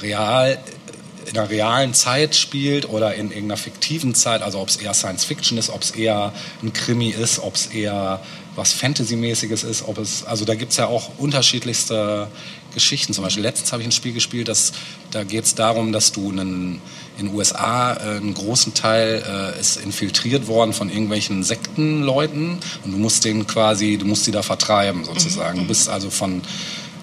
real 0.00 0.58
in 1.26 1.38
einer 1.38 1.48
realen 1.48 1.94
Zeit 1.94 2.34
spielt 2.34 2.88
oder 2.88 3.14
in 3.14 3.28
irgendeiner 3.30 3.56
fiktiven 3.56 4.14
Zeit, 4.14 4.42
also 4.42 4.58
ob 4.58 4.68
es 4.68 4.76
eher 4.76 4.92
Science 4.92 5.24
Fiction 5.24 5.56
ist, 5.56 5.70
ob 5.70 5.82
es 5.82 5.92
eher 5.92 6.32
ein 6.62 6.72
Krimi 6.72 7.10
ist, 7.10 7.38
ob 7.38 7.54
es 7.54 7.66
eher 7.66 8.20
was 8.54 8.72
Fantasy-mäßiges 8.72 9.64
ist, 9.64 9.88
ob 9.88 9.98
es, 9.98 10.24
also 10.24 10.44
da 10.44 10.54
gibt 10.54 10.72
es 10.72 10.76
ja 10.76 10.86
auch 10.86 11.18
unterschiedlichste 11.18 12.28
Geschichten. 12.74 13.12
Zum 13.12 13.24
Beispiel 13.24 13.42
letztens 13.42 13.72
habe 13.72 13.82
ich 13.82 13.88
ein 13.88 13.92
Spiel 13.92 14.12
gespielt, 14.12 14.48
das, 14.48 14.72
da 15.10 15.24
geht 15.24 15.44
es 15.44 15.54
darum, 15.54 15.92
dass 15.92 16.12
du 16.12 16.30
einen, 16.30 16.80
in 17.18 17.26
den 17.26 17.34
USA 17.34 17.94
äh, 17.94 18.16
einen 18.16 18.34
großen 18.34 18.74
Teil 18.74 19.22
äh, 19.26 19.60
ist 19.60 19.76
infiltriert 19.76 20.48
worden 20.48 20.72
von 20.72 20.90
irgendwelchen 20.90 21.42
Sektenleuten 21.42 22.58
und 22.84 22.92
du 22.92 22.98
musst 22.98 23.24
den 23.24 23.46
quasi, 23.46 23.96
du 23.96 24.06
musst 24.06 24.26
die 24.26 24.32
da 24.32 24.42
vertreiben 24.42 25.04
sozusagen. 25.04 25.60
Du 25.60 25.66
bist 25.66 25.88
also 25.88 26.10
von 26.10 26.42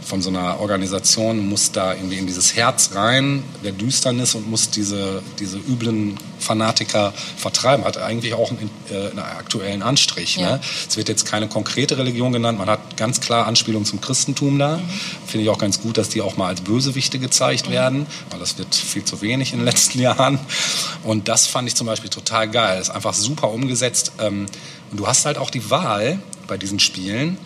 von 0.10 0.24
so 0.24 0.30
einer 0.30 0.60
Organisation, 0.60 1.38
du 1.38 1.44
musst 1.44 1.76
da 1.76 1.94
irgendwie 1.94 2.18
in 2.18 2.26
dieses 2.26 2.56
Herz 2.56 2.96
rein, 2.96 3.44
der 3.64 3.72
Düsternis 3.72 4.34
und 4.34 4.50
musst 4.50 4.76
diese, 4.76 5.22
diese 5.38 5.58
üblen 5.58 6.18
Fanatiker 6.40 7.14
vertreiben. 7.38 7.86
Hat 7.86 7.98
eigentlich 8.00 8.34
auch 8.34 8.50
einen, 8.50 8.72
äh, 8.90 9.12
einen 9.12 9.20
aktuellen 9.20 9.84
Anstrich. 9.84 10.38
Ja. 10.38 10.54
Ne? 10.54 10.62
Es 10.88 10.98
wird 10.98 11.10
jetzt 11.10 11.28
keine 11.28 11.48
konkrete 11.48 12.00
Religion 12.00 12.34
genannt, 12.34 12.58
man 12.58 12.70
hat 12.70 12.98
ganz 12.98 13.22
klar 13.22 13.46
Anspielung 13.46 13.86
zum 13.86 14.02
Christentum 14.02 14.58
da. 14.58 14.80
Finde 15.28 15.44
ich 15.44 15.50
auch 15.50 15.60
ganz 15.60 15.80
gut, 15.80 16.00
dass 16.00 16.10
die 16.10 16.22
auch 16.22 16.38
mal 16.38 16.48
als 16.48 16.62
Bösewichte 16.62 17.20
gezeigt 17.20 17.70
werden, 17.70 18.08
weil 18.32 18.40
das 18.40 18.58
wird 18.58 18.74
viel 18.74 19.06
zu 19.06 19.22
wenig 19.22 19.54
in 19.54 19.60
den 19.60 19.66
letzten 19.66 20.00
Jahren. 20.02 20.40
Und 21.04 21.28
das 21.28 21.46
fand 21.46 21.68
ich 21.68 21.76
zum 21.76 21.86
Beispiel 21.86 22.10
total 22.10 22.50
geil. 22.50 22.82
Ist 22.82 22.90
einfach 22.90 23.14
super 23.14 23.52
umgesetzt. 23.52 24.14
Ähm, 24.20 24.48
und 24.90 25.00
du 25.00 25.06
hast 25.06 25.28
halt 25.28 25.38
auch 25.38 25.52
die 25.52 25.70
Wahl 25.70 26.18
bei 26.48 26.58
diesen 26.58 26.80
Spielen, 26.80 27.38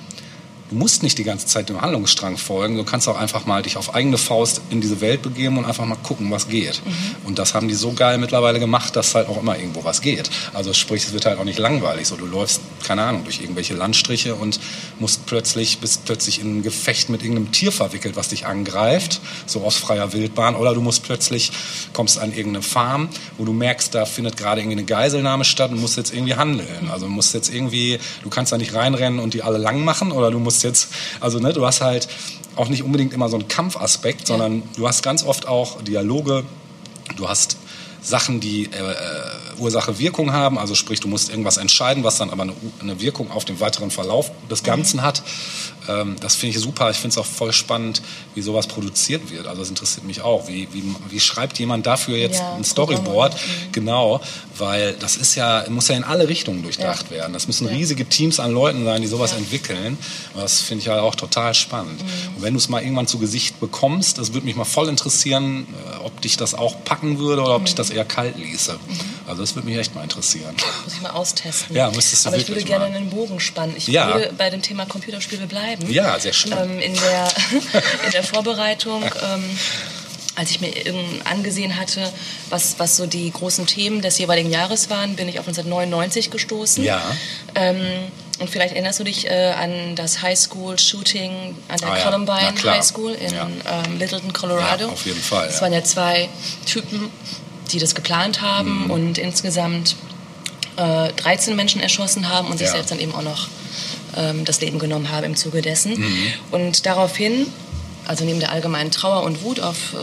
Du 0.73 0.79
musst 0.79 1.03
nicht 1.03 1.19
die 1.19 1.23
ganze 1.23 1.45
Zeit 1.45 1.69
dem 1.69 1.79
Handlungsstrang 1.79 2.35
folgen. 2.35 2.77
Du 2.77 2.83
kannst 2.83 3.07
auch 3.07 3.15
einfach 3.15 3.45
mal 3.45 3.61
dich 3.61 3.77
auf 3.77 3.93
eigene 3.93 4.17
Faust 4.17 4.59
in 4.71 4.81
diese 4.81 5.01
Welt 5.01 5.21
begeben 5.21 5.59
und 5.59 5.65
einfach 5.65 5.85
mal 5.85 5.97
gucken, 6.01 6.31
was 6.31 6.47
geht. 6.47 6.81
Und 7.25 7.37
das 7.37 7.53
haben 7.53 7.67
die 7.67 7.75
so 7.75 7.93
geil 7.93 8.17
mittlerweile 8.17 8.59
gemacht, 8.59 8.95
dass 8.95 9.13
halt 9.13 9.27
auch 9.27 9.39
immer 9.39 9.55
irgendwo 9.55 9.83
was 9.83 10.01
geht. 10.01 10.31
Also 10.51 10.73
sprich, 10.73 11.05
es 11.05 11.13
wird 11.13 11.27
halt 11.27 11.37
auch 11.37 11.43
nicht 11.43 11.59
langweilig. 11.59 12.07
So, 12.07 12.15
du 12.15 12.25
läufst, 12.25 12.61
keine 12.83 13.03
Ahnung, 13.03 13.23
durch 13.23 13.39
irgendwelche 13.39 13.75
Landstriche 13.75 14.33
und 14.33 14.59
musst 14.97 15.27
plötzlich, 15.27 15.77
bist 15.77 16.05
plötzlich 16.05 16.41
in 16.41 16.57
ein 16.57 16.63
Gefecht 16.63 17.09
mit 17.09 17.21
irgendeinem 17.21 17.51
Tier 17.51 17.71
verwickelt, 17.71 18.15
was 18.15 18.29
dich 18.29 18.47
angreift, 18.47 19.21
so 19.45 19.63
aus 19.63 19.75
freier 19.75 20.11
Wildbahn. 20.11 20.55
Oder 20.55 20.73
du 20.73 20.81
musst 20.81 21.03
plötzlich, 21.03 21.51
kommst 21.93 22.17
an 22.17 22.33
irgendeine 22.33 22.63
Farm, 22.63 23.09
wo 23.37 23.45
du 23.45 23.53
merkst, 23.53 23.93
da 23.93 24.05
findet 24.05 24.37
gerade 24.37 24.61
irgendwie 24.61 24.77
eine 24.77 24.85
Geiselnahme 24.85 25.45
statt 25.45 25.69
und 25.69 25.79
musst 25.79 25.97
jetzt 25.97 26.15
irgendwie 26.15 26.33
handeln. 26.33 26.89
Also 26.91 27.07
musst 27.07 27.35
jetzt 27.35 27.53
irgendwie, 27.53 27.99
du 28.23 28.29
kannst 28.31 28.51
da 28.51 28.57
nicht 28.57 28.73
reinrennen 28.73 29.19
und 29.19 29.35
die 29.35 29.43
alle 29.43 29.59
lang 29.59 29.85
machen 29.85 30.11
oder 30.11 30.31
du 30.31 30.39
musst 30.39 30.62
jetzt, 30.63 30.89
also 31.19 31.39
ne, 31.39 31.53
du 31.53 31.65
hast 31.65 31.81
halt 31.81 32.07
auch 32.55 32.69
nicht 32.69 32.83
unbedingt 32.83 33.13
immer 33.13 33.29
so 33.29 33.37
einen 33.37 33.47
Kampfaspekt, 33.47 34.27
sondern 34.27 34.63
du 34.75 34.87
hast 34.87 35.03
ganz 35.03 35.23
oft 35.23 35.47
auch 35.47 35.81
Dialoge, 35.81 36.43
du 37.15 37.27
hast 37.27 37.57
Sachen, 38.01 38.39
die 38.39 38.65
äh, 38.65 38.67
äh, 38.67 39.59
Ursache-Wirkung 39.59 40.33
haben, 40.33 40.57
also 40.57 40.75
sprich, 40.75 40.99
du 40.99 41.07
musst 41.07 41.29
irgendwas 41.29 41.57
entscheiden, 41.57 42.03
was 42.03 42.17
dann 42.17 42.29
aber 42.29 42.43
eine, 42.43 42.53
eine 42.81 42.99
Wirkung 42.99 43.31
auf 43.31 43.45
den 43.45 43.59
weiteren 43.59 43.91
Verlauf 43.91 44.31
des 44.49 44.63
Ganzen 44.63 45.01
hat. 45.01 45.23
Ähm, 45.87 46.15
das 46.19 46.35
finde 46.35 46.55
ich 46.57 46.63
super. 46.63 46.89
Ich 46.89 46.97
finde 46.97 47.09
es 47.09 47.17
auch 47.17 47.25
voll 47.25 47.51
spannend, 47.53 48.01
wie 48.35 48.41
sowas 48.41 48.67
produziert 48.67 49.31
wird. 49.31 49.47
Also 49.47 49.61
das 49.61 49.69
interessiert 49.69 50.05
mich 50.05 50.21
auch. 50.21 50.47
Wie, 50.47 50.67
wie, 50.71 50.83
wie 51.09 51.19
schreibt 51.19 51.59
jemand 51.59 51.85
dafür 51.85 52.17
jetzt 52.17 52.39
Ja, 52.39 52.55
ein 52.55 52.63
Storyboard? 52.63 53.31
Programme. 53.31 53.69
Genau, 53.71 54.21
weil 54.57 54.93
das 54.93 55.17
ist 55.17 55.35
ja, 55.35 55.65
muss 55.69 55.87
ja 55.87 55.95
in 55.95 56.03
alle 56.03 56.27
Richtungen 56.27 56.63
durchdacht 56.63 57.07
Ja. 57.09 57.17
werden. 57.17 57.33
Das 57.33 57.47
müssen 57.47 57.67
Ja. 57.67 57.73
riesige 57.73 58.05
Teams 58.07 58.39
an 58.39 58.51
Leuten 58.51 58.83
sein, 58.85 59.01
die 59.01 59.07
sowas 59.07 59.33
entwickeln. 59.33 59.97
Das 60.35 60.61
finde 60.61 60.79
ich 60.81 60.85
ja 60.87 61.01
auch 61.01 61.15
total 61.15 61.53
spannend. 61.53 62.01
Mhm. 62.01 62.35
Und 62.37 62.41
wenn 62.43 62.53
du 62.53 62.57
es 62.59 62.69
mal 62.69 62.81
irgendwann 62.81 63.07
zu 63.07 63.17
Gesicht 63.19 63.59
bekommst, 63.59 64.17
das 64.17 64.33
würde 64.33 64.45
mich 64.45 64.55
mal 64.55 64.65
voll 64.65 64.89
interessieren, 64.89 65.67
äh, 65.97 66.03
ob 66.03 66.21
dich 66.21 66.37
das 66.37 66.53
auch 66.53 66.83
packen 66.85 67.19
würde 67.19 67.41
oder 67.41 67.55
ob 67.55 67.61
Mhm. 67.61 67.65
dich 67.65 67.75
das 67.75 67.89
eher 67.89 68.05
kalt 68.05 68.37
ließe. 68.37 68.77
Also 69.27 69.41
das 69.41 69.55
würde 69.55 69.67
mich 69.67 69.77
echt 69.77 69.95
mal 69.95 70.03
interessieren. 70.03 70.55
Muss 70.83 70.93
ich 70.95 71.01
mal 71.01 71.09
austesten. 71.11 71.75
Ja, 71.75 71.89
müsstest 71.91 72.25
du 72.25 72.29
Aber 72.29 72.37
ich 72.37 72.47
würde 72.47 72.63
gerne 72.63 72.89
mal. 72.89 72.95
einen 72.97 73.09
Bogen 73.09 73.39
spannen. 73.39 73.73
Ich 73.77 73.87
würde 73.87 74.33
bei 74.37 74.49
dem 74.49 74.61
Thema 74.61 74.85
Computerspiele 74.85 75.47
bleiben. 75.47 75.72
Ja, 75.87 76.19
sehr 76.19 76.33
schön. 76.33 76.51
Ähm, 76.53 76.79
in, 76.79 76.93
der, 76.93 77.27
in 78.05 78.11
der 78.11 78.23
Vorbereitung 78.23 79.03
ähm, 79.03 79.43
als 80.35 80.49
ich 80.49 80.61
mir 80.61 80.71
angesehen 81.25 81.77
hatte, 81.79 82.11
was, 82.49 82.79
was 82.79 82.97
so 82.97 83.05
die 83.05 83.29
großen 83.29 83.67
Themen 83.67 84.01
des 84.01 84.17
jeweiligen 84.17 84.49
Jahres 84.49 84.89
waren, 84.89 85.15
bin 85.15 85.29
ich 85.29 85.37
auf 85.39 85.47
1999 85.47 86.31
gestoßen. 86.31 86.83
Ja. 86.83 87.03
Ähm, 87.53 87.77
und 88.39 88.49
vielleicht 88.49 88.73
erinnerst 88.73 88.99
du 88.99 89.03
dich 89.03 89.27
äh, 89.29 89.51
an 89.55 89.95
das 89.95 90.23
High 90.23 90.37
School 90.39 90.79
Shooting 90.79 91.55
an 91.67 91.77
der 91.77 91.91
Ah 91.91 91.97
Columbine. 91.97 92.53
High 92.63 92.83
School 92.83 93.11
in 93.13 93.31
Ja. 93.31 93.47
ähm, 93.85 93.99
Littleton, 93.99 94.33
Colorado. 94.33 94.85
Ja, 94.87 94.91
auf 94.91 95.05
jeden 95.05 95.21
Fall, 95.21 95.49
Es 95.49 95.61
waren 95.61 95.71
ja 95.71 95.83
zwei 95.83 96.27
Typen, 96.65 97.11
die 97.71 97.77
das 97.77 97.93
geplant 97.93 98.41
Mhm. 98.41 98.45
haben 98.45 98.89
und 98.89 99.19
insgesamt 99.19 99.95
äh, 100.77 101.13
13 101.13 101.55
Menschen 101.55 101.79
erschossen 101.79 102.27
haben 102.29 102.47
und 102.47 102.57
sich 102.57 102.69
selbst 102.69 102.89
dann 102.89 102.99
eben 102.99 103.13
auch 103.13 103.21
noch 103.21 103.47
ähm, 104.15 104.45
das 104.45 104.61
Leben 104.61 104.79
genommen 104.79 105.11
haben 105.11 105.23
im 105.23 105.35
Zuge 105.35 105.61
dessen. 105.61 105.99
Mhm. 105.99 106.33
Und 106.51 106.85
daraufhin, 106.85 107.47
also 108.05 108.25
neben 108.25 108.39
der 108.39 108.51
allgemeinen 108.51 108.91
Trauer 108.91 109.23
und 109.23 109.43
Wut 109.43 109.59
auf 109.59 109.93
äh, 109.93 109.97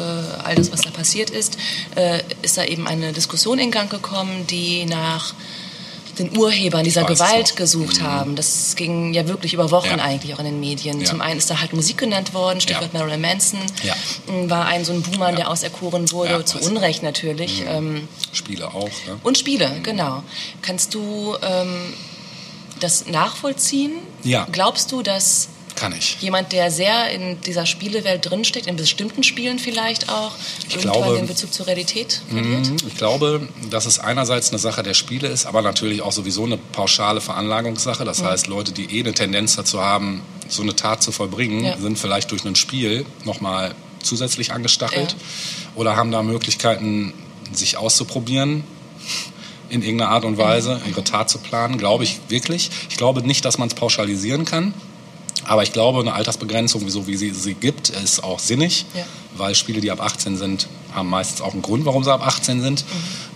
all 0.44 0.54
das, 0.54 0.72
was 0.72 0.80
da 0.80 0.90
passiert 0.90 1.30
ist, 1.30 1.58
äh, 1.96 2.20
ist 2.42 2.56
da 2.56 2.64
eben 2.64 2.86
eine 2.86 3.12
Diskussion 3.12 3.58
in 3.58 3.70
Gang 3.70 3.90
gekommen, 3.90 4.46
die 4.46 4.86
nach 4.86 5.34
den 6.18 6.36
Urhebern 6.36 6.84
dieser 6.84 7.04
Gewalt 7.04 7.56
gesucht 7.56 8.02
haben. 8.02 8.36
Das 8.36 8.76
ging 8.76 9.14
ja 9.14 9.26
wirklich 9.28 9.54
über 9.54 9.70
Wochen 9.70 9.96
Ja. 9.96 10.04
eigentlich 10.04 10.34
auch 10.34 10.38
in 10.40 10.44
den 10.44 10.61
Medien. 10.61 10.98
Ja. 11.00 11.06
Zum 11.06 11.20
einen 11.22 11.38
ist 11.38 11.48
da 11.48 11.61
halt 11.61 11.72
Musik 11.72 11.98
genannt 11.98 12.34
worden, 12.34 12.61
Stichwort 12.61 12.90
Ja. 12.92 12.98
Marilyn 12.98 13.20
Manson, 13.22 13.61
war 14.48 14.66
ein 14.66 14.84
so 14.84 14.92
ein 14.92 15.00
Buhmann, 15.02 15.30
Ja. 15.30 15.36
der 15.36 15.50
auserkoren 15.50 16.11
wurde, 16.12 16.44
zu. 16.44 16.58
Unrecht 16.58 17.02
natürlich. 17.02 17.62
Ähm, 17.66 18.06
Spiele 18.32 18.68
auch. 18.68 18.84
Ne? 19.06 19.18
und 19.22 19.38
Spiele, 19.38 19.70
genau. 19.82 20.22
Kannst 20.62 20.92
du 20.94 21.36
ähm, 21.42 21.94
das 22.82 23.06
nachvollziehen? 23.06 23.92
Ja. 24.22 24.46
Glaubst 24.50 24.92
du, 24.92 25.02
dass 25.02 25.48
Kann 25.76 25.94
ich. 25.96 26.18
jemand, 26.20 26.52
der 26.52 26.70
sehr 26.70 27.10
in 27.10 27.40
dieser 27.42 27.64
Spielewelt 27.64 28.28
drinsteckt, 28.28 28.66
in 28.66 28.76
bestimmten 28.76 29.22
Spielen 29.22 29.58
vielleicht 29.58 30.08
auch, 30.08 30.32
Ich 30.68 30.76
irgendwann 30.76 30.92
glaube- 31.02 31.16
den 31.16 31.26
Bezug 31.26 31.52
zur 31.52 31.66
Realität 31.66 32.20
verliert? 32.28 32.66
Mhm, 32.68 32.76
Ich 32.86 32.96
glaube, 32.96 33.48
dass 33.70 33.86
es 33.86 33.98
einerseits 33.98 34.50
eine 34.50 34.58
Sache 34.58 34.82
der 34.82 34.94
Spiele 34.94 35.28
ist, 35.28 35.46
aber 35.46 35.62
natürlich 35.62 36.02
auch 36.02 36.12
sowieso 36.12 36.44
eine 36.44 36.56
pauschale 36.58 37.20
Veranlagungssache. 37.20 38.02
Mhm. 38.02 38.06
Das 38.06 38.22
heißt, 38.22 38.46
Leute, 38.48 38.72
die 38.72 38.96
eh 38.98 39.00
eine 39.00 39.14
Tendenz 39.14 39.56
dazu 39.56 39.80
haben, 39.80 40.22
so 40.48 40.62
eine 40.62 40.74
Tat 40.76 41.02
zu 41.02 41.12
vollbringen, 41.12 41.64
Ja. 41.64 41.78
sind 41.78 41.98
vielleicht 41.98 42.30
durch 42.32 42.44
ein 42.44 42.56
Spiel 42.56 43.06
nochmal 43.24 43.74
zusätzlich 44.02 44.52
angestachelt 44.52 45.12
Ja. 45.12 45.16
oder 45.76 45.96
haben 45.96 46.10
da 46.10 46.22
Möglichkeiten, 46.22 47.12
sich 47.52 47.76
auszuprobieren 47.76 48.64
in 49.70 49.82
irgendeiner 49.82 50.10
Art 50.10 50.24
und 50.24 50.36
Weise, 50.38 50.80
ihre 50.88 51.04
Tat 51.04 51.30
zu 51.30 51.38
planen. 51.38 51.78
Glaube 51.78 52.04
ich 52.04 52.20
wirklich. 52.28 52.70
Ich 52.90 52.96
glaube 52.96 53.22
nicht, 53.26 53.44
dass 53.44 53.58
man 53.58 53.68
es 53.68 53.74
pauschalisieren 53.74 54.44
kann. 54.44 54.74
Aber 55.44 55.62
ich 55.62 55.72
glaube, 55.72 56.00
eine 56.00 56.12
Altersbegrenzung, 56.12 56.88
so 56.90 57.06
wie 57.06 57.16
sie 57.16 57.30
sie 57.30 57.54
gibt, 57.54 57.88
ist 57.88 58.22
auch 58.22 58.38
sinnig, 58.38 58.84
Ja. 58.94 59.04
weil 59.36 59.54
Spiele, 59.54 59.80
die 59.80 59.90
ab 59.90 60.00
18 60.00 60.36
sind, 60.36 60.68
haben 60.92 61.08
meistens 61.08 61.40
auch 61.40 61.52
einen 61.54 61.62
Grund, 61.62 61.86
warum 61.86 62.04
sie 62.04 62.12
ab 62.12 62.24
18 62.24 62.60
sind. 62.60 62.84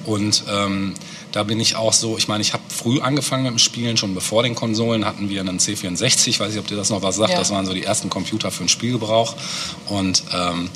Und 0.04 0.44
ähm, 0.48 0.94
da 1.32 1.42
bin 1.44 1.58
ich 1.58 1.76
auch 1.76 1.92
so, 1.94 2.18
ich 2.18 2.28
meine, 2.28 2.42
ich 2.42 2.52
habe 2.52 2.62
früh 2.68 3.00
angefangen 3.00 3.44
mit 3.44 3.52
dem 3.52 3.58
Spielen, 3.58 3.96
schon 3.96 4.14
bevor 4.14 4.42
den 4.42 4.54
Konsolen 4.54 5.04
hatten 5.06 5.28
wir 5.30 5.40
einen 5.40 5.58
C64, 5.58 6.28
ich 6.28 6.38
weiß 6.38 6.50
nicht, 6.50 6.58
ob 6.60 6.66
dir 6.66 6.76
das 6.76 6.90
noch 6.90 7.02
was 7.02 7.16
sagt, 7.16 7.30
Ja. 7.32 7.38
das 7.38 7.50
waren 7.50 7.64
so 7.64 7.72
die 7.72 7.82
ersten 7.84 8.10
Computer 8.10 8.50
für 8.50 8.64
den 8.64 8.68
Spielgebrauch. 8.68 9.34
Und 9.88 10.22
ähm, 10.32 10.68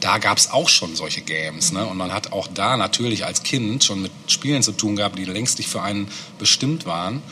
da 0.00 0.18
gab 0.18 0.38
es 0.38 0.50
auch 0.50 0.68
schon 0.68 0.96
solche 0.96 1.20
Games. 1.20 1.72
Ne? 1.72 1.86
Und 1.86 1.96
man 1.96 2.12
hat 2.12 2.32
auch 2.32 2.48
da 2.48 2.76
natürlich 2.76 3.24
als 3.24 3.42
Kind 3.42 3.84
schon 3.84 4.02
mit 4.02 4.12
Spielen 4.26 4.62
zu 4.62 4.72
tun 4.72 4.96
gehabt, 4.96 5.18
die 5.18 5.24
längst 5.24 5.58
nicht 5.58 5.68
für 5.68 5.82
einen 5.82 6.08
bestimmt 6.38 6.86
waren. 6.86 7.22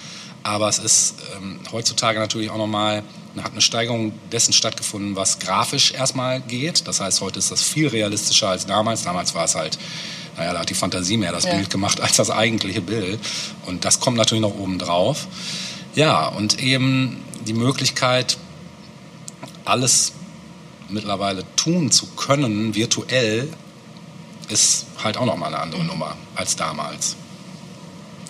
Aber 0.43 0.69
es 0.69 0.79
ist 0.79 1.16
ähm, 1.37 1.61
heutzutage 1.73 2.19
natürlich 2.19 2.51
auch 2.51 2.57
nochmal, 2.57 3.03
hat 3.43 3.53
eine 3.53 3.61
Steigerung 3.61 4.12
dessen 4.33 4.53
stattgefunden, 4.53 5.14
was 5.16 5.39
grafisch 5.39 5.93
erstmal 5.93 6.41
geht. 6.41 6.87
Das 6.89 7.01
heißt, 7.01 7.21
heute 7.21 7.39
ist 7.39 7.51
das 7.51 7.62
viel 7.62 7.89
realistischer 7.89 8.49
als 8.49 8.66
damals. 8.66 9.03
Damals 9.03 9.35
war 9.35 9.45
es 9.45 9.55
halt, 9.55 9.79
naja, 10.37 10.53
da 10.53 10.61
hat 10.61 10.71
die 10.71 10.75
Fantasie 10.75 11.16
mehr 11.16 11.33
das 11.33 11.45
Ja. 11.45 11.55
Bild 11.55 11.71
gemacht 11.71 12.01
als 12.01 12.16
das 12.16 12.31
eigentliche 12.31 12.81
Bild. 12.81 13.21
Und 13.66 13.85
das 13.85 14.01
kommt 14.01 14.16
natürlich 14.16 14.43
noch 14.43 14.55
oben 14.55 14.79
drauf. 14.79 15.27
Ja, 15.95 16.27
und 16.29 16.61
eben 16.61 17.23
die 17.47 17.53
Möglichkeit, 17.55 18.39
alles 19.64 20.12
mittlerweile 20.89 21.45
tun 21.57 21.91
zu 21.91 22.07
können, 22.16 22.74
virtuell, 22.74 23.49
ist 24.49 24.86
halt 25.03 25.16
auch 25.16 25.26
nochmal 25.26 25.53
eine 25.55 25.62
andere 25.62 25.84
Nummer 25.84 26.16
als 26.34 26.57
damals. 26.57 27.16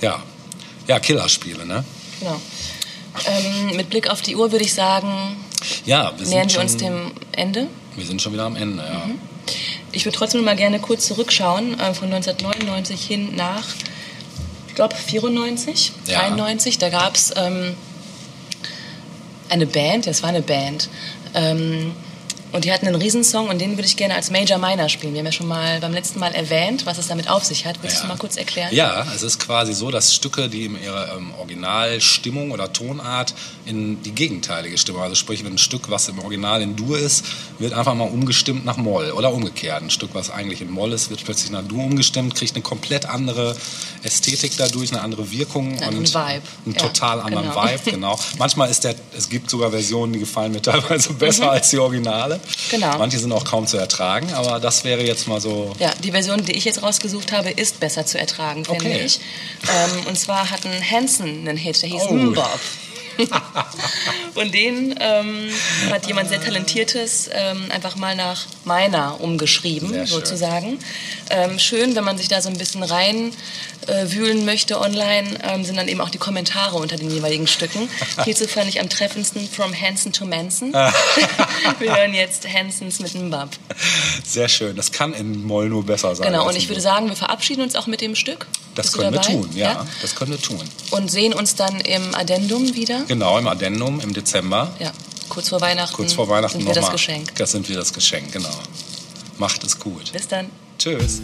Ja, 0.00 0.22
ja, 0.86 0.98
Killerspiele, 0.98 1.64
ne? 1.66 1.84
Genau. 2.20 2.40
Ähm, 3.26 3.76
mit 3.76 3.90
Blick 3.90 4.08
auf 4.10 4.22
die 4.22 4.36
Uhr 4.36 4.50
würde 4.52 4.64
ich 4.64 4.74
sagen, 4.74 5.36
Ja, 5.84 6.12
wir 6.18 6.26
nähern 6.26 6.48
sind, 6.48 6.54
wir 6.58 6.62
uns 6.62 6.76
dem 6.76 7.12
Ende. 7.32 7.66
wir 7.96 8.06
sind 8.06 8.20
schon 8.22 8.32
wieder 8.32 8.44
am 8.44 8.56
Ende, 8.56 8.82
ja. 8.84 9.08
Ich 9.92 10.04
würde 10.04 10.16
trotzdem 10.18 10.44
mal 10.44 10.56
gerne 10.56 10.78
kurz 10.78 11.06
zurückschauen, 11.06 11.78
äh, 11.80 11.94
von 11.94 12.12
1999 12.12 13.00
hin 13.06 13.34
nach, 13.36 13.64
ich 14.68 14.74
glaube, 14.74 14.94
94, 14.94 15.92
Ja. 16.06 16.20
93. 16.20 16.78
Da 16.78 16.90
gab 16.90 17.14
es 17.16 17.32
ähm, 17.36 17.74
eine 19.48 19.66
Band, 19.66 20.06
das 20.06 20.22
war 20.22 20.28
eine 20.28 20.42
Band. 20.42 20.88
Ähm, 21.34 21.92
und 22.52 22.64
die 22.64 22.72
hatten 22.72 22.86
einen 22.86 22.96
Riesensong 22.96 23.48
und 23.48 23.60
den 23.60 23.72
würde 23.72 23.84
ich 23.84 23.96
gerne 23.96 24.14
als 24.14 24.30
Major 24.30 24.58
Minor 24.58 24.88
spielen. 24.88 25.12
Wir 25.12 25.20
haben 25.20 25.26
ja 25.26 25.32
schon 25.32 25.48
mal 25.48 25.80
beim 25.80 25.92
letzten 25.92 26.18
Mal 26.18 26.34
erwähnt, 26.34 26.86
was 26.86 26.98
es 26.98 27.08
damit 27.08 27.28
auf 27.28 27.44
sich 27.44 27.66
hat. 27.66 27.82
Willst 27.82 28.02
du 28.02 28.06
mal 28.06 28.16
kurz 28.16 28.36
erklären? 28.36 28.68
Ja, 28.72 29.06
es 29.14 29.22
ist 29.22 29.38
quasi 29.38 29.74
so, 29.74 29.90
dass 29.90 30.14
Stücke, 30.14 30.48
die 30.48 30.66
in 30.66 30.82
ihrer 30.82 31.16
ähm, 31.16 31.32
Originalstimmung 31.38 32.50
oder 32.50 32.72
Tonart 32.72 33.34
in 33.66 34.02
die 34.02 34.12
gegenteilige 34.12 34.78
Stimmung, 34.78 35.02
also 35.02 35.14
sprich, 35.14 35.44
wenn 35.44 35.52
ein 35.54 35.58
Stück, 35.58 35.90
was 35.90 36.08
im 36.08 36.18
Original 36.20 36.62
in 36.62 36.76
Dur 36.76 36.98
ist, 36.98 37.24
wird 37.58 37.72
einfach 37.72 37.94
mal 37.94 38.08
umgestimmt 38.08 38.64
nach 38.64 38.76
Moll 38.76 39.10
oder 39.10 39.32
umgekehrt. 39.32 39.82
Ein 39.82 39.90
Stück, 39.90 40.10
was 40.14 40.30
eigentlich 40.30 40.62
in 40.62 40.70
Moll 40.70 40.92
ist, 40.92 41.10
wird 41.10 41.24
plötzlich 41.24 41.50
nach 41.50 41.62
Dur 41.62 41.84
umgestimmt, 41.84 42.34
kriegt 42.34 42.54
eine 42.54 42.62
komplett 42.62 43.06
andere 43.06 43.56
Ästhetik 44.02 44.52
dadurch, 44.56 44.92
eine 44.92 45.02
andere 45.02 45.30
Wirkung 45.30 45.76
Ja, 45.78 45.88
einen 45.88 45.98
und 45.98 46.08
Vibe. 46.08 46.42
einen 46.64 46.74
Ja, 46.74 46.80
total 46.80 47.20
anderen 47.20 47.50
genau. 47.50 47.64
Vibe, 47.64 47.90
genau. 47.90 48.18
Manchmal 48.38 48.70
ist 48.70 48.84
der, 48.84 48.94
es 49.16 49.28
gibt 49.28 49.50
sogar 49.50 49.70
Versionen, 49.70 50.12
die 50.12 50.18
gefallen 50.20 50.52
mir 50.52 50.62
teilweise 50.62 51.12
besser 51.12 51.50
als 51.50 51.70
die 51.70 51.78
Originale. 51.78 52.37
Genau. 52.70 52.98
Manche 52.98 53.18
sind 53.18 53.32
auch 53.32 53.44
kaum 53.44 53.66
zu 53.66 53.76
ertragen, 53.76 54.32
aber 54.34 54.60
das 54.60 54.84
wäre 54.84 55.02
jetzt 55.04 55.26
mal 55.28 55.40
so 55.40 55.74
Ja, 55.78 55.90
die 56.02 56.10
Version, 56.12 56.44
die 56.44 56.52
ich 56.52 56.64
jetzt 56.64 56.82
rausgesucht 56.82 57.32
habe, 57.32 57.50
ist 57.50 57.80
besser 57.80 58.04
zu 58.06 58.18
ertragen, 58.18 58.64
finde 58.64 58.84
Okay. 58.86 59.02
ich. 59.04 59.20
Ähm, 59.64 60.06
und 60.06 60.18
zwar 60.18 60.50
hatten 60.50 60.70
Hanson 60.90 61.28
einen 61.48 61.56
Hit, 61.56 61.82
der 61.82 61.88
hieß 61.88 62.02
Oh. 62.08 62.14
Mbop. 62.14 62.60
und 64.34 64.54
den 64.54 64.94
ähm, 65.00 65.48
hat 65.90 66.06
jemand 66.06 66.28
sehr 66.28 66.40
Talentiertes 66.40 67.30
ähm, 67.32 67.70
einfach 67.70 67.96
mal 67.96 68.14
nach 68.14 68.46
meiner 68.64 69.20
umgeschrieben, 69.20 69.90
schön. 69.90 70.06
sozusagen. 70.06 70.78
Ähm, 71.30 71.58
schön, 71.58 71.94
wenn 71.94 72.04
man 72.04 72.16
sich 72.16 72.28
da 72.28 72.40
so 72.40 72.48
ein 72.48 72.58
bisschen 72.58 72.82
rein 72.82 73.32
äh, 73.86 74.10
wühlen 74.10 74.44
möchte 74.44 74.80
online, 74.80 75.38
ähm, 75.42 75.64
sind 75.64 75.76
dann 75.76 75.88
eben 75.88 76.00
auch 76.00 76.10
die 76.10 76.18
Kommentare 76.18 76.76
unter 76.76 76.96
den 76.96 77.10
jeweiligen 77.10 77.46
Stücken. 77.46 77.88
Hierzu 78.24 78.46
fand 78.46 78.68
ich 78.68 78.80
am 78.80 78.88
treffendsten 78.88 79.48
From 79.48 79.72
Hanson 79.78 80.12
to 80.12 80.24
Manson. 80.24 80.72
Wir 81.78 81.96
hören 81.96 82.14
jetzt 82.14 82.46
Hansons 82.48 83.00
mit 83.00 83.14
Mbop. 83.14 83.50
sehr 84.24 84.48
schön. 84.48 84.76
Das 84.76 84.92
kann 84.92 85.14
in 85.14 85.44
Moll 85.44 85.68
nur 85.68 85.84
besser 85.84 86.14
sein. 86.14 86.26
Genau, 86.30 86.46
und 86.46 86.56
ich 86.56 86.68
würde 86.68 86.80
sagen, 86.80 87.08
wir 87.08 87.16
verabschieden 87.16 87.62
uns 87.62 87.74
auch 87.74 87.86
mit 87.86 88.00
dem 88.00 88.14
Stück. 88.14 88.46
Das 88.74 88.86
Bist 88.86 88.98
können 88.98 89.12
wir 89.12 89.20
tun, 89.20 89.50
ja, 89.54 89.84
Das 90.02 90.14
können 90.14 90.30
wir 90.30 90.40
tun. 90.40 90.62
Und 90.92 91.10
sehen 91.10 91.32
uns 91.32 91.56
dann 91.56 91.80
im 91.80 92.14
Addendum 92.14 92.74
wieder. 92.76 93.04
Genau, 93.08 93.38
im 93.38 93.48
Addendum 93.48 94.00
im 94.00 94.12
Dezember. 94.12 94.70
Ja, 94.78 94.92
kurz 95.30 95.48
vor 95.48 95.60
Weihnachten. 95.62 95.96
Kurz 95.96 96.12
vor 96.12 96.28
Weihnachten 96.28 96.58
sind 96.58 96.66
wir 96.66 96.74
das 96.74 96.82
nochmal. 96.82 96.92
Geschenk. 96.96 97.34
Das 97.36 97.50
sind 97.50 97.68
wir 97.68 97.76
das 97.76 97.92
Geschenk, 97.92 98.32
genau. 98.32 98.48
Macht 99.38 99.64
es 99.64 99.78
gut. 99.78 100.12
Bis 100.12 100.28
dann. 100.28 100.50
Tschüss. 100.78 101.22